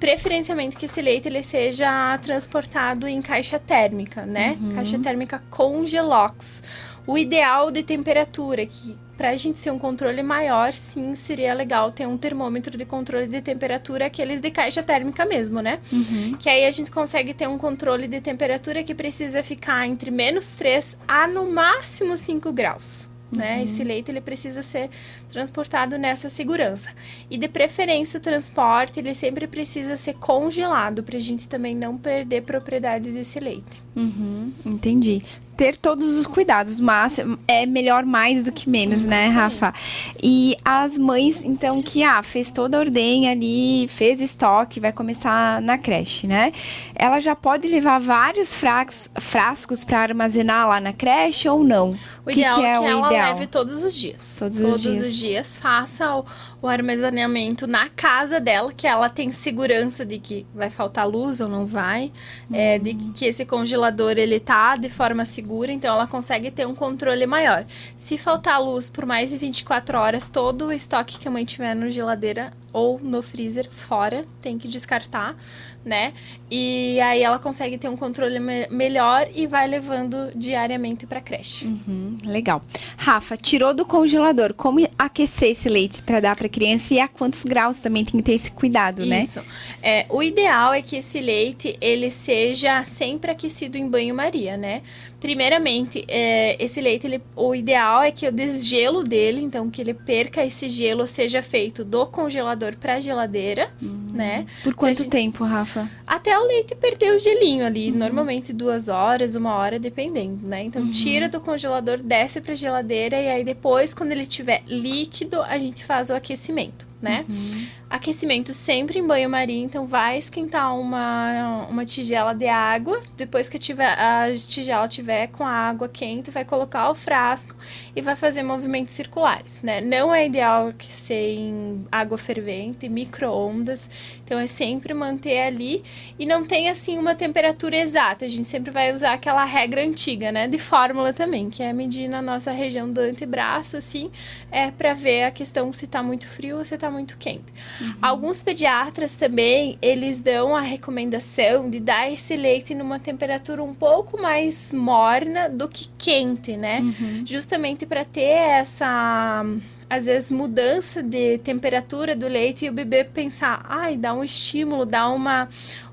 preferencialmente 0.00 0.76
que 0.76 0.86
esse 0.86 1.00
leite 1.00 1.28
ele 1.28 1.44
seja 1.44 2.18
transportado 2.18 3.06
em 3.06 3.22
caixa 3.22 3.56
térmica, 3.56 4.26
né? 4.26 4.58
Uhum. 4.60 4.74
Caixa 4.74 4.98
térmica 4.98 5.40
congelox. 5.50 6.64
O 7.06 7.16
ideal 7.16 7.70
de 7.70 7.84
temperatura, 7.84 8.66
que 8.66 8.98
para 9.16 9.30
a 9.30 9.36
gente 9.36 9.62
ter 9.62 9.70
um 9.70 9.78
controle 9.78 10.20
maior, 10.20 10.72
sim, 10.72 11.14
seria 11.14 11.54
legal 11.54 11.92
ter 11.92 12.08
um 12.08 12.18
termômetro 12.18 12.76
de 12.76 12.84
controle 12.84 13.28
de 13.28 13.40
temperatura, 13.40 14.06
aqueles 14.06 14.40
de 14.40 14.50
caixa 14.50 14.82
térmica 14.82 15.24
mesmo, 15.24 15.60
né? 15.60 15.78
Uhum. 15.92 16.36
Que 16.40 16.48
aí 16.48 16.66
a 16.66 16.70
gente 16.72 16.90
consegue 16.90 17.32
ter 17.32 17.48
um 17.48 17.56
controle 17.56 18.08
de 18.08 18.20
temperatura 18.20 18.82
que 18.82 18.96
precisa 18.96 19.44
ficar 19.44 19.86
entre 19.86 20.10
menos 20.10 20.48
3 20.48 20.96
a 21.06 21.28
no 21.28 21.48
máximo 21.52 22.16
5 22.16 22.52
graus 22.52 23.07
né? 23.30 23.56
Uhum. 23.56 23.64
Esse 23.64 23.84
leite 23.84 24.10
ele 24.10 24.20
precisa 24.20 24.62
ser 24.62 24.90
transportado 25.30 25.98
nessa 25.98 26.28
segurança. 26.28 26.88
E 27.30 27.36
de 27.36 27.48
preferência 27.48 28.18
o 28.18 28.22
transporte 28.22 28.98
ele 28.98 29.14
sempre 29.14 29.46
precisa 29.46 29.96
ser 29.96 30.14
congelado 30.14 31.02
para 31.02 31.16
a 31.16 31.20
gente 31.20 31.48
também 31.48 31.74
não 31.74 31.96
perder 31.96 32.42
propriedades 32.42 33.12
desse 33.12 33.38
leite. 33.38 33.82
Uhum, 33.94 34.52
entendi 34.64 35.22
ter 35.58 35.76
todos 35.76 36.16
os 36.16 36.26
cuidados, 36.28 36.78
mas 36.78 37.18
é 37.48 37.66
melhor 37.66 38.04
mais 38.04 38.44
do 38.44 38.52
que 38.52 38.70
menos, 38.70 39.04
né, 39.04 39.26
Rafa? 39.26 39.74
E 40.22 40.56
as 40.64 40.96
mães, 40.96 41.44
então, 41.44 41.82
que 41.82 42.04
ah, 42.04 42.22
fez 42.22 42.52
toda 42.52 42.76
a 42.76 42.80
ordem 42.80 43.28
ali, 43.28 43.88
fez 43.88 44.20
estoque, 44.20 44.78
vai 44.78 44.92
começar 44.92 45.60
na 45.60 45.76
creche, 45.76 46.28
né? 46.28 46.52
Ela 46.94 47.18
já 47.18 47.34
pode 47.34 47.66
levar 47.66 47.98
vários 47.98 48.54
frascos, 48.54 49.10
frascos 49.18 49.82
para 49.82 49.98
armazenar 49.98 50.68
lá 50.68 50.80
na 50.80 50.92
creche 50.92 51.48
ou 51.48 51.64
não? 51.64 51.96
O, 52.28 52.34
que 52.34 52.40
ideal 52.40 52.58
que 52.58 52.64
é, 52.64 52.72
é 52.74 52.78
que 52.78 52.84
ela 52.84 53.06
ideal? 53.08 53.34
leve 53.34 53.46
todos 53.46 53.84
os 53.84 53.94
dias. 53.94 54.36
Todos, 54.38 54.60
todos 54.60 54.74
os 54.76 54.82
dias. 54.82 55.00
os 55.00 55.16
dias. 55.16 55.58
Faça 55.58 56.16
o, 56.16 56.24
o 56.62 56.68
armazenamento 56.68 57.66
na 57.66 57.88
casa 57.88 58.38
dela, 58.38 58.72
que 58.72 58.86
ela 58.86 59.08
tem 59.08 59.32
segurança 59.32 60.04
de 60.04 60.18
que 60.18 60.46
vai 60.54 60.70
faltar 60.70 61.08
luz 61.08 61.40
ou 61.40 61.48
não 61.48 61.66
vai, 61.66 62.12
uhum. 62.48 62.56
é, 62.56 62.78
de 62.78 62.94
que 62.94 63.24
esse 63.24 63.44
congelador 63.44 64.12
ele 64.12 64.38
tá 64.38 64.76
de 64.76 64.88
forma 64.88 65.24
segura 65.24 65.48
segura, 65.48 65.72
então 65.72 65.94
ela 65.94 66.06
consegue 66.06 66.50
ter 66.50 66.66
um 66.66 66.74
controle 66.74 67.26
maior. 67.26 67.64
Se 67.96 68.18
faltar 68.18 68.62
luz 68.62 68.90
por 68.90 69.06
mais 69.06 69.30
de 69.30 69.38
24 69.38 69.98
horas, 69.98 70.28
todo 70.28 70.66
o 70.66 70.72
estoque 70.72 71.18
que 71.18 71.26
a 71.26 71.30
mãe 71.30 71.44
tiver 71.44 71.74
na 71.74 71.88
geladeira 71.88 72.52
ou 72.72 72.98
no 73.00 73.22
freezer 73.22 73.68
fora, 73.70 74.24
tem 74.40 74.58
que 74.58 74.68
descartar, 74.68 75.36
né? 75.84 76.12
E 76.50 77.00
aí 77.00 77.22
ela 77.22 77.38
consegue 77.38 77.78
ter 77.78 77.88
um 77.88 77.96
controle 77.96 78.38
me 78.38 78.68
melhor 78.68 79.28
e 79.34 79.46
vai 79.46 79.66
levando 79.66 80.30
diariamente 80.34 81.06
para 81.06 81.20
creche. 81.20 81.66
Uhum, 81.66 82.18
legal. 82.24 82.62
Rafa, 82.96 83.36
tirou 83.36 83.72
do 83.72 83.84
congelador, 83.84 84.52
como 84.54 84.86
aquecer 84.98 85.50
esse 85.50 85.68
leite 85.68 86.02
para 86.02 86.20
dar 86.20 86.36
para 86.36 86.48
criança 86.48 86.94
e 86.94 87.00
a 87.00 87.08
quantos 87.08 87.44
graus 87.44 87.78
também 87.78 88.04
tem 88.04 88.20
que 88.20 88.22
ter 88.22 88.34
esse 88.34 88.50
cuidado, 88.50 89.02
Isso. 89.02 89.08
né? 89.08 89.20
Isso. 89.20 89.44
É, 89.82 90.06
o 90.08 90.22
ideal 90.22 90.72
é 90.72 90.82
que 90.82 90.96
esse 90.96 91.20
leite 91.20 91.76
ele 91.80 92.10
seja 92.10 92.84
sempre 92.84 93.30
aquecido 93.30 93.76
em 93.76 93.88
banho-maria, 93.88 94.56
né? 94.56 94.82
Primeiramente, 95.20 96.04
é, 96.06 96.62
esse 96.62 96.80
leite, 96.80 97.06
ele, 97.06 97.20
o 97.34 97.54
ideal 97.54 98.02
é 98.02 98.12
que 98.12 98.26
o 98.26 98.32
desgelo 98.32 99.02
dele, 99.02 99.40
então 99.40 99.68
que 99.68 99.80
ele 99.82 99.92
perca 99.92 100.44
esse 100.44 100.68
gelo, 100.68 101.06
seja 101.06 101.42
feito 101.42 101.84
do 101.84 102.06
congelador 102.06 102.76
para 102.76 102.94
a 102.94 103.00
geladeira, 103.00 103.70
uhum. 103.82 104.06
né? 104.12 104.46
Por 104.62 104.74
quanto 104.74 104.98
gente... 104.98 105.10
tempo, 105.10 105.44
Rafa? 105.44 105.90
Até 106.06 106.38
o 106.38 106.46
leite 106.46 106.74
perder 106.76 107.16
o 107.16 107.18
gelinho 107.18 107.66
ali, 107.66 107.90
uhum. 107.90 107.98
normalmente 107.98 108.52
duas 108.52 108.86
horas, 108.88 109.34
uma 109.34 109.54
hora, 109.54 109.78
dependendo, 109.78 110.46
né? 110.46 110.62
Então 110.62 110.82
uhum. 110.82 110.90
tira 110.90 111.28
do 111.28 111.40
congelador, 111.40 111.98
desce 111.98 112.40
para 112.40 112.52
a 112.52 112.56
geladeira 112.56 113.20
e 113.20 113.28
aí 113.28 113.44
depois, 113.44 113.92
quando 113.92 114.12
ele 114.12 114.26
tiver 114.26 114.62
líquido, 114.66 115.42
a 115.42 115.58
gente 115.58 115.84
faz 115.84 116.10
o 116.10 116.14
aquecimento 116.14 116.87
né? 117.00 117.24
Uhum. 117.28 117.66
Aquecimento 117.88 118.52
sempre 118.52 118.98
em 118.98 119.06
banho-maria, 119.06 119.62
então 119.62 119.86
vai 119.86 120.18
esquentar 120.18 120.76
uma, 120.76 121.66
uma 121.70 121.84
tigela 121.86 122.34
de 122.34 122.46
água. 122.46 123.00
Depois 123.16 123.48
que 123.48 123.58
tiver, 123.58 123.98
a 123.98 124.26
tigela 124.34 124.86
tiver 124.86 125.28
com 125.28 125.42
a 125.42 125.50
água 125.50 125.88
quente, 125.88 126.30
vai 126.30 126.44
colocar 126.44 126.90
o 126.90 126.94
frasco 126.94 127.54
e 127.96 128.02
vai 128.02 128.14
fazer 128.14 128.42
movimentos 128.42 128.92
circulares, 128.92 129.62
né? 129.62 129.80
Não 129.80 130.14
é 130.14 130.26
ideal 130.26 130.72
que 130.76 130.92
ser 130.92 131.34
em 131.34 131.86
água 131.90 132.18
fervente, 132.18 132.88
micro-ondas. 132.88 133.88
Então 134.22 134.38
é 134.38 134.46
sempre 134.46 134.92
manter 134.92 135.40
ali 135.40 135.82
e 136.18 136.26
não 136.26 136.42
tem 136.42 136.68
assim 136.68 136.98
uma 136.98 137.14
temperatura 137.14 137.76
exata. 137.76 138.26
A 138.26 138.28
gente 138.28 138.46
sempre 138.46 138.70
vai 138.70 138.92
usar 138.92 139.14
aquela 139.14 139.44
regra 139.44 139.82
antiga, 139.82 140.30
né? 140.30 140.46
De 140.46 140.58
fórmula 140.58 141.14
também, 141.14 141.48
que 141.48 141.62
é 141.62 141.72
medir 141.72 142.08
na 142.08 142.20
nossa 142.20 142.50
região 142.50 142.92
do 142.92 143.00
antebraço, 143.00 143.78
assim, 143.78 144.10
é 144.50 144.70
para 144.70 144.92
ver 144.92 145.22
a 145.22 145.30
questão 145.30 145.72
se 145.72 145.86
tá 145.86 146.02
muito 146.02 146.28
frio 146.28 146.58
ou 146.58 146.64
se 146.66 146.76
tá 146.76 146.87
Muito 146.90 147.16
quente. 147.18 147.52
Uhum. 147.80 147.94
Alguns 148.00 148.42
pediatras 148.42 149.14
também, 149.14 149.78
eles 149.80 150.20
dão 150.20 150.54
a 150.54 150.60
recomendação 150.60 151.68
de 151.68 151.80
dar 151.80 152.10
esse 152.10 152.36
leite 152.36 152.74
numa 152.74 152.98
temperatura 152.98 153.62
um 153.62 153.74
pouco 153.74 154.20
mais 154.20 154.72
morna 154.72 155.48
do 155.48 155.68
que 155.68 155.88
quente, 155.98 156.56
né? 156.56 156.80
Uhum. 156.80 157.24
Justamente 157.26 157.86
para 157.86 158.04
ter 158.04 158.20
essa 158.20 159.44
às 159.90 160.04
vezes 160.04 160.30
mudança 160.30 161.02
de 161.02 161.38
temperatura 161.38 162.14
do 162.14 162.28
leite 162.28 162.66
e 162.66 162.68
o 162.68 162.72
bebê 162.72 163.04
pensar, 163.04 163.64
ai, 163.66 163.96
dá 163.96 164.12
um 164.12 164.22
estímulo, 164.22 164.84
dá 164.84 165.08
uma 165.08 165.48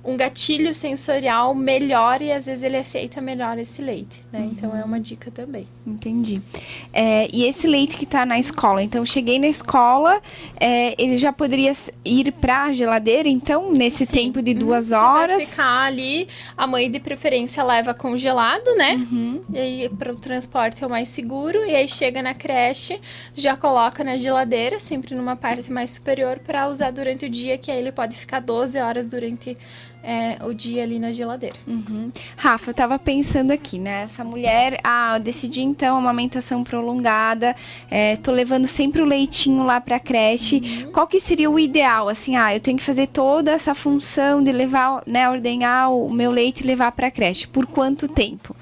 um 0.06 0.16
gatilho 0.16 0.74
sensorial 0.74 1.56
melhor 1.56 2.22
e 2.22 2.32
às 2.32 2.46
vezes 2.46 2.64
ele 2.64 2.78
aceita 2.78 3.20
melhor 3.20 3.58
esse 3.58 3.82
leite, 3.82 4.22
né? 4.32 4.40
Uhum. 4.40 4.52
Então 4.52 4.78
é 4.78 4.84
uma 4.84 5.00
dica 5.00 5.32
também. 5.32 5.68
Entendi. 5.86 6.42
É, 6.94 7.28
e 7.34 7.44
esse 7.46 7.68
leite 7.68 7.98
que 7.98 8.04
está 8.04 8.26
na 8.26 8.38
escola, 8.38 8.84
então 8.84 9.04
cheguei 9.06 9.40
na 9.40 9.48
escola, 9.48 10.22
é, 10.60 10.96
ele 11.02 11.18
já 11.18 11.34
poderia 11.34 11.74
ir 12.04 12.32
para 12.34 12.66
a 12.66 12.72
geladeira, 12.72 13.28
então 13.28 13.72
nesse 13.72 14.06
Sim. 14.06 14.18
tempo 14.18 14.42
de 14.44 14.52
uhum. 14.52 14.60
duas 14.60 14.92
horas. 14.92 15.38
Vai 15.38 15.46
ficar 15.46 15.82
ali, 15.82 16.28
a 16.56 16.68
mãe 16.68 16.90
de 16.90 17.00
preferência 17.00 17.64
leva 17.64 17.94
congelado, 17.94 18.76
né? 18.76 18.96
Uhum. 18.96 19.42
E 19.52 19.58
aí 19.58 19.90
para 19.90 20.12
o 20.12 20.16
transporte 20.16 20.84
é 20.84 20.88
o 20.88 20.90
mais 20.90 21.10
seguro 21.10 21.66
e 21.66 21.76
aí 21.76 21.90
chega 21.90 22.22
na 22.22 22.36
creche, 22.36 23.00
já 23.34 23.58
coloca 23.58 24.04
na 24.04 24.18
geladeira, 24.18 24.80
sempre 24.80 25.16
numa 25.16 25.36
parte 25.36 25.72
mais 25.72 25.90
superior 25.90 26.40
para 26.40 26.68
usar 26.68 26.92
durante 26.92 27.26
o 27.26 27.30
dia, 27.30 27.58
que 27.58 27.72
aí 27.72 27.80
ele 27.80 27.92
pode 27.92 28.16
ficar 28.16 28.40
12 28.40 28.78
horas 28.78 29.08
durante 29.08 29.58
é, 30.06 30.38
o 30.46 30.54
dia 30.54 30.84
ali 30.84 31.00
na 31.00 31.12
geladeira. 31.12 31.56
Uhum. 31.68 32.12
Rafa, 32.38 32.70
eu 32.70 32.74
tava 32.74 33.00
pensando 33.00 33.52
aqui, 33.52 33.80
né? 33.80 34.04
Essa 34.04 34.24
mulher, 34.24 34.80
ah, 34.84 35.18
eu 35.18 35.24
decidi 35.24 35.62
então 35.62 35.98
amamentação 35.98 36.64
prolongada, 36.64 37.56
é, 37.90 38.16
tô 38.18 38.32
levando 38.32 38.66
sempre 38.66 39.02
o 39.02 39.06
leitinho 39.06 39.64
lá 39.64 39.82
pra 39.82 40.00
creche. 40.00 40.58
Uhum. 40.58 40.92
Qual 40.92 41.08
que 41.08 41.20
seria 41.20 41.50
o 41.50 41.60
ideal? 41.60 42.08
Assim, 42.08 42.36
ah, 42.36 42.56
eu 42.56 42.60
tenho 42.60 42.78
que 42.78 42.84
fazer 42.84 43.08
toda 43.08 43.52
essa 43.52 43.74
função 43.74 44.44
de 44.44 44.52
levar, 44.52 45.02
né, 45.08 45.28
ordenhar 45.28 45.92
o 45.92 46.10
meu 46.14 46.30
leite 46.30 46.64
e 46.64 46.68
levar 46.68 46.92
pra 46.92 47.10
creche. 47.10 47.48
Por 47.48 47.66
quanto 47.66 48.08
tempo? 48.08 48.56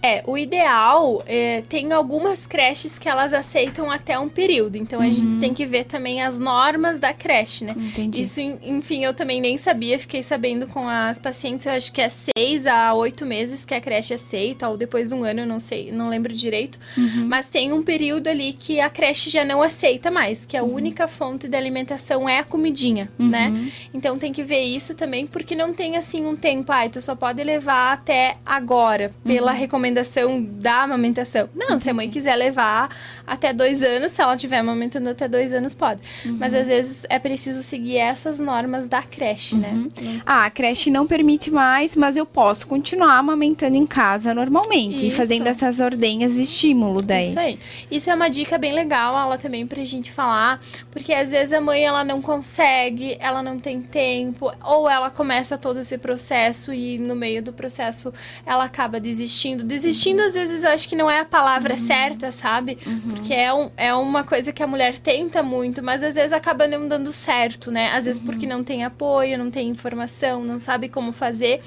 É, 0.00 0.22
o 0.26 0.38
ideal 0.38 1.22
é, 1.26 1.62
tem 1.68 1.90
algumas 1.92 2.46
creches 2.46 2.98
que 2.98 3.08
elas 3.08 3.32
aceitam 3.32 3.90
até 3.90 4.16
um 4.18 4.28
período. 4.28 4.76
Então 4.76 5.00
a 5.00 5.04
Uhum. 5.04 5.10
gente 5.10 5.34
tem 5.40 5.52
que 5.52 5.66
ver 5.66 5.84
também 5.86 6.22
as 6.22 6.38
normas 6.38 7.00
da 7.00 7.12
creche, 7.12 7.64
né? 7.64 7.74
Entendi. 7.76 8.20
Isso, 8.22 8.40
en- 8.40 8.58
enfim, 8.62 9.04
eu 9.04 9.12
também 9.12 9.40
nem 9.40 9.56
sabia, 9.58 9.98
fiquei 9.98 10.22
sabendo 10.22 10.68
com 10.68 10.88
as 10.88 11.18
pacientes, 11.18 11.66
eu 11.66 11.72
acho 11.72 11.92
que 11.92 12.00
é 12.00 12.08
seis 12.08 12.64
a 12.66 12.94
oito 12.94 13.26
meses 13.26 13.64
que 13.64 13.74
a 13.74 13.80
creche 13.80 14.14
aceita, 14.14 14.68
ou 14.68 14.76
depois 14.76 15.08
de 15.08 15.16
um 15.16 15.24
ano, 15.24 15.40
eu 15.40 15.46
não 15.46 15.58
sei, 15.58 15.90
não 15.90 16.08
lembro 16.08 16.32
direito. 16.32 16.78
Uhum. 16.96 17.26
Mas 17.28 17.48
tem 17.48 17.72
um 17.72 17.82
período 17.82 18.28
ali 18.28 18.52
que 18.52 18.78
a 18.80 18.88
creche 18.88 19.30
já 19.30 19.44
não 19.44 19.60
aceita 19.62 20.10
mais, 20.12 20.46
que 20.46 20.56
a 20.56 20.62
Uhum. 20.62 20.74
única 20.74 21.08
fonte 21.08 21.48
de 21.48 21.56
alimentação 21.56 22.28
é 22.28 22.38
a 22.38 22.44
comidinha, 22.44 23.10
né? 23.18 23.52
Então 23.92 24.16
tem 24.16 24.32
que 24.32 24.44
ver 24.44 24.60
isso 24.62 24.94
também, 24.94 25.26
porque 25.26 25.56
não 25.56 25.74
tem 25.74 25.96
assim 25.96 26.24
um 26.24 26.36
tempo, 26.36 26.70
ah, 26.70 26.88
tu 26.88 27.02
só 27.02 27.16
pode 27.16 27.42
levar 27.42 27.92
até 27.94 28.36
agora, 28.46 29.10
pela 29.24 29.50
recomendação 29.50 29.87
da 29.94 30.82
amamentação. 30.82 31.48
Não, 31.54 31.78
se 31.78 31.88
a 31.88 31.94
mãe 31.94 32.10
quiser 32.10 32.36
levar 32.36 32.88
até 33.26 33.52
dois 33.52 33.82
anos, 33.82 34.12
se 34.12 34.20
ela 34.20 34.34
estiver 34.34 34.58
amamentando 34.58 35.08
até 35.08 35.28
dois 35.28 35.52
anos, 35.52 35.74
pode. 35.74 36.00
Mas 36.38 36.54
às 36.54 36.66
vezes 36.66 37.04
é 37.08 37.18
preciso 37.18 37.62
seguir 37.62 37.96
essas 37.96 38.38
normas 38.38 38.88
da 38.88 39.02
creche, 39.02 39.56
né? 39.56 39.88
Ah, 40.24 40.46
a 40.46 40.50
creche 40.50 40.90
não 40.90 41.06
permite 41.06 41.50
mais, 41.50 41.96
mas 41.96 42.16
eu 42.16 42.26
posso 42.26 42.66
continuar 42.66 43.16
amamentando 43.16 43.76
em 43.76 43.86
casa 43.86 44.34
normalmente. 44.34 45.04
E 45.04 45.08
Isso. 45.08 45.16
fazendo 45.16 45.46
essas 45.46 45.80
ordenhas 45.80 46.34
de 46.34 46.42
estímulo 46.42 47.02
daí. 47.02 47.28
Isso 47.30 47.38
aí. 47.38 47.58
Isso 47.90 48.10
é 48.10 48.14
uma 48.14 48.28
dica 48.28 48.58
bem 48.58 48.72
legal, 48.72 49.16
ela 49.18 49.38
também 49.38 49.66
pra 49.66 49.84
gente 49.84 50.12
falar, 50.12 50.60
porque 50.90 51.12
às 51.12 51.30
vezes 51.30 51.52
a 51.52 51.60
mãe 51.60 51.84
ela 51.84 52.04
não 52.04 52.20
consegue, 52.20 53.16
ela 53.20 53.42
não 53.42 53.58
tem 53.58 53.80
tempo, 53.80 54.52
ou 54.64 54.88
ela 54.88 55.10
começa 55.10 55.56
todo 55.56 55.80
esse 55.80 55.98
processo 55.98 56.72
e 56.72 56.98
no 56.98 57.14
meio 57.14 57.42
do 57.42 57.52
processo 57.52 58.12
ela 58.44 58.64
acaba 58.64 59.00
desistindo. 59.00 59.64
Desistindo 59.64 59.77
às 60.22 60.34
vezes 60.34 60.64
eu 60.64 60.70
acho 60.70 60.88
que 60.88 60.96
não 60.96 61.10
é 61.10 61.20
a 61.20 61.24
palavra 61.24 61.76
certa, 61.76 62.32
sabe? 62.32 62.78
Porque 63.08 63.34
é, 63.34 63.52
um, 63.52 63.70
é 63.76 63.94
uma 63.94 64.24
coisa 64.24 64.52
que 64.52 64.62
a 64.62 64.66
mulher 64.66 64.98
tenta 64.98 65.42
muito, 65.42 65.82
mas 65.82 66.02
às 66.02 66.14
vezes 66.14 66.32
acaba 66.32 66.66
não 66.66 66.88
dando 66.88 67.12
certo, 67.12 67.70
né? 67.70 67.90
Às 67.92 68.04
vezes 68.06 68.20
porque 68.20 68.46
não 68.46 68.64
tem 68.64 68.84
apoio, 68.84 69.38
não 69.38 69.50
tem 69.50 69.68
informação, 69.68 70.44
não 70.44 70.58
sabe 70.58 70.88
como 70.88 71.12
fazer. 71.12 71.60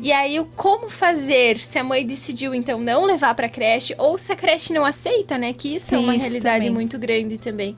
E 0.00 0.12
aí, 0.12 0.38
o 0.40 0.44
como 0.44 0.90
fazer 0.90 1.58
se 1.58 1.78
a 1.78 1.84
mãe 1.84 2.06
decidiu, 2.06 2.54
então, 2.54 2.80
não 2.80 3.04
levar 3.04 3.34
pra 3.34 3.48
creche, 3.48 3.94
ou 3.98 4.18
se 4.18 4.32
a 4.32 4.36
creche 4.36 4.72
não 4.72 4.84
aceita, 4.84 5.38
né? 5.38 5.52
Que 5.52 5.74
isso 5.74 5.94
é 5.94 5.98
uma 5.98 6.12
realidade 6.12 6.58
também. 6.58 6.70
muito 6.70 6.98
grande 6.98 7.38
também. 7.38 7.76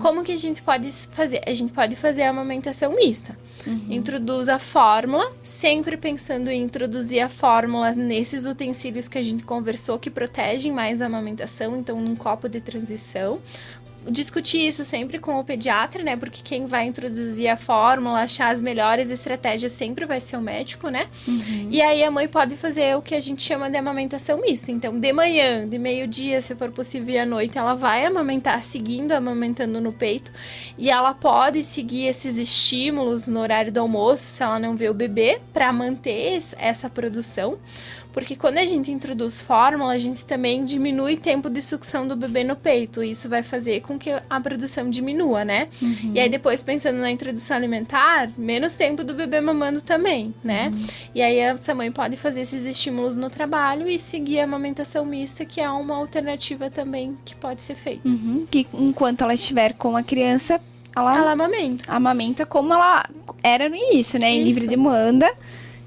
Como 0.00 0.22
que 0.22 0.32
a 0.32 0.36
gente 0.36 0.62
pode 0.62 0.90
fazer? 1.12 1.42
A 1.46 1.52
gente 1.52 1.72
pode 1.72 1.96
fazer 1.96 2.22
a 2.22 2.30
amamentação 2.30 2.94
mista. 2.94 3.36
Introduz 3.88 4.48
a 4.48 4.58
fórmula, 4.58 5.30
sempre 5.42 5.96
pensando 5.96 6.50
em 6.50 6.62
introduzir 6.62 7.20
a 7.20 7.28
fórmula 7.28 7.92
nesses 7.92 8.46
utensílios 8.46 9.07
que 9.08 9.18
a 9.18 9.22
gente 9.22 9.42
conversou, 9.44 9.98
que 9.98 10.10
protegem 10.10 10.72
mais 10.72 11.00
a 11.02 11.06
amamentação, 11.06 11.76
então 11.76 12.00
num 12.00 12.14
copo 12.16 12.48
de 12.48 12.60
transição. 12.60 13.40
Discutir 14.10 14.66
isso 14.66 14.84
sempre 14.84 15.18
com 15.18 15.38
o 15.38 15.44
pediatra, 15.44 16.02
né? 16.02 16.16
Porque 16.16 16.40
quem 16.42 16.64
vai 16.66 16.86
introduzir 16.86 17.48
a 17.48 17.56
fórmula, 17.58 18.20
achar 18.22 18.50
as 18.54 18.60
melhores 18.60 19.10
estratégias 19.10 19.72
sempre 19.72 20.06
vai 20.06 20.18
ser 20.20 20.36
o 20.36 20.40
médico, 20.40 20.88
né? 20.88 21.08
E 21.68 21.82
aí 21.82 22.02
a 22.04 22.10
mãe 22.10 22.26
pode 22.26 22.56
fazer 22.56 22.96
o 22.96 23.02
que 23.02 23.14
a 23.14 23.20
gente 23.20 23.42
chama 23.42 23.68
de 23.68 23.76
amamentação 23.76 24.40
mista. 24.40 24.70
Então, 24.70 24.98
de 24.98 25.12
manhã, 25.12 25.68
de 25.68 25.78
meio-dia, 25.78 26.40
se 26.40 26.54
for 26.54 26.70
possível, 26.70 27.16
e 27.16 27.18
à 27.18 27.26
noite, 27.26 27.58
ela 27.58 27.74
vai 27.74 28.06
amamentar, 28.06 28.62
seguindo 28.62 29.12
amamentando 29.12 29.78
no 29.78 29.92
peito. 29.92 30.32
E 30.78 30.88
ela 30.90 31.12
pode 31.12 31.62
seguir 31.62 32.06
esses 32.06 32.38
estímulos 32.38 33.26
no 33.26 33.40
horário 33.40 33.72
do 33.72 33.80
almoço, 33.80 34.24
se 34.26 34.42
ela 34.42 34.60
não 34.60 34.74
vê 34.76 34.88
o 34.88 34.94
bebê, 34.94 35.38
para 35.52 35.70
manter 35.72 36.36
es- 36.36 36.54
essa 36.56 36.88
produção. 36.88 37.58
Porque 38.12 38.34
quando 38.34 38.58
a 38.58 38.66
gente 38.66 38.90
introduz 38.90 39.42
fórmula, 39.42 39.92
a 39.92 39.98
gente 39.98 40.24
também 40.24 40.64
diminui 40.64 41.14
o 41.14 41.18
tempo 41.18 41.48
de 41.48 41.60
sucção 41.62 42.06
do 42.08 42.16
bebê 42.16 42.42
no 42.42 42.56
peito. 42.56 43.02
E 43.02 43.10
isso 43.10 43.28
vai 43.28 43.42
fazer 43.42 43.80
com 43.82 43.98
que 43.98 44.10
a 44.10 44.40
produção 44.40 44.88
diminua, 44.90 45.44
né? 45.44 45.68
E 46.14 46.18
aí 46.18 46.28
depois, 46.28 46.62
pensando 46.62 46.98
na 46.98 47.10
introdução 47.10 47.56
alimentar, 47.56 48.30
menos 48.36 48.72
tempo 48.74 49.04
do 49.04 49.14
bebê 49.14 49.40
mamando 49.40 49.80
também, 49.80 50.34
né? 50.42 50.72
E 51.14 51.22
aí 51.22 51.36
essa 51.38 51.74
mãe 51.74 51.92
pode 51.92 52.16
fazer 52.16 52.40
esses 52.40 52.64
estímulos 52.64 53.14
no 53.14 53.30
trabalho 53.30 53.88
e 53.88 53.98
seguir 53.98 54.40
a 54.40 54.44
amamentação 54.44 55.04
mista, 55.04 55.44
que 55.44 55.60
é 55.60 55.70
uma 55.70 55.94
alternativa 55.96 56.70
também 56.70 57.16
que 57.24 57.34
pode 57.34 57.62
ser 57.62 57.74
feita. 57.76 58.08
Uhum. 58.08 58.46
Que 58.50 58.66
enquanto 58.74 59.22
ela 59.22 59.34
estiver 59.34 59.74
com 59.74 59.96
a 59.96 60.02
criança, 60.02 60.60
ela, 60.96 61.16
Ela 61.16 61.32
amamenta. 61.32 61.84
amamenta 61.86 62.44
como 62.46 62.72
ela 62.72 63.08
era 63.42 63.68
no 63.68 63.76
início, 63.76 64.18
né? 64.18 64.30
Em 64.32 64.42
livre 64.42 64.66
demanda. 64.66 65.30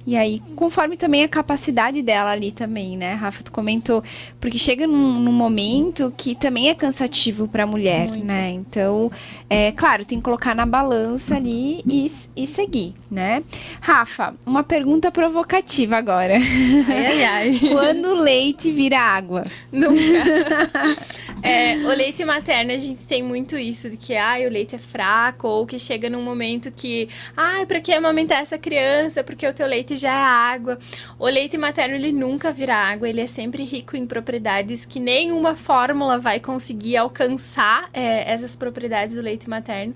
E 0.06 0.16
aí, 0.18 0.41
conforme 0.56 0.97
também 0.97 1.24
a 1.24 1.28
capacidade 1.28 2.02
dela 2.02 2.32
ali 2.32 2.52
também, 2.52 2.97
né? 2.97 3.14
Rafa, 3.14 3.43
tu 3.43 3.52
comentou. 3.52 4.04
Porque 4.39 4.58
chega 4.58 4.88
num, 4.88 5.20
num 5.20 5.32
momento 5.32 6.14
que 6.18 6.36
também 6.36 6.70
é 6.70 6.76
cansativo 6.76 7.47
pra 7.47 7.68
mulher, 7.68 8.10
Muito. 8.10 8.26
né? 8.26 8.52
Então, 8.52 9.12
é 9.49 9.72
claro, 9.72 10.06
tem 10.06 10.18
que 10.18 10.24
colocar 10.24 10.56
na 10.56 10.66
balança 10.66 11.36
ali 11.36 11.82
e, 11.88 12.12
e 12.36 12.47
seguir, 12.47 12.95
né? 13.10 13.43
Rafa, 13.80 14.34
uma 14.45 14.64
pergunta 14.64 15.12
provocativa 15.12 15.97
agora. 15.97 16.36
Ai, 16.36 17.06
ai, 17.06 17.24
ai. 17.24 17.60
Quando 17.72 18.10
o 18.10 18.16
leite 18.16 18.72
vira 18.72 18.99
água? 18.99 19.43
Nunca. 19.72 20.02
É, 21.43 21.76
o 21.78 21.88
leite 21.88 22.24
materno, 22.24 22.72
a 22.72 22.78
gente 22.78 23.02
tem 23.02 23.24
muito 23.24 23.58
isso 23.58 23.89
de 23.89 23.97
que 23.97 24.14
ai, 24.16 24.45
o 24.45 24.49
leite 24.49 24.76
é 24.76 24.78
fraco, 24.78 25.47
ou 25.47 25.66
que 25.66 25.80
chega 25.80 26.08
num 26.08 26.22
momento 26.22 26.72
que, 26.72 27.10
ai, 27.36 27.66
pra 27.66 27.80
que 27.80 27.91
amamentar 27.91 28.41
essa 28.41 28.60
criança? 28.60 29.24
Porque 29.24 29.47
o 29.47 29.52
teu 29.52 29.66
leite 29.66 29.91
já 29.96 30.12
é 30.12 30.24
água. 30.54 30.80
O 31.18 31.26
leite 31.26 31.58
materno, 31.58 31.96
ele 31.96 32.12
nunca 32.12 32.52
vira 32.52 32.76
água, 32.76 33.08
ele 33.08 33.22
é 33.22 33.28
sempre 33.28 33.64
rico 33.64 33.96
em 33.96 34.06
propriedades 34.06 34.86
que 34.86 35.00
nenhuma 35.00 35.56
fórmula 35.56 36.18
vai 36.18 36.39
conseguir 36.39 36.98
alcançar 36.98 37.89
é, 37.94 38.32
essas 38.32 38.56
propriedades 38.56 39.16
do 39.16 39.22
leite 39.22 39.50
materno. 39.50 39.94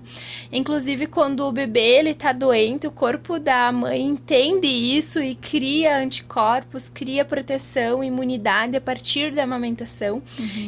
Inclusive, 0.52 1.06
quando 1.06 1.46
o 1.46 1.52
bebê 1.52 1.98
ele 1.98 2.14
tá 2.14 2.32
doente, 2.32 2.86
o 2.86 2.90
corpo 2.90 3.38
da 3.38 3.70
mãe 3.72 4.02
entende 4.02 4.66
isso 4.66 5.20
e 5.20 5.34
cria 5.34 5.98
anticorpos, 5.98 6.90
cria 6.92 7.24
proteção, 7.24 8.02
imunidade 8.02 8.76
a 8.76 8.80
partir 8.80 9.32
da 9.32 9.44
amamentação. 9.44 10.22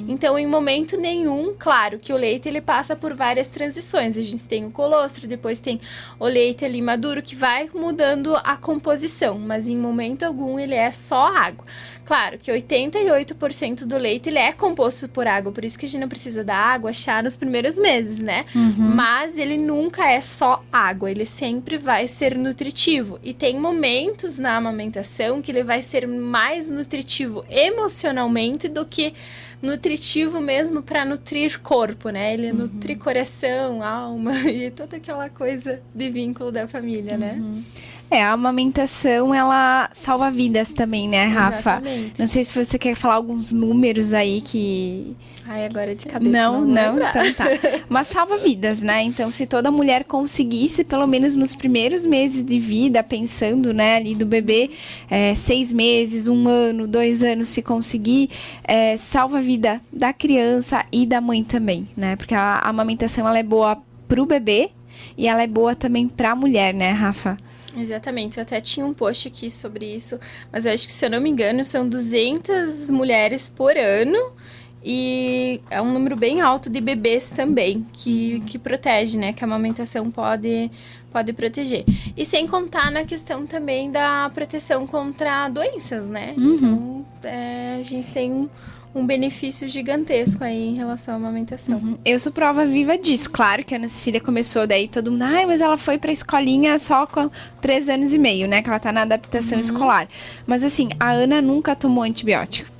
Então, 0.08 0.38
em 0.38 0.46
momento 0.46 0.96
nenhum, 0.96 1.54
claro 1.58 1.98
que 1.98 2.12
o 2.12 2.16
leite 2.16 2.48
ele 2.48 2.60
passa 2.60 2.94
por 2.96 3.14
várias 3.14 3.48
transições. 3.48 4.16
A 4.16 4.22
gente 4.22 4.44
tem 4.44 4.64
o 4.64 4.70
colostro, 4.70 5.26
depois 5.26 5.60
tem 5.60 5.80
o 6.18 6.26
leite 6.26 6.64
ali 6.64 6.80
maduro 6.80 7.22
que 7.22 7.34
vai 7.34 7.68
mudando 7.74 8.36
a 8.36 8.56
composição, 8.56 9.17
mas 9.38 9.68
em 9.68 9.76
momento 9.76 10.22
algum 10.24 10.58
ele 10.58 10.74
é 10.74 10.90
só 10.90 11.26
água. 11.26 11.64
Claro 12.04 12.38
que 12.38 12.50
88% 12.50 13.84
do 13.84 13.98
leite 13.98 14.28
ele 14.28 14.38
é 14.38 14.52
composto 14.52 15.08
por 15.08 15.26
água, 15.26 15.52
por 15.52 15.64
isso 15.64 15.78
que 15.78 15.84
a 15.84 15.88
gente 15.88 16.00
não 16.00 16.08
precisa 16.08 16.42
da 16.42 16.56
água, 16.56 16.92
chá 16.92 17.22
nos 17.22 17.36
primeiros 17.36 17.76
meses, 17.76 18.18
né? 18.18 18.46
Mas 18.94 19.38
ele 19.38 19.58
nunca 19.58 20.10
é 20.10 20.20
só 20.20 20.64
água, 20.72 21.10
ele 21.10 21.26
sempre 21.26 21.76
vai 21.76 22.06
ser 22.06 22.36
nutritivo. 22.36 23.18
E 23.22 23.34
tem 23.34 23.60
momentos 23.60 24.38
na 24.38 24.56
amamentação 24.56 25.42
que 25.42 25.52
ele 25.52 25.62
vai 25.62 25.82
ser 25.82 26.06
mais 26.06 26.70
nutritivo 26.70 27.44
emocionalmente 27.50 28.68
do 28.68 28.86
que 28.86 29.12
nutritivo 29.60 30.40
mesmo 30.40 30.82
para 30.82 31.04
nutrir 31.04 31.60
corpo, 31.60 32.10
né? 32.10 32.32
Ele 32.32 32.52
nutre 32.52 32.96
coração, 32.96 33.82
alma 33.82 34.34
e 34.48 34.70
toda 34.70 34.96
aquela 34.96 35.28
coisa 35.28 35.80
de 35.94 36.10
vínculo 36.10 36.50
da 36.50 36.66
família, 36.66 37.16
né? 37.18 37.42
É, 38.10 38.22
a 38.22 38.32
amamentação, 38.32 39.34
ela 39.34 39.90
salva 39.92 40.30
vidas 40.30 40.72
também, 40.72 41.06
né, 41.06 41.24
Rafa? 41.26 41.72
Exatamente. 41.72 42.18
Não 42.18 42.26
sei 42.26 42.42
se 42.42 42.54
você 42.54 42.78
quer 42.78 42.94
falar 42.94 43.14
alguns 43.14 43.52
números 43.52 44.14
aí 44.14 44.40
que. 44.40 45.14
Ai, 45.46 45.66
agora 45.66 45.94
de 45.94 46.06
cabeça 46.06 46.30
não, 46.30 46.60
não, 46.62 46.96
não, 46.96 47.08
então 47.08 47.34
tá. 47.34 47.44
Mas 47.88 48.06
salva 48.06 48.36
vidas, 48.38 48.80
né? 48.80 49.02
Então, 49.02 49.30
se 49.30 49.46
toda 49.46 49.70
mulher 49.70 50.04
conseguisse, 50.04 50.84
pelo 50.84 51.06
menos 51.06 51.34
nos 51.36 51.54
primeiros 51.54 52.04
meses 52.06 52.42
de 52.42 52.58
vida, 52.58 53.02
pensando, 53.02 53.72
né, 53.72 53.96
ali 53.96 54.14
do 54.14 54.26
bebê, 54.26 54.70
é, 55.10 55.34
seis 55.34 55.72
meses, 55.72 56.28
um 56.28 56.48
ano, 56.48 56.86
dois 56.86 57.22
anos, 57.22 57.48
se 57.48 57.62
conseguir, 57.62 58.30
é, 58.64 58.96
salva 58.96 59.38
a 59.38 59.42
vida 59.42 59.80
da 59.92 60.12
criança 60.12 60.84
e 60.90 61.04
da 61.04 61.20
mãe 61.20 61.44
também, 61.44 61.88
né? 61.96 62.16
Porque 62.16 62.34
a, 62.34 62.54
a 62.54 62.68
amamentação, 62.68 63.28
ela 63.28 63.38
é 63.38 63.42
boa 63.42 63.78
pro 64.06 64.24
bebê 64.24 64.70
e 65.16 65.26
ela 65.26 65.42
é 65.42 65.46
boa 65.46 65.74
também 65.74 66.08
pra 66.08 66.34
mulher, 66.34 66.72
né, 66.72 66.90
Rafa? 66.90 67.36
Exatamente, 67.80 68.38
eu 68.38 68.42
até 68.42 68.60
tinha 68.60 68.84
um 68.84 68.92
post 68.92 69.28
aqui 69.28 69.50
sobre 69.50 69.94
isso, 69.94 70.18
mas 70.52 70.66
eu 70.66 70.72
acho 70.72 70.86
que, 70.86 70.92
se 70.92 71.06
eu 71.06 71.10
não 71.10 71.20
me 71.20 71.30
engano, 71.30 71.64
são 71.64 71.88
200 71.88 72.90
mulheres 72.90 73.48
por 73.48 73.76
ano 73.76 74.32
e 74.82 75.60
é 75.70 75.82
um 75.82 75.92
número 75.92 76.16
bem 76.16 76.40
alto 76.40 76.70
de 76.70 76.80
bebês 76.80 77.28
também, 77.30 77.84
que, 77.92 78.40
que 78.46 78.58
protege, 78.58 79.18
né? 79.18 79.32
Que 79.32 79.42
a 79.42 79.46
amamentação 79.46 80.10
pode, 80.10 80.70
pode 81.10 81.32
proteger. 81.32 81.84
E 82.16 82.24
sem 82.24 82.46
contar 82.46 82.90
na 82.90 83.04
questão 83.04 83.46
também 83.46 83.90
da 83.90 84.30
proteção 84.32 84.86
contra 84.86 85.48
doenças, 85.48 86.08
né? 86.08 86.34
Então, 86.36 87.04
é, 87.24 87.76
a 87.80 87.82
gente 87.82 88.10
tem 88.12 88.48
um, 88.94 89.06
benefício 89.06 89.68
gigantesco 89.68 90.42
aí 90.44 90.68
em 90.68 90.74
relação 90.74 91.14
à 91.14 91.16
amamentação. 91.16 91.76
Uhum. 91.76 91.98
Eu 92.04 92.18
sou 92.18 92.32
prova 92.32 92.64
viva 92.64 92.96
disso. 92.96 93.30
Claro 93.30 93.64
que 93.64 93.74
a 93.74 93.78
Ana 93.78 93.88
Cecília 93.88 94.20
começou 94.20 94.66
daí 94.66 94.88
todo 94.88 95.10
mundo, 95.10 95.22
ai, 95.22 95.46
mas 95.46 95.60
ela 95.60 95.76
foi 95.76 95.98
pra 95.98 96.12
escolinha 96.12 96.78
só 96.78 97.06
com 97.06 97.30
três 97.60 97.88
anos 97.88 98.12
e 98.12 98.18
meio, 98.18 98.48
né? 98.48 98.62
Que 98.62 98.68
ela 98.68 98.78
tá 98.78 98.92
na 98.92 99.02
adaptação 99.02 99.58
escolar. 99.58 100.08
Mas 100.46 100.62
assim, 100.64 100.88
a 100.98 101.10
Ana 101.10 101.40
nunca 101.40 101.74
tomou 101.74 102.04
antibiótico. 102.04 102.77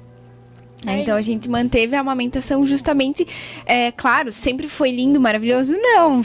É, 0.87 1.01
então 1.01 1.17
a 1.17 1.23
gente 1.23 1.49
manteve 1.49 1.97
a 1.97 2.01
amamentação 2.01 2.65
justamente, 2.65 3.27
é 3.67 3.91
claro, 3.91 4.31
sempre 4.31 4.69
foi 4.69 4.93
lindo, 4.93 5.21
maravilhoso, 5.21 5.75
não, 5.77 6.23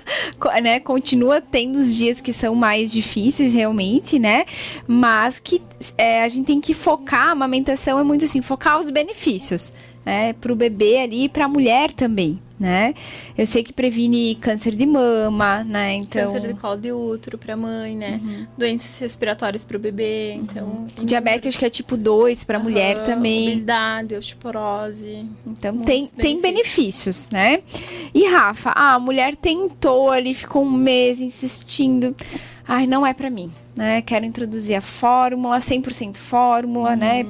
né? 0.62 0.80
Continua 0.80 1.40
tendo 1.40 1.76
os 1.76 1.96
dias 1.96 2.20
que 2.20 2.32
são 2.32 2.54
mais 2.54 2.92
difíceis 2.92 3.54
realmente, 3.54 4.18
né? 4.18 4.44
Mas 4.86 5.40
que 5.40 5.62
é, 5.96 6.22
a 6.22 6.28
gente 6.28 6.46
tem 6.46 6.60
que 6.60 6.74
focar, 6.74 7.28
a 7.28 7.30
amamentação 7.30 7.98
é 7.98 8.04
muito 8.04 8.26
assim, 8.26 8.42
focar 8.42 8.78
os 8.78 8.90
benefícios, 8.90 9.72
né? 10.04 10.34
Para 10.34 10.52
o 10.52 10.56
bebê 10.56 10.98
ali 10.98 11.24
e 11.24 11.28
para 11.28 11.46
a 11.46 11.48
mulher 11.48 11.90
também, 11.92 12.38
né? 12.58 12.94
Eu 13.36 13.46
sei 13.46 13.62
que 13.62 13.72
previne 13.72 14.34
câncer 14.36 14.74
de 14.74 14.86
mama, 14.86 15.62
né? 15.62 15.94
Então 15.94 16.24
câncer 16.24 16.40
de 16.40 16.54
colo 16.54 16.76
de 16.76 16.92
útero 16.92 17.36
para 17.36 17.56
mãe, 17.56 17.94
né? 17.94 18.20
Uhum. 18.22 18.46
Doenças 18.56 18.98
respiratórias 18.98 19.64
para 19.64 19.76
o 19.76 19.80
bebê, 19.80 20.36
uhum. 20.36 20.86
então 20.86 21.04
diabetes 21.04 21.48
acho 21.48 21.58
que 21.58 21.64
é 21.64 21.70
tipo 21.70 21.96
2 21.96 22.44
para 22.44 22.58
uhum. 22.58 22.64
mulher 22.64 23.02
também. 23.02 23.48
Obesidade, 23.48 24.14
osteoporose. 24.14 25.26
Então 25.46 25.78
tem 25.78 26.00
benefícios. 26.00 26.22
tem 26.22 26.40
benefícios, 26.40 27.30
né? 27.30 27.62
E 28.14 28.26
Rafa, 28.26 28.70
ah, 28.74 28.94
a 28.94 28.98
mulher 28.98 29.36
tentou 29.36 30.10
ali, 30.10 30.34
ficou 30.34 30.64
um 30.64 30.72
mês 30.72 31.20
insistindo. 31.20 32.14
Ai, 32.66 32.86
não 32.86 33.06
é 33.06 33.14
para 33.14 33.30
mim, 33.30 33.52
né? 33.76 34.02
Quero 34.02 34.24
introduzir 34.24 34.74
a 34.74 34.80
fórmula, 34.80 35.58
100% 35.58 36.16
fórmula, 36.16 36.96
né? 36.96 37.24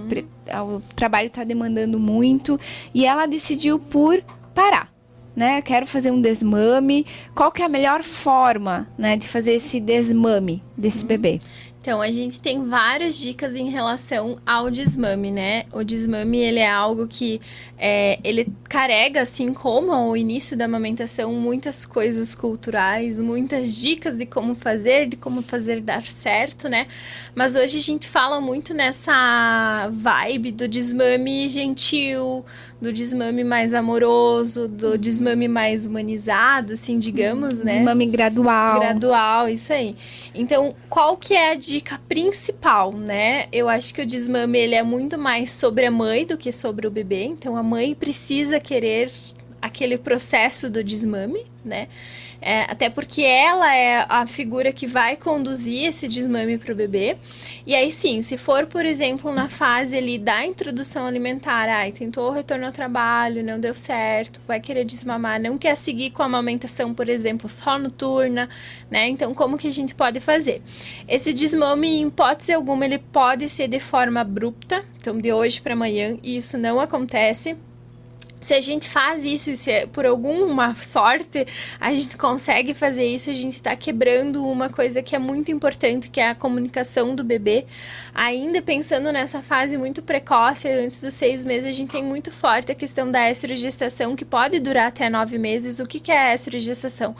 O 0.64 0.80
trabalho 0.94 1.26
está 1.26 1.44
demandando 1.44 1.98
muito 1.98 2.58
e 2.94 3.04
ela 3.04 3.26
decidiu 3.26 3.78
por 3.78 4.22
parar 4.54 4.95
né? 5.36 5.60
Quero 5.60 5.86
fazer 5.86 6.10
um 6.10 6.20
desmame. 6.20 7.06
Qual 7.34 7.52
que 7.52 7.60
é 7.60 7.66
a 7.66 7.68
melhor 7.68 8.02
forma, 8.02 8.88
né, 8.96 9.16
de 9.16 9.28
fazer 9.28 9.52
esse 9.52 9.78
desmame 9.78 10.62
desse 10.76 11.02
uhum. 11.02 11.08
bebê? 11.08 11.40
Então, 11.86 12.02
a 12.02 12.10
gente 12.10 12.40
tem 12.40 12.64
várias 12.64 13.16
dicas 13.16 13.54
em 13.54 13.70
relação 13.70 14.38
ao 14.44 14.68
desmame, 14.72 15.30
né? 15.30 15.66
O 15.72 15.84
desmame, 15.84 16.38
ele 16.38 16.58
é 16.58 16.68
algo 16.68 17.06
que 17.06 17.40
é, 17.78 18.18
ele 18.24 18.52
carrega, 18.68 19.20
assim 19.20 19.52
como 19.52 19.92
ao 19.92 20.16
início 20.16 20.56
da 20.56 20.64
amamentação, 20.64 21.32
muitas 21.34 21.86
coisas 21.86 22.34
culturais, 22.34 23.20
muitas 23.20 23.76
dicas 23.76 24.16
de 24.16 24.26
como 24.26 24.56
fazer, 24.56 25.08
de 25.08 25.14
como 25.14 25.42
fazer 25.42 25.80
dar 25.80 26.02
certo, 26.02 26.68
né? 26.68 26.88
Mas 27.36 27.54
hoje 27.54 27.78
a 27.78 27.82
gente 27.82 28.08
fala 28.08 28.40
muito 28.40 28.74
nessa 28.74 29.88
vibe 29.92 30.50
do 30.50 30.66
desmame 30.66 31.48
gentil, 31.48 32.44
do 32.80 32.92
desmame 32.92 33.44
mais 33.44 33.72
amoroso, 33.72 34.66
do 34.66 34.98
desmame 34.98 35.46
mais 35.46 35.86
humanizado, 35.86 36.72
assim, 36.72 36.98
digamos, 36.98 37.60
né? 37.60 37.76
Desmame 37.76 38.06
gradual. 38.06 38.80
Gradual, 38.80 39.48
isso 39.48 39.72
aí. 39.72 39.94
Então, 40.34 40.74
qual 40.88 41.16
que 41.16 41.34
é 41.34 41.52
a 41.52 41.54
dica 41.54 41.75
dica 41.76 42.00
principal, 42.08 42.90
né? 42.92 43.48
Eu 43.52 43.68
acho 43.68 43.92
que 43.92 44.00
o 44.00 44.06
desmame 44.06 44.58
ele 44.58 44.74
é 44.74 44.82
muito 44.82 45.18
mais 45.18 45.50
sobre 45.50 45.84
a 45.84 45.90
mãe 45.90 46.24
do 46.24 46.36
que 46.36 46.50
sobre 46.50 46.86
o 46.86 46.90
bebê. 46.90 47.24
Então 47.24 47.54
a 47.54 47.62
mãe 47.62 47.94
precisa 47.94 48.58
querer 48.58 49.12
aquele 49.60 49.98
processo 49.98 50.70
do 50.70 50.82
desmame, 50.82 51.44
né? 51.62 51.88
É, 52.40 52.62
até 52.62 52.90
porque 52.90 53.22
ela 53.22 53.74
é 53.74 54.04
a 54.08 54.26
figura 54.26 54.72
que 54.72 54.86
vai 54.86 55.16
conduzir 55.16 55.86
esse 55.86 56.06
desmame 56.06 56.58
para 56.58 56.72
o 56.72 56.76
bebê. 56.76 57.16
E 57.66 57.74
aí 57.74 57.90
sim, 57.90 58.20
se 58.22 58.36
for, 58.36 58.66
por 58.66 58.84
exemplo, 58.84 59.32
na 59.32 59.48
fase 59.48 59.96
ali 59.96 60.18
da 60.18 60.44
introdução 60.44 61.06
alimentar, 61.06 61.68
ai, 61.68 61.92
tentou 61.92 62.28
o 62.28 62.32
retorno 62.32 62.66
ao 62.66 62.72
trabalho, 62.72 63.42
não 63.42 63.58
deu 63.58 63.74
certo, 63.74 64.40
vai 64.46 64.60
querer 64.60 64.84
desmamar, 64.84 65.40
não 65.40 65.58
quer 65.58 65.74
seguir 65.76 66.10
com 66.10 66.22
a 66.22 66.26
amamentação, 66.26 66.94
por 66.94 67.08
exemplo, 67.08 67.48
só 67.48 67.78
noturna, 67.78 68.48
né? 68.90 69.08
Então, 69.08 69.34
como 69.34 69.58
que 69.58 69.66
a 69.66 69.72
gente 69.72 69.94
pode 69.94 70.20
fazer? 70.20 70.62
Esse 71.08 71.32
desmame, 71.32 71.88
em 71.88 72.06
hipótese 72.06 72.52
alguma, 72.52 72.84
ele 72.84 72.98
pode 72.98 73.48
ser 73.48 73.68
de 73.68 73.80
forma 73.80 74.20
abrupta, 74.20 74.84
então 75.00 75.18
de 75.18 75.32
hoje 75.32 75.60
para 75.60 75.72
amanhã, 75.72 76.16
e 76.22 76.36
isso 76.36 76.56
não 76.58 76.78
acontece 76.78 77.56
se 78.46 78.54
a 78.54 78.60
gente 78.60 78.88
faz 78.88 79.24
isso, 79.24 79.56
se 79.56 79.72
é 79.72 79.86
por 79.88 80.06
alguma 80.06 80.72
sorte 80.76 81.44
a 81.80 81.92
gente 81.92 82.16
consegue 82.16 82.74
fazer 82.74 83.04
isso, 83.04 83.28
a 83.28 83.34
gente 83.34 83.54
está 83.54 83.74
quebrando 83.74 84.46
uma 84.46 84.68
coisa 84.68 85.02
que 85.02 85.16
é 85.16 85.18
muito 85.18 85.50
importante, 85.50 86.08
que 86.08 86.20
é 86.20 86.28
a 86.28 86.34
comunicação 86.34 87.12
do 87.12 87.24
bebê. 87.24 87.66
Ainda 88.14 88.62
pensando 88.62 89.10
nessa 89.10 89.42
fase 89.42 89.76
muito 89.76 90.00
precoce, 90.00 90.68
antes 90.68 91.02
dos 91.02 91.14
seis 91.14 91.44
meses, 91.44 91.68
a 91.68 91.72
gente 91.72 91.90
tem 91.90 92.04
muito 92.04 92.30
forte 92.30 92.70
a 92.70 92.74
questão 92.76 93.10
da 93.10 93.28
estrogestação, 93.28 94.14
que 94.14 94.24
pode 94.24 94.60
durar 94.60 94.86
até 94.86 95.10
nove 95.10 95.38
meses. 95.38 95.80
O 95.80 95.86
que, 95.86 95.98
que 95.98 96.12
é 96.12 96.30
a 96.30 96.34
estrogestação? 96.34 97.16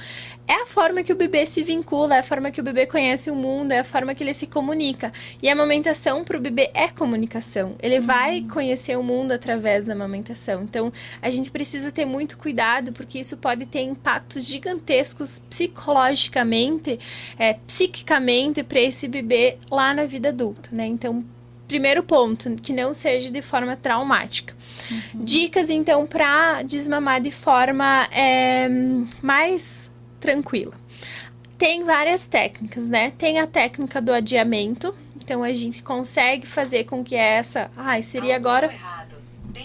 É 0.49 0.63
a 0.63 0.67
forma 0.67 1.03
que 1.03 1.13
o 1.13 1.17
bebê 1.17 1.45
se 1.45 1.61
vincula, 1.61 2.15
é 2.15 2.19
a 2.21 2.23
forma 2.23 2.53
que 2.53 2.61
o 2.61 2.65
bebê 2.65 2.87
conhece 2.87 3.33
o 3.33 3.35
mundo, 3.35 3.73
é 3.73 3.81
a 3.81 3.85
forma 3.85 4.15
que 4.15 4.23
ele 4.23 4.33
se 4.33 4.47
comunica. 4.47 5.13
E 5.43 5.49
a 5.49 5.53
amamentação 5.53 6.23
para 6.23 6.37
o 6.37 6.41
bebê 6.41 6.71
é 6.73 6.87
comunicação. 6.87 7.75
Ele 7.83 7.99
uhum. 7.99 8.07
vai 8.07 8.43
conhecer 8.43 8.97
o 8.97 9.03
mundo 9.03 9.33
através 9.33 9.85
da 9.85 9.93
amamentação. 9.93 10.63
Então, 10.63 10.93
a 11.21 11.31
gente 11.31 11.51
precisa 11.51 11.91
ter 11.91 12.05
muito 12.05 12.37
cuidado, 12.39 12.93
porque 12.93 13.19
isso 13.19 13.37
pode 13.37 13.67
ter 13.67 13.83
impactos 13.83 14.45
gigantescos 14.45 15.41
psicologicamente, 15.51 16.99
é, 17.39 17.55
psiquicamente 17.55 18.63
para 18.63 18.81
esse 18.81 19.09
bebê 19.09 19.59
lá 19.71 19.95
na 19.95 20.05
vida 20.05 20.29
adulta, 20.29 20.71
né? 20.73 20.87
Então, 20.87 21.25
primeiro 21.67 22.03
ponto, 22.03 22.55
que 22.57 22.73
não 22.73 22.93
seja 22.93 23.31
de 23.31 23.43
forma 23.43 23.77
traumática. 23.77 24.55
Uhum. 24.91 25.25
Dicas, 25.25 25.71
então, 25.71 26.07
para 26.07 26.63
desmamar 26.63 27.21
de 27.21 27.31
forma 27.31 28.09
é, 28.13 28.69
mais 29.21 29.91
tranquila. 30.21 30.75
Tem 31.59 31.85
várias 31.85 32.27
técnicas, 32.27 32.89
né? 32.89 33.13
Tem 33.17 33.39
a 33.39 33.47
técnica 33.47 34.01
do 34.01 34.13
adiamento, 34.13 34.95
então 35.17 35.43
a 35.43 35.53
gente 35.53 35.83
consegue 35.83 36.47
fazer 36.47 36.85
com 36.85 37.03
que 37.03 37.15
essa. 37.15 37.71
Ai, 37.77 38.03
seria 38.03 38.37
agora. 38.37 38.73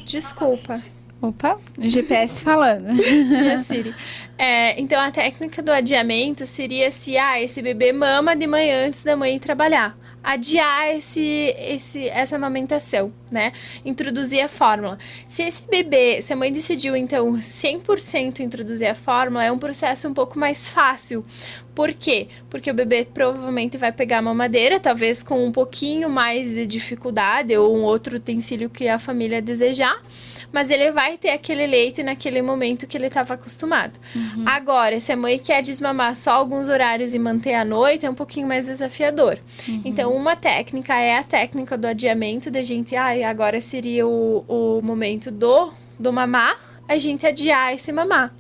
Desculpa. 0.05 0.81
Opa, 1.21 1.59
GPS 1.77 2.41
falando. 2.41 2.87
Siri. 3.67 3.93
É, 4.37 4.79
então 4.81 4.99
a 4.99 5.11
técnica 5.11 5.61
do 5.61 5.71
adiamento 5.71 6.47
seria 6.47 6.89
se 6.89 7.15
ah, 7.15 7.39
esse 7.39 7.61
bebê 7.61 7.93
mama 7.93 8.35
de 8.35 8.47
manhã 8.47 8.87
antes 8.87 9.03
da 9.03 9.15
mãe 9.15 9.37
trabalhar 9.37 9.95
adiar 10.23 10.95
esse, 10.95 11.55
esse, 11.57 12.07
essa 12.09 12.35
amamentação, 12.35 13.11
né? 13.31 13.51
Introduzir 13.83 14.43
a 14.43 14.47
fórmula. 14.47 14.97
Se 15.27 15.43
esse 15.43 15.63
bebê, 15.67 16.21
se 16.21 16.31
a 16.31 16.35
mãe 16.35 16.51
decidiu, 16.51 16.95
então, 16.95 17.33
100% 17.33 18.39
introduzir 18.39 18.87
a 18.87 18.95
fórmula, 18.95 19.43
é 19.43 19.51
um 19.51 19.57
processo 19.57 20.07
um 20.07 20.13
pouco 20.13 20.37
mais 20.37 20.69
fácil. 20.69 21.25
Por 21.73 21.93
quê? 21.93 22.27
Porque 22.49 22.69
o 22.69 22.73
bebê 22.73 23.05
provavelmente 23.11 23.77
vai 23.77 23.91
pegar 23.91 24.19
a 24.19 24.21
mamadeira, 24.21 24.79
talvez 24.79 25.23
com 25.23 25.43
um 25.43 25.51
pouquinho 25.51 26.09
mais 26.09 26.51
de 26.51 26.65
dificuldade 26.65 27.55
ou 27.57 27.75
um 27.75 27.81
outro 27.81 28.17
utensílio 28.17 28.69
que 28.69 28.87
a 28.87 28.99
família 28.99 29.41
desejar 29.41 29.97
mas 30.51 30.69
ele 30.69 30.91
vai 30.91 31.17
ter 31.17 31.29
aquele 31.29 31.65
leite 31.65 32.03
naquele 32.03 32.41
momento 32.41 32.87
que 32.87 32.97
ele 32.97 33.07
estava 33.07 33.33
acostumado. 33.33 33.99
Uhum. 34.15 34.45
Agora, 34.45 34.99
se 34.99 35.11
a 35.11 35.17
mãe 35.17 35.39
quer 35.39 35.61
desmamar 35.61 36.15
só 36.15 36.31
alguns 36.31 36.69
horários 36.69 37.13
e 37.13 37.19
manter 37.19 37.53
a 37.53 37.65
noite, 37.65 38.05
é 38.05 38.09
um 38.09 38.15
pouquinho 38.15 38.47
mais 38.47 38.65
desafiador. 38.65 39.39
Uhum. 39.67 39.81
Então, 39.85 40.13
uma 40.13 40.35
técnica 40.35 40.99
é 40.99 41.17
a 41.17 41.23
técnica 41.23 41.77
do 41.77 41.87
adiamento, 41.87 42.51
da 42.51 42.61
gente, 42.61 42.95
ah, 42.95 43.29
agora 43.29 43.61
seria 43.61 44.07
o, 44.07 44.43
o 44.47 44.81
momento 44.81 45.31
do, 45.31 45.71
do 45.99 46.11
mamar, 46.11 46.57
a 46.87 46.97
gente 46.97 47.25
adiar 47.25 47.73
esse 47.73 47.91
mamar 47.91 48.33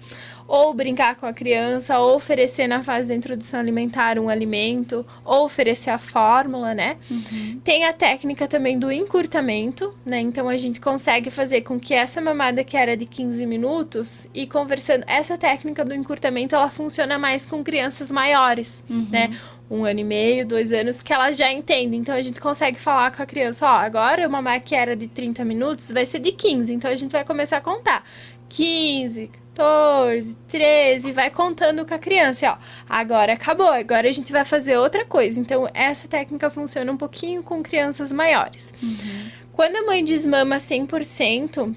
ou 0.51 0.73
brincar 0.73 1.15
com 1.15 1.25
a 1.25 1.31
criança, 1.31 1.97
ou 1.97 2.17
oferecer 2.17 2.67
na 2.67 2.83
fase 2.83 3.07
da 3.07 3.15
introdução 3.15 3.57
alimentar 3.57 4.19
um 4.19 4.27
alimento, 4.27 5.05
ou 5.23 5.45
oferecer 5.45 5.89
a 5.89 5.97
fórmula, 5.97 6.75
né? 6.75 6.97
Uhum. 7.09 7.61
Tem 7.63 7.85
a 7.85 7.93
técnica 7.93 8.49
também 8.49 8.77
do 8.77 8.91
encurtamento, 8.91 9.93
né? 10.05 10.19
Então 10.19 10.49
a 10.49 10.57
gente 10.57 10.81
consegue 10.81 11.31
fazer 11.31 11.61
com 11.61 11.79
que 11.79 11.93
essa 11.93 12.19
mamada 12.19 12.65
que 12.65 12.75
era 12.75 12.97
de 12.97 13.05
15 13.05 13.45
minutos 13.45 14.27
e 14.33 14.45
conversando, 14.45 15.05
essa 15.07 15.37
técnica 15.37 15.85
do 15.85 15.95
encurtamento 15.95 16.53
ela 16.53 16.69
funciona 16.69 17.17
mais 17.17 17.45
com 17.45 17.63
crianças 17.63 18.11
maiores, 18.11 18.83
uhum. 18.89 19.07
né? 19.09 19.29
um 19.69 19.85
ano 19.85 20.01
e 20.01 20.03
meio, 20.03 20.45
dois 20.45 20.73
anos, 20.73 21.01
que 21.01 21.13
elas 21.13 21.37
já 21.37 21.49
entendem. 21.49 22.01
Então 22.01 22.13
a 22.13 22.21
gente 22.21 22.41
consegue 22.41 22.77
falar 22.77 23.09
com 23.15 23.23
a 23.23 23.25
criança, 23.25 23.65
ó, 23.65 23.75
agora 23.75 24.27
uma 24.27 24.41
mamar 24.41 24.61
que 24.61 24.75
era 24.75 24.97
de 24.97 25.07
30 25.07 25.45
minutos 25.45 25.89
vai 25.93 26.05
ser 26.05 26.19
de 26.19 26.33
15. 26.33 26.73
Então 26.73 26.91
a 26.91 26.95
gente 26.95 27.09
vai 27.09 27.23
começar 27.23 27.55
a 27.55 27.61
contar. 27.61 28.03
15, 28.49 29.31
14, 29.55 30.35
13, 30.47 31.11
vai 31.11 31.29
contando 31.29 31.85
com 31.85 31.93
a 31.93 31.99
criança, 31.99 32.51
ó. 32.51 32.57
Agora 32.89 33.33
acabou, 33.33 33.71
agora 33.71 34.07
a 34.07 34.11
gente 34.11 34.31
vai 34.31 34.45
fazer 34.45 34.77
outra 34.77 35.05
coisa. 35.05 35.39
Então, 35.39 35.69
essa 35.73 36.07
técnica 36.07 36.49
funciona 36.49 36.91
um 36.91 36.97
pouquinho 36.97 37.43
com 37.43 37.61
crianças 37.61 38.11
maiores. 38.11 38.73
Uhum. 38.81 39.29
Quando 39.51 39.75
a 39.75 39.85
mãe 39.85 40.03
desmama 40.03 40.57
100%, 40.57 41.75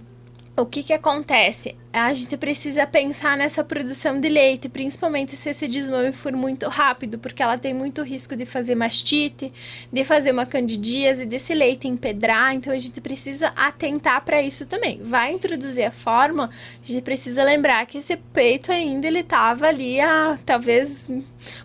o 0.57 0.66
que 0.66 0.83
que 0.83 0.93
acontece? 0.93 1.77
A 2.01 2.12
gente 2.12 2.36
precisa 2.36 2.84
pensar 2.88 3.36
nessa 3.36 3.62
produção 3.62 4.18
de 4.18 4.28
leite, 4.28 4.68
principalmente 4.68 5.36
se 5.36 5.49
esse 5.49 5.68
desmame 5.68 6.12
for 6.12 6.32
muito 6.32 6.68
rápido, 6.68 7.20
porque 7.20 7.40
ela 7.40 7.57
tem 7.57 7.72
muito 7.72 8.03
risco 8.03 8.34
de 8.34 8.45
fazer 8.45 8.74
mastite, 8.74 9.53
de 9.92 10.05
fazer 10.05 10.32
uma 10.32 10.45
candidíase, 10.45 11.24
desse 11.24 11.55
leite 11.55 11.86
empedrar, 11.86 12.53
então 12.53 12.72
a 12.72 12.78
gente 12.78 13.01
precisa 13.01 13.53
atentar 13.55 14.24
para 14.24 14.42
isso 14.42 14.66
também. 14.66 15.01
Vai 15.05 15.32
introduzir 15.32 15.84
a 15.84 15.92
fórmula, 15.92 16.51
a 16.82 16.86
gente 16.86 17.03
precisa 17.03 17.45
lembrar 17.45 17.86
que 17.86 17.99
esse 17.99 18.16
peito 18.16 18.72
ainda 18.72 19.07
ele 19.07 19.20
estava 19.20 19.68
ali, 19.68 20.01
a, 20.01 20.36
talvez 20.45 21.09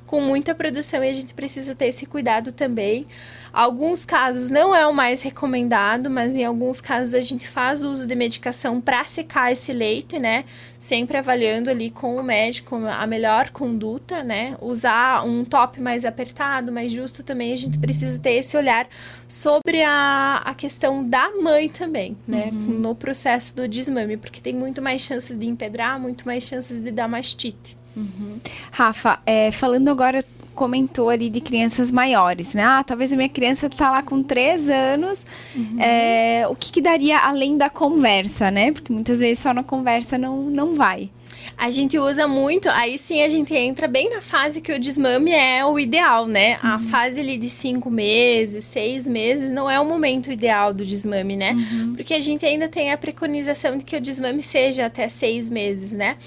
com 0.05 0.21
muita 0.21 0.53
produção 0.53 1.03
e 1.03 1.09
a 1.09 1.13
gente 1.13 1.33
precisa 1.33 1.73
ter 1.73 1.87
esse 1.87 2.05
cuidado 2.05 2.51
também. 2.51 3.07
Alguns 3.51 4.05
casos 4.05 4.49
não 4.49 4.75
é 4.75 4.85
o 4.85 4.93
mais 4.93 5.21
recomendado, 5.21 6.09
mas 6.09 6.35
em 6.35 6.43
alguns 6.43 6.79
casos 6.79 7.15
a 7.15 7.21
gente 7.21 7.47
faz 7.47 7.83
uso 7.83 8.05
de 8.05 8.15
medicação 8.15 8.79
para 8.79 9.03
secar 9.05 9.51
esse 9.51 9.73
leite, 9.73 10.18
né? 10.19 10.45
Sempre 10.79 11.17
avaliando 11.17 11.69
ali 11.69 11.89
com 11.89 12.15
o 12.17 12.23
médico 12.23 12.75
a 12.75 13.05
melhor 13.07 13.49
conduta, 13.49 14.23
né? 14.23 14.55
Usar 14.61 15.25
um 15.25 15.45
top 15.45 15.79
mais 15.79 16.03
apertado, 16.05 16.71
mais 16.71 16.91
justo 16.91 17.23
também. 17.23 17.53
A 17.53 17.57
gente 17.57 17.77
precisa 17.77 18.19
ter 18.19 18.33
esse 18.33 18.57
olhar 18.57 18.87
sobre 19.27 19.83
a, 19.83 20.41
a 20.45 20.53
questão 20.53 21.05
da 21.05 21.29
mãe 21.31 21.69
também, 21.69 22.17
né? 22.27 22.49
Uhum. 22.51 22.79
No 22.79 22.95
processo 22.95 23.55
do 23.55 23.67
desmame, 23.67 24.17
porque 24.17 24.41
tem 24.41 24.53
muito 24.53 24.81
mais 24.81 25.01
chances 25.01 25.37
de 25.37 25.45
empedrar, 25.45 25.99
muito 25.99 26.25
mais 26.25 26.43
chances 26.43 26.79
de 26.79 26.91
dar 26.91 27.07
mastite. 27.07 27.77
Uhum. 27.95 28.39
Rafa, 28.71 29.19
é, 29.25 29.51
falando 29.51 29.89
agora 29.89 30.23
comentou 30.59 31.07
ali 31.07 31.29
de 31.29 31.39
crianças 31.39 31.89
maiores, 31.89 32.53
né? 32.53 32.61
Ah, 32.65 32.83
talvez 32.83 33.13
a 33.13 33.15
minha 33.15 33.29
criança 33.29 33.67
está 33.67 33.89
lá 33.89 34.03
com 34.03 34.21
três 34.21 34.67
anos. 34.67 35.25
Uhum. 35.55 35.77
É, 35.79 36.45
o 36.49 36.53
que, 36.53 36.69
que, 36.69 36.81
daria 36.81 37.17
além 37.17 37.57
da 37.57 37.69
conversa, 37.69 38.51
né? 38.51 38.73
Porque 38.73 38.91
muitas 38.91 39.21
vezes 39.21 39.39
só 39.39 39.53
na 39.53 39.63
conversa 39.63 40.17
não, 40.17 40.43
não 40.43 40.75
vai. 40.75 41.09
A 41.57 41.69
gente 41.71 41.97
usa 41.97 42.27
muito, 42.27 42.69
aí 42.69 42.97
sim 42.97 43.21
a 43.21 43.29
gente 43.29 43.53
entra 43.55 43.87
bem 43.87 44.09
na 44.09 44.21
fase 44.21 44.61
que 44.61 44.71
o 44.71 44.79
desmame 44.79 45.31
é 45.31 45.65
o 45.65 45.77
ideal, 45.77 46.27
né? 46.27 46.59
Uhum. 46.63 46.69
A 46.69 46.79
fase 46.79 47.19
ali 47.19 47.37
de 47.37 47.49
cinco 47.49 47.89
meses, 47.89 48.63
seis 48.63 49.07
meses, 49.07 49.51
não 49.51 49.69
é 49.69 49.79
o 49.79 49.85
momento 49.85 50.31
ideal 50.31 50.73
do 50.73 50.85
desmame, 50.85 51.35
né? 51.35 51.51
Uhum. 51.51 51.93
Porque 51.95 52.13
a 52.13 52.19
gente 52.19 52.45
ainda 52.45 52.67
tem 52.67 52.91
a 52.91 52.97
preconização 52.97 53.77
de 53.77 53.83
que 53.83 53.95
o 53.95 54.01
desmame 54.01 54.41
seja 54.41 54.85
até 54.85 55.07
seis 55.07 55.49
meses, 55.49 55.91
né? 55.91 56.17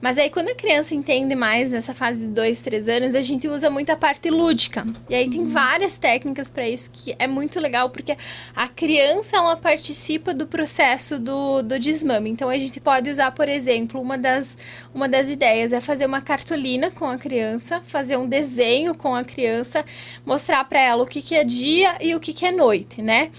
Mas 0.00 0.18
aí 0.18 0.30
quando 0.30 0.48
a 0.48 0.54
criança 0.54 0.94
entende 0.94 1.34
mais 1.34 1.72
nessa 1.72 1.94
fase 1.94 2.26
de 2.26 2.32
dois, 2.32 2.60
três 2.60 2.88
anos, 2.88 3.14
a 3.14 3.22
gente 3.22 3.48
usa 3.48 3.70
muito 3.70 3.90
a 3.90 3.96
parte 3.96 4.30
lúdica. 4.30 4.86
E 5.08 5.14
aí 5.14 5.24
uhum. 5.24 5.30
tem 5.30 5.46
várias 5.46 5.98
técnicas 5.98 6.50
para 6.50 6.68
isso 6.68 6.90
que 6.90 7.14
é 7.18 7.26
muito 7.26 7.60
legal, 7.60 7.90
porque 7.90 8.16
a 8.54 8.68
criança, 8.68 9.36
ela 9.36 9.56
participa 9.56 10.34
do 10.34 10.46
processo 10.46 11.18
do, 11.18 11.62
do 11.62 11.78
desmame. 11.78 12.30
Então 12.30 12.48
a 12.48 12.58
gente 12.58 12.80
pode 12.80 13.10
usar, 13.10 13.30
por 13.32 13.48
exemplo, 13.48 14.00
uma 14.00 14.18
das 14.18 14.56
uma 14.94 15.08
das 15.08 15.28
ideias 15.28 15.72
é 15.72 15.80
fazer 15.80 16.06
uma 16.06 16.20
cartolina 16.20 16.90
com 16.90 17.06
a 17.06 17.16
criança, 17.16 17.80
fazer 17.82 18.16
um 18.16 18.28
desenho 18.28 18.94
com 18.94 19.14
a 19.14 19.24
criança, 19.24 19.84
mostrar 20.24 20.64
para 20.64 20.80
ela 20.80 21.02
o 21.02 21.06
que, 21.06 21.22
que 21.22 21.34
é 21.34 21.44
dia 21.44 21.96
e 22.00 22.14
o 22.14 22.20
que, 22.20 22.32
que 22.32 22.44
é 22.44 22.52
noite, 22.52 23.00
né? 23.00 23.30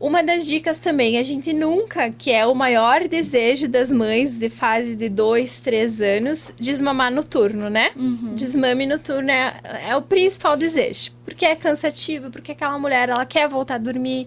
Uma 0.00 0.22
das 0.22 0.46
dicas 0.46 0.78
também, 0.78 1.18
a 1.18 1.22
gente 1.22 1.52
nunca, 1.52 2.10
que 2.10 2.30
é 2.32 2.46
o 2.46 2.54
maior 2.54 3.06
desejo 3.06 3.68
das 3.68 3.92
mães 3.92 4.38
de 4.38 4.48
fase 4.48 4.96
de 4.96 5.10
dois, 5.10 5.60
três 5.60 6.00
anos, 6.00 6.54
desmamar 6.58 7.12
noturno, 7.12 7.68
né? 7.68 7.90
Uhum. 7.94 8.34
Desmame 8.34 8.86
noturno 8.86 9.30
é, 9.30 9.60
é 9.88 9.96
o 9.96 10.00
principal 10.00 10.56
desejo. 10.56 11.12
Porque 11.22 11.44
é 11.44 11.54
cansativo, 11.54 12.30
porque 12.30 12.52
aquela 12.52 12.78
mulher, 12.78 13.10
ela 13.10 13.26
quer 13.26 13.46
voltar 13.46 13.74
a 13.74 13.78
dormir 13.78 14.26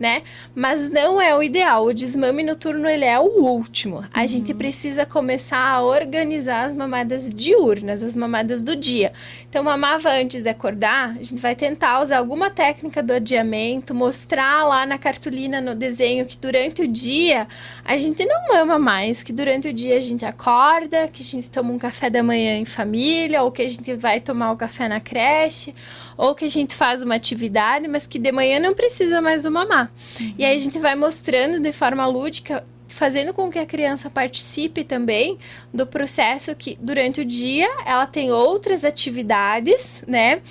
né? 0.00 0.22
Mas 0.54 0.88
não 0.88 1.20
é 1.20 1.36
o 1.36 1.42
ideal. 1.42 1.84
O 1.84 1.92
desmame 1.92 2.42
noturno 2.42 2.88
ele 2.88 3.04
é 3.04 3.18
o 3.20 3.42
último. 3.42 4.02
A 4.14 4.22
uhum. 4.22 4.26
gente 4.26 4.54
precisa 4.54 5.04
começar 5.04 5.62
a 5.62 5.82
organizar 5.82 6.64
as 6.64 6.74
mamadas 6.74 7.32
diurnas, 7.32 8.02
as 8.02 8.16
mamadas 8.16 8.62
do 8.62 8.74
dia. 8.74 9.12
Então, 9.48 9.62
mamava 9.62 10.08
antes 10.08 10.42
de 10.42 10.48
acordar, 10.48 11.10
a 11.10 11.22
gente 11.22 11.40
vai 11.40 11.54
tentar 11.54 12.00
usar 12.00 12.16
alguma 12.16 12.48
técnica 12.48 13.02
do 13.02 13.12
adiamento, 13.12 13.94
mostrar 13.94 14.66
lá 14.66 14.86
na 14.86 14.96
cartolina, 14.96 15.60
no 15.60 15.74
desenho, 15.74 16.24
que 16.24 16.38
durante 16.38 16.80
o 16.80 16.88
dia 16.88 17.46
a 17.84 17.98
gente 17.98 18.24
não 18.24 18.48
mama 18.48 18.78
mais, 18.78 19.22
que 19.22 19.34
durante 19.34 19.68
o 19.68 19.72
dia 19.72 19.98
a 19.98 20.00
gente 20.00 20.24
acorda, 20.24 21.08
que 21.08 21.20
a 21.20 21.24
gente 21.24 21.50
toma 21.50 21.72
um 21.72 21.78
café 21.78 22.08
da 22.08 22.22
manhã 22.22 22.56
em 22.56 22.64
família, 22.64 23.42
ou 23.42 23.52
que 23.52 23.60
a 23.60 23.68
gente 23.68 23.92
vai 23.94 24.18
tomar 24.18 24.52
o 24.52 24.56
café 24.56 24.88
na 24.88 24.98
creche, 24.98 25.74
ou 26.16 26.34
que 26.34 26.46
a 26.46 26.48
gente 26.48 26.74
faz 26.74 27.02
uma 27.02 27.16
atividade, 27.16 27.86
mas 27.86 28.06
que 28.06 28.18
de 28.18 28.32
manhã 28.32 28.58
não 28.58 28.72
precisa 28.72 29.20
mais 29.20 29.42
do 29.42 29.50
mamar. 29.50 29.89
Uhum. 30.20 30.34
E 30.38 30.44
aí 30.44 30.54
a 30.54 30.58
gente 30.58 30.78
vai 30.78 30.94
mostrando 30.94 31.60
de 31.60 31.72
forma 31.72 32.06
lúdica 32.06 32.64
fazendo 32.90 33.32
com 33.32 33.50
que 33.50 33.58
a 33.58 33.64
criança 33.64 34.10
participe 34.10 34.84
também 34.84 35.38
do 35.72 35.86
processo 35.86 36.54
que 36.54 36.76
durante 36.80 37.20
o 37.20 37.24
dia 37.24 37.68
ela 37.86 38.06
tem 38.06 38.30
outras 38.32 38.84
atividades, 38.84 40.02
né? 40.06 40.42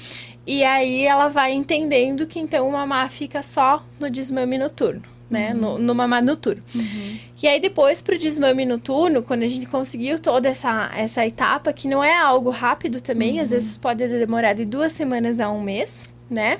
E 0.47 0.63
aí 0.63 1.05
ela 1.05 1.27
vai 1.27 1.51
entendendo 1.51 2.25
que 2.25 2.39
então 2.39 2.67
o 2.67 2.71
mamar 2.71 3.11
fica 3.11 3.43
só 3.43 3.85
no 3.99 4.09
desmame 4.09 4.57
noturno. 4.57 5.03
Né, 5.29 5.53
uhum. 5.53 5.59
no, 5.59 5.77
no 5.77 5.93
mamar 5.93 6.23
noturno. 6.23 6.63
Uhum. 6.73 7.19
E 7.39 7.47
aí 7.47 7.61
depois 7.61 8.01
pro 8.01 8.17
desmame 8.17 8.65
noturno, 8.65 9.21
quando 9.21 9.43
a 9.43 9.47
gente 9.47 9.67
conseguiu 9.67 10.17
toda 10.17 10.49
essa, 10.49 10.89
essa 10.95 11.23
etapa, 11.23 11.71
que 11.71 11.87
não 11.87 12.03
é 12.03 12.17
algo 12.17 12.49
rápido 12.49 12.99
também, 12.99 13.35
uhum. 13.35 13.43
às 13.43 13.51
vezes 13.51 13.77
pode 13.77 14.07
demorar 14.07 14.53
de 14.53 14.65
duas 14.65 14.91
semanas 14.91 15.39
a 15.39 15.47
um 15.51 15.61
mês, 15.61 16.09
né? 16.27 16.57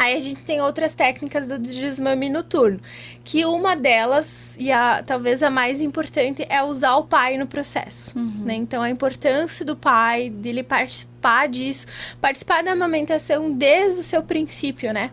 Aí 0.00 0.16
a 0.16 0.20
gente 0.20 0.42
tem 0.44 0.62
outras 0.62 0.94
técnicas 0.94 1.48
do 1.48 1.58
desmame 1.58 2.30
noturno, 2.30 2.80
que 3.22 3.44
uma 3.44 3.76
delas, 3.76 4.56
e 4.58 4.72
a, 4.72 5.02
talvez 5.02 5.42
a 5.42 5.50
mais 5.50 5.82
importante, 5.82 6.42
é 6.48 6.62
usar 6.62 6.96
o 6.96 7.04
pai 7.04 7.36
no 7.36 7.46
processo. 7.46 8.18
Uhum. 8.18 8.44
Né? 8.46 8.54
Então, 8.54 8.80
a 8.80 8.88
importância 8.88 9.62
do 9.62 9.76
pai, 9.76 10.30
dele 10.30 10.62
participar 10.62 11.48
disso, 11.48 11.86
participar 12.18 12.64
da 12.64 12.72
amamentação 12.72 13.52
desde 13.52 14.00
o 14.00 14.02
seu 14.02 14.22
princípio, 14.22 14.90
né? 14.90 15.10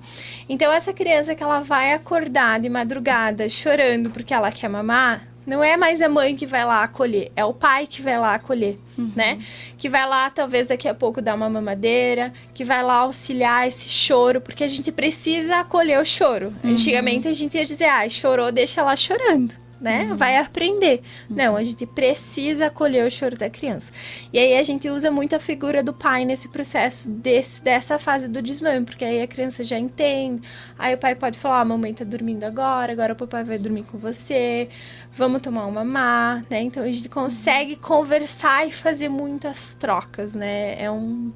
Então, 0.47 0.71
essa 0.71 0.93
criança 0.93 1.35
que 1.35 1.43
ela 1.43 1.59
vai 1.59 1.91
acordar 1.91 2.61
de 2.61 2.69
madrugada 2.69 3.49
chorando 3.49 4.09
porque 4.09 4.33
ela 4.33 4.49
quer 4.53 4.69
mamar, 4.69 5.27
não 5.47 5.63
é 5.63 5.77
mais 5.77 6.01
a 6.01 6.09
mãe 6.09 6.35
que 6.35 6.45
vai 6.45 6.65
lá 6.65 6.83
acolher, 6.83 7.31
é 7.33 7.45
o 7.45 7.53
pai 7.53 7.87
que 7.87 8.01
vai 8.01 8.19
lá 8.19 8.35
acolher, 8.35 8.77
uhum. 8.97 9.09
né? 9.15 9.39
Que 9.77 9.87
vai 9.87 10.05
lá, 10.05 10.29
talvez 10.29 10.67
daqui 10.67 10.89
a 10.89 10.93
pouco 10.93 11.21
dar 11.21 11.35
uma 11.35 11.49
mamadeira, 11.49 12.33
que 12.53 12.65
vai 12.65 12.83
lá 12.83 12.95
auxiliar 12.95 13.65
esse 13.65 13.87
choro, 13.87 14.41
porque 14.41 14.65
a 14.65 14.67
gente 14.67 14.91
precisa 14.91 15.61
acolher 15.61 16.01
o 16.01 16.05
choro. 16.05 16.53
Uhum. 16.61 16.71
Antigamente 16.71 17.29
a 17.29 17.33
gente 17.33 17.57
ia 17.57 17.63
dizer, 17.63 17.85
ah, 17.85 18.07
chorou, 18.09 18.51
deixa 18.51 18.83
lá 18.83 18.93
chorando 18.97 19.66
né? 19.79 20.09
Uhum. 20.09 20.17
Vai 20.17 20.37
aprender. 20.37 21.01
Uhum. 21.29 21.35
Não, 21.35 21.55
a 21.55 21.63
gente 21.63 21.85
precisa 21.85 22.67
acolher 22.67 23.05
o 23.05 23.11
choro 23.11 23.37
da 23.37 23.49
criança. 23.49 23.91
E 24.31 24.39
aí 24.39 24.57
a 24.57 24.63
gente 24.63 24.89
usa 24.89 25.11
muito 25.11 25.35
a 25.35 25.39
figura 25.39 25.83
do 25.83 25.93
pai 25.93 26.25
nesse 26.25 26.47
processo 26.49 27.09
desse, 27.09 27.61
dessa 27.61 27.99
fase 27.99 28.27
do 28.27 28.41
desmame, 28.41 28.85
porque 28.85 29.05
aí 29.05 29.21
a 29.21 29.27
criança 29.27 29.63
já 29.63 29.77
entende. 29.77 30.47
Aí 30.77 30.95
o 30.95 30.97
pai 30.97 31.15
pode 31.15 31.37
falar: 31.37 31.57
ah, 31.57 31.61
a 31.61 31.65
mamãe 31.65 31.93
tá 31.93 32.03
dormindo 32.03 32.43
agora, 32.43 32.91
agora 32.91 33.13
o 33.13 33.15
papai 33.15 33.43
vai 33.43 33.57
dormir 33.57 33.83
com 33.83 33.97
você, 33.97 34.69
vamos 35.11 35.41
tomar 35.41 35.65
uma 35.65 35.83
mamá, 35.83 36.43
né? 36.49 36.61
Então 36.61 36.83
a 36.83 36.91
gente 36.91 37.09
consegue 37.09 37.73
uhum. 37.73 37.79
conversar 37.79 38.67
e 38.67 38.71
fazer 38.71 39.09
muitas 39.09 39.73
trocas, 39.73 40.35
né? 40.35 40.81
É 40.81 40.89
um. 40.89 41.31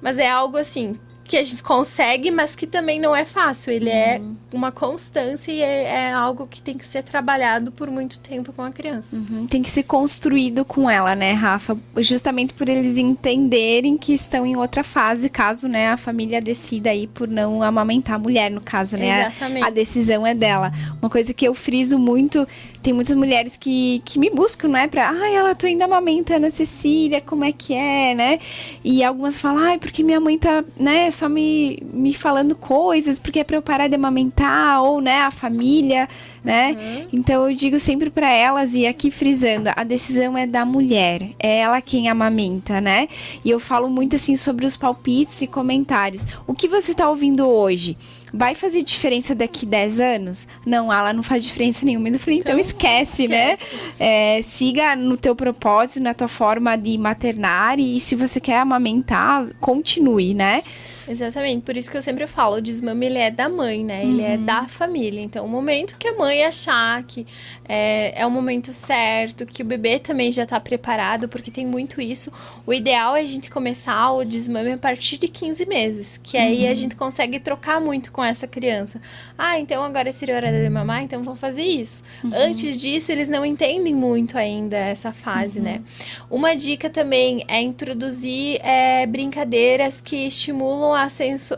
Mas 0.00 0.18
é 0.18 0.28
algo 0.28 0.56
assim, 0.56 0.98
que 1.32 1.38
a 1.38 1.42
gente 1.42 1.62
consegue, 1.62 2.30
mas 2.30 2.54
que 2.54 2.66
também 2.66 3.00
não 3.00 3.16
é 3.16 3.24
fácil. 3.24 3.72
Ele 3.72 3.88
é 3.88 4.20
uhum. 4.20 4.36
é 4.52 4.54
uma 4.54 4.70
constância 4.70 5.50
e 5.50 5.62
é, 5.62 5.84
é, 5.84 6.12
algo 6.12 6.46
que 6.46 6.60
tem 6.60 6.76
que 6.76 6.84
ser 6.84 7.02
trabalhado 7.02 7.72
por 7.72 7.90
muito 7.90 8.18
tempo 8.18 8.52
com 8.52 8.60
a 8.60 8.70
criança. 8.70 9.16
Uhum. 9.16 9.46
Tem 9.46 9.62
que 9.62 9.70
ser 9.70 9.84
construído 9.84 10.62
com 10.62 10.90
ela, 10.90 11.14
né, 11.14 11.32
Rafa? 11.32 11.74
Justamente 11.96 12.52
por 12.52 12.68
eles 12.68 12.98
entenderem 12.98 13.96
que 13.96 14.12
estão 14.12 14.44
em 14.44 14.56
outra 14.56 14.84
fase, 14.84 15.30
caso 15.30 15.68
né, 15.68 15.88
a 15.88 15.96
família 15.96 16.38
decida 16.38 16.90
aí 16.90 17.06
por 17.06 17.26
não 17.26 17.62
amamentar 17.62 18.16
a 18.16 18.18
mulher, 18.18 18.50
no 18.50 18.60
caso, 18.60 18.98
né? 18.98 19.28
Exatamente. 19.28 19.64
A, 19.64 19.68
a 19.68 19.70
decisão 19.70 20.26
é 20.26 20.34
dela. 20.34 20.70
Uma 21.00 21.08
coisa 21.08 21.32
que 21.32 21.48
eu 21.48 21.54
friso 21.54 21.98
muito 21.98 22.46
tem 22.82 22.92
muitas 22.92 23.14
mulheres 23.14 23.56
que, 23.56 24.02
que 24.04 24.18
me 24.18 24.28
buscam, 24.28 24.68
né? 24.68 24.88
Pra, 24.88 25.08
ai, 25.08 25.36
ela 25.36 25.54
tô 25.54 25.66
indo 25.66 25.82
amamentando 25.82 26.46
a 26.46 26.50
Cecília, 26.50 27.20
como 27.20 27.44
é 27.44 27.52
que 27.52 27.72
é, 27.72 28.12
né? 28.14 28.40
E 28.82 29.04
algumas 29.04 29.38
falam, 29.38 29.62
ai, 29.62 29.78
porque 29.78 30.02
minha 30.02 30.18
mãe 30.18 30.36
tá, 30.36 30.64
né, 30.76 31.10
só 31.22 31.28
me, 31.28 31.78
me 31.92 32.12
falando 32.12 32.56
coisas, 32.56 33.16
porque 33.16 33.38
é 33.38 33.44
pra 33.44 33.56
eu 33.56 33.62
parar 33.62 33.86
de 33.86 33.94
amamentar, 33.94 34.82
ou, 34.82 35.00
né, 35.00 35.20
a 35.20 35.30
família, 35.30 36.08
né? 36.42 36.72
Uhum. 36.72 37.08
Então 37.12 37.48
eu 37.48 37.54
digo 37.54 37.78
sempre 37.78 38.10
para 38.10 38.28
elas, 38.28 38.74
e 38.74 38.86
aqui 38.86 39.08
frisando, 39.08 39.70
a 39.76 39.84
decisão 39.84 40.36
é 40.36 40.48
da 40.48 40.64
mulher, 40.64 41.30
é 41.38 41.60
ela 41.60 41.80
quem 41.80 42.08
amamenta, 42.08 42.80
né? 42.80 43.08
E 43.44 43.50
eu 43.50 43.60
falo 43.60 43.88
muito 43.88 44.16
assim 44.16 44.34
sobre 44.34 44.66
os 44.66 44.76
palpites 44.76 45.40
e 45.42 45.46
comentários. 45.46 46.26
O 46.44 46.54
que 46.54 46.66
você 46.66 46.92
tá 46.92 47.08
ouvindo 47.08 47.46
hoje? 47.46 47.96
vai 48.34 48.54
fazer 48.54 48.82
diferença 48.82 49.34
daqui 49.34 49.66
10 49.66 50.00
anos? 50.00 50.48
Não, 50.64 50.90
ela 50.90 51.12
não 51.12 51.22
faz 51.22 51.44
diferença 51.44 51.84
nenhuma. 51.84 52.08
Eu 52.08 52.18
falei, 52.18 52.38
então, 52.38 52.52
então 52.52 52.58
esquece, 52.58 53.28
né? 53.28 53.52
esquece, 53.52 53.76
né? 53.76 54.38
É, 54.38 54.40
siga 54.40 54.96
no 54.96 55.18
teu 55.18 55.36
propósito, 55.36 56.02
na 56.02 56.14
tua 56.14 56.28
forma 56.28 56.74
de 56.76 56.96
maternar 56.96 57.78
e 57.78 58.00
se 58.00 58.16
você 58.16 58.40
quer 58.40 58.56
amamentar, 58.56 59.48
continue, 59.60 60.32
né? 60.32 60.62
Exatamente, 61.08 61.62
por 61.62 61.76
isso 61.76 61.90
que 61.90 61.96
eu 61.96 62.02
sempre 62.02 62.26
falo, 62.26 62.56
o 62.56 62.60
desmame 62.60 63.06
ele 63.06 63.18
é 63.18 63.30
da 63.30 63.48
mãe, 63.48 63.84
né? 63.84 64.04
Ele 64.04 64.22
é 64.22 64.28
uhum. 64.28 64.34
é 64.34 64.36
da 64.38 64.68
família. 64.68 65.20
Então, 65.20 65.44
o 65.44 65.48
momento 65.48 65.96
que 65.98 66.08
a 66.08 66.16
mãe 66.16 66.44
achar 66.44 67.02
que 67.04 67.26
é, 67.68 68.20
é 68.20 68.26
o 68.26 68.30
momento 68.30 68.72
certo, 68.72 69.44
que 69.44 69.62
o 69.62 69.64
bebê 69.64 69.98
também 69.98 70.30
já 70.30 70.44
está 70.44 70.58
preparado, 70.60 71.28
porque 71.28 71.50
tem 71.50 71.66
muito 71.66 72.00
isso. 72.00 72.32
O 72.66 72.72
ideal 72.72 73.16
é 73.16 73.20
a 73.20 73.26
gente 73.26 73.50
começar 73.50 74.12
o 74.12 74.24
desmame 74.24 74.72
a 74.72 74.78
partir 74.78 75.18
de 75.18 75.28
15 75.28 75.66
meses, 75.66 76.18
que 76.22 76.36
aí 76.36 76.64
uhum. 76.64 76.70
a 76.70 76.74
gente 76.74 76.94
consegue 76.94 77.40
trocar 77.40 77.80
muito 77.80 78.12
com 78.12 78.22
essa 78.22 78.46
criança. 78.46 79.00
Ah, 79.36 79.58
então 79.58 79.82
agora 79.82 80.12
seria 80.12 80.36
hora 80.36 80.52
de 80.52 80.68
mamar, 80.68 81.02
então 81.02 81.22
vamos 81.22 81.40
fazer 81.40 81.62
isso. 81.62 82.04
Uhum. 82.22 82.30
Antes 82.34 82.80
disso, 82.80 83.10
eles 83.10 83.28
não 83.28 83.44
entendem 83.44 83.94
muito 83.94 84.38
ainda 84.38 84.76
essa 84.76 85.12
fase, 85.12 85.60
né? 85.60 85.82
Uhum. 86.30 86.38
Uma 86.38 86.54
dica 86.54 86.88
também 86.88 87.44
é 87.48 87.60
introduzir 87.60 88.60
é, 88.62 89.06
brincadeiras 89.06 90.00
que 90.00 90.26
estimulam 90.26 90.91
a, 90.94 91.08
senso, 91.08 91.56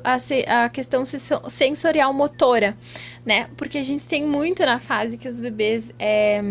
questão 0.73 1.05
sensorial 1.05 2.13
motora, 2.13 2.77
né? 3.25 3.49
Porque 3.57 3.79
a 3.79 3.83
gente 3.83 4.05
tem 4.05 4.27
muito 4.27 4.65
na 4.65 4.79
fase 4.79 5.19
que 5.19 5.29
os 5.29 5.39
bebês 5.39 5.93
é, 5.99 6.43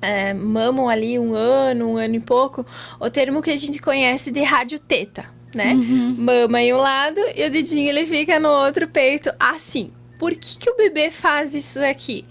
é, 0.00 0.34
mamam 0.34 0.88
ali 0.88 1.18
um 1.18 1.34
ano, 1.34 1.92
um 1.92 1.96
ano 1.96 2.16
e 2.16 2.20
pouco, 2.20 2.66
o 2.98 3.08
termo 3.08 3.40
que 3.40 3.50
a 3.50 3.56
gente 3.56 3.78
conhece 3.78 4.30
de 4.30 4.42
radioteta, 4.42 5.24
né? 5.54 5.74
Uhum. 5.74 6.14
Mama 6.18 6.60
em 6.60 6.74
um 6.74 6.78
lado 6.78 7.20
e 7.34 7.46
o 7.46 7.50
dedinho 7.50 7.88
ele 7.88 8.06
fica 8.06 8.40
no 8.40 8.48
outro 8.48 8.88
peito 8.88 9.32
assim. 9.38 9.92
Por 10.18 10.34
que, 10.36 10.56
que 10.56 10.70
o 10.70 10.76
bebê 10.76 11.10
faz 11.10 11.54
isso 11.54 11.80
aqui? 11.80 12.24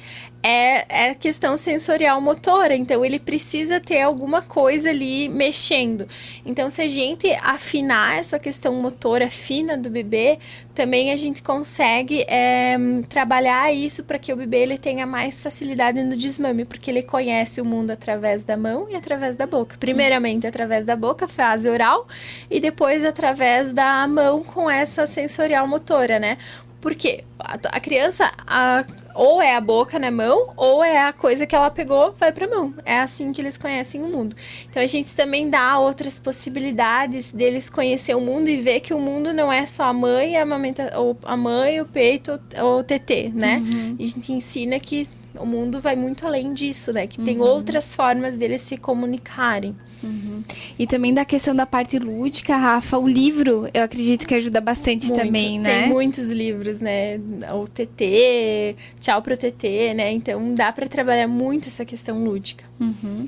É, 0.44 1.10
é 1.10 1.14
questão 1.14 1.56
sensorial 1.56 2.20
motora, 2.20 2.76
então 2.76 3.06
ele 3.06 3.20
precisa 3.20 3.80
ter 3.80 4.02
alguma 4.02 4.42
coisa 4.42 4.90
ali 4.90 5.30
mexendo. 5.30 6.08
Então, 6.46 6.70
se 6.70 6.82
a 6.82 6.88
gente 6.88 7.32
afinar 7.44 8.18
essa 8.18 8.40
questão 8.40 8.74
motora 8.76 9.30
fina 9.30 9.78
do 9.78 9.90
bebê, 9.90 10.40
também 10.74 11.12
a 11.12 11.18
gente 11.18 11.44
consegue 11.44 12.26
é, 12.28 12.78
trabalhar 13.08 13.72
isso 13.72 14.04
para 14.04 14.18
que 14.18 14.34
o 14.34 14.36
bebê 14.36 14.64
ele 14.64 14.78
tenha 14.78 15.06
mais 15.06 15.42
facilidade 15.42 16.02
no 16.02 16.16
desmame, 16.16 16.66
porque 16.66 16.90
ele 16.90 17.04
conhece 17.04 17.62
o 17.62 17.66
mundo 17.66 17.92
através 17.92 18.44
da 18.44 18.58
mão 18.58 18.88
e 18.90 18.96
através 18.96 19.36
da 19.36 19.46
boca. 19.46 19.76
Primeiramente 19.80 20.48
através 20.48 20.86
da 20.86 20.96
boca, 20.96 21.28
fase 21.28 21.70
oral, 21.70 22.08
e 22.50 22.60
depois 22.60 23.06
através 23.06 23.74
da 23.74 24.08
mão 24.08 24.44
com 24.44 24.70
essa 24.70 25.06
sensorial 25.06 25.68
motora, 25.68 26.20
né? 26.20 26.38
Porque 26.82 27.24
a, 27.40 27.54
a 27.78 27.80
criança, 27.80 28.32
a, 28.46 28.84
ou 29.16 29.42
é 29.42 29.56
a 29.56 29.62
boca 29.62 30.00
na 30.00 30.10
mão, 30.10 30.52
ou 30.58 30.84
é 30.84 30.98
a 30.98 31.14
coisa 31.14 31.46
que 31.46 31.56
ela 31.56 31.70
pegou, 31.70 32.12
vai 32.14 32.32
pra 32.32 32.48
mão. 32.48 32.74
É 32.84 33.00
assim 33.00 33.32
que 33.32 33.40
eles 33.40 33.58
conhecem 33.58 34.02
o 34.02 34.08
mundo. 34.08 34.36
Então 34.70 34.82
a 34.82 34.86
gente 34.86 35.14
também 35.14 35.50
dá 35.50 35.80
outras 35.80 36.18
possibilidades 36.18 37.32
deles 37.32 37.70
conhecer 37.70 38.16
o 38.16 38.22
mundo 38.22 38.50
e 38.50 38.62
ver 38.62 38.80
que 38.80 38.94
o 38.94 39.00
mundo 39.00 39.34
não 39.34 39.52
é 39.52 39.66
só 39.66 39.84
a 39.84 39.94
mãe, 39.94 40.36
a, 40.38 40.42
amamenta, 40.42 40.92
ou 40.98 41.18
a 41.24 41.38
mãe, 41.38 41.80
o 41.80 41.86
peito 41.86 42.40
ou 42.62 42.80
o 42.80 42.84
TT, 42.84 43.32
né? 43.34 43.58
Uhum. 43.58 43.96
A 44.00 44.04
gente 44.04 44.34
ensina 44.34 44.80
que 44.80 45.08
o 45.36 45.46
mundo 45.46 45.80
vai 45.80 45.96
muito 45.96 46.26
além 46.26 46.54
disso, 46.54 46.92
né? 46.92 47.08
Que 47.08 47.20
uhum. 47.20 47.26
tem 47.26 47.40
outras 47.40 47.96
formas 47.96 48.36
deles 48.36 48.62
se 48.62 48.78
comunicarem. 48.78 49.76
Uhum. 50.04 50.44
E 50.78 50.88
também 50.88 51.14
da 51.14 51.24
questão 51.24 51.56
da 51.56 51.66
parte 51.66 52.00
lúdica, 52.00 52.56
Rafa, 52.56 52.98
o 52.98 53.08
livro, 53.08 53.70
eu 53.74 53.84
acredito 53.84 54.28
que 54.28 54.34
ajuda 54.34 54.60
bastante 54.60 55.08
Muito. 55.08 55.22
também, 55.22 55.60
né? 55.60 55.82
Tem 55.82 55.90
muitos 55.90 56.30
livros, 56.30 56.82
né? 56.82 57.20
O 57.54 57.68
TT, 57.68 58.76
Tchau 59.00 59.22
pro 59.22 59.38
TT, 59.38 59.94
né? 59.94 60.12
Então 60.12 60.54
dá 60.54 60.72
para 60.72 60.88
trabalhar 60.88 61.28
muito 61.28 61.68
essa 61.68 61.86
questão 61.86 62.24
lúdica. 62.24 62.64
Uhum. 62.80 63.28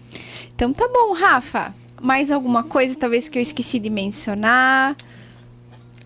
Então 0.56 0.74
tá 0.74 0.88
bom, 0.88 1.14
Rafa. 1.14 1.74
Mais 2.02 2.32
alguma 2.32 2.64
coisa 2.64 2.98
talvez 2.98 3.30
que 3.30 3.38
eu 3.38 3.42
esqueci 3.42 3.80
de 3.80 3.90
mencionar? 3.90 4.96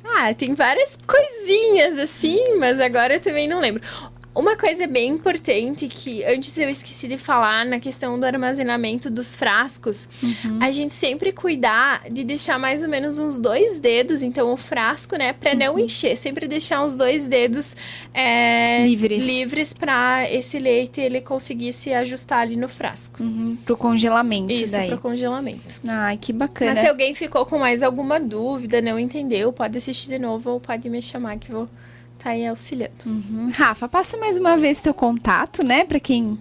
Ah, 0.03 0.33
tem 0.33 0.53
várias 0.53 0.97
coisinhas 1.05 1.97
assim, 1.97 2.57
mas 2.57 2.79
agora 2.79 3.15
eu 3.15 3.19
também 3.19 3.47
não 3.47 3.59
lembro. 3.59 3.81
Uma 4.37 4.55
coisa 4.55 4.85
bem 4.85 5.09
importante 5.09 5.87
que 5.87 6.23
antes 6.23 6.55
eu 6.59 6.69
esqueci 6.69 7.07
de 7.07 7.17
falar 7.17 7.65
na 7.65 7.79
questão 7.79 8.19
do 8.19 8.23
armazenamento 8.23 9.09
dos 9.09 9.35
frascos, 9.35 10.07
uhum. 10.21 10.59
a 10.61 10.69
gente 10.69 10.93
sempre 10.93 11.31
cuidar 11.31 12.03
de 12.07 12.23
deixar 12.23 12.59
mais 12.59 12.83
ou 12.83 12.89
menos 12.89 13.17
uns 13.17 13.39
dois 13.39 13.79
dedos, 13.79 14.21
então 14.21 14.53
o 14.53 14.57
frasco, 14.57 15.17
né, 15.17 15.33
para 15.33 15.53
uhum. 15.53 15.57
não 15.57 15.79
encher, 15.79 16.15
sempre 16.15 16.47
deixar 16.47 16.83
uns 16.85 16.95
dois 16.95 17.25
dedos 17.25 17.75
é, 18.13 18.85
livres, 18.85 19.25
livres 19.25 19.73
para 19.73 20.31
esse 20.31 20.59
leite 20.59 21.01
ele 21.01 21.19
conseguir 21.19 21.73
se 21.73 21.91
ajustar 21.91 22.41
ali 22.41 22.55
no 22.55 22.69
frasco. 22.69 23.23
Uhum. 23.23 23.57
Pro 23.65 23.75
congelamento, 23.75 24.53
Isso, 24.53 24.73
daí. 24.73 24.89
pro 24.89 24.99
congelamento. 24.99 25.79
Ai, 25.87 26.15
que 26.15 26.31
bacana. 26.31 26.75
Mas 26.75 26.83
se 26.83 26.87
alguém 26.87 27.15
ficou 27.15 27.43
com 27.47 27.57
mais 27.57 27.81
alguma 27.81 28.19
dúvida, 28.19 28.83
não 28.83 28.99
entendeu, 28.99 29.51
pode 29.51 29.79
assistir 29.79 30.09
de 30.09 30.19
novo 30.19 30.51
ou 30.51 30.59
pode 30.59 30.87
me 30.91 31.01
chamar 31.01 31.39
que 31.39 31.51
vou 31.51 31.67
tá 32.17 32.31
aí 32.31 32.47
auxiliando. 32.47 33.05
Uhum. 33.05 33.51
Rafa, 33.53 33.87
passa 33.87 34.17
mais 34.17 34.37
uma 34.37 34.57
vez 34.57 34.81
teu 34.81 34.93
contato, 34.93 35.65
né, 35.65 35.85
para 35.85 35.99
quem 35.99 36.37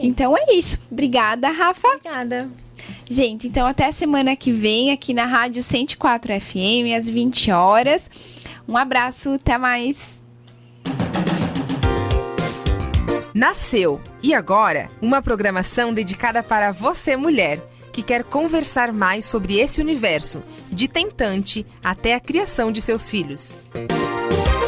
Então 0.00 0.36
é 0.36 0.54
isso. 0.54 0.78
Obrigada, 0.90 1.50
Rafa. 1.50 1.88
Obrigada. 1.88 2.48
Gente, 3.08 3.46
então 3.46 3.66
até 3.66 3.90
semana 3.92 4.34
que 4.34 4.50
vem 4.50 4.90
aqui 4.90 5.14
na 5.14 5.24
Rádio 5.24 5.62
104 5.62 6.40
FM, 6.40 6.96
às 6.96 7.08
20 7.08 7.50
horas. 7.52 8.10
Um 8.68 8.76
abraço, 8.76 9.34
até 9.34 9.56
mais. 9.56 10.18
Nasceu 13.32 14.00
e 14.22 14.34
agora 14.34 14.88
uma 15.00 15.20
programação 15.20 15.92
dedicada 15.92 16.42
para 16.42 16.72
você, 16.72 17.16
mulher, 17.16 17.62
que 17.92 18.02
quer 18.02 18.24
conversar 18.24 18.92
mais 18.92 19.26
sobre 19.26 19.58
esse 19.58 19.80
universo, 19.80 20.42
de 20.72 20.88
tentante 20.88 21.66
até 21.84 22.14
a 22.14 22.20
criação 22.20 22.72
de 22.72 22.80
seus 22.80 23.08
filhos. 23.08 23.58
Música 23.74 24.65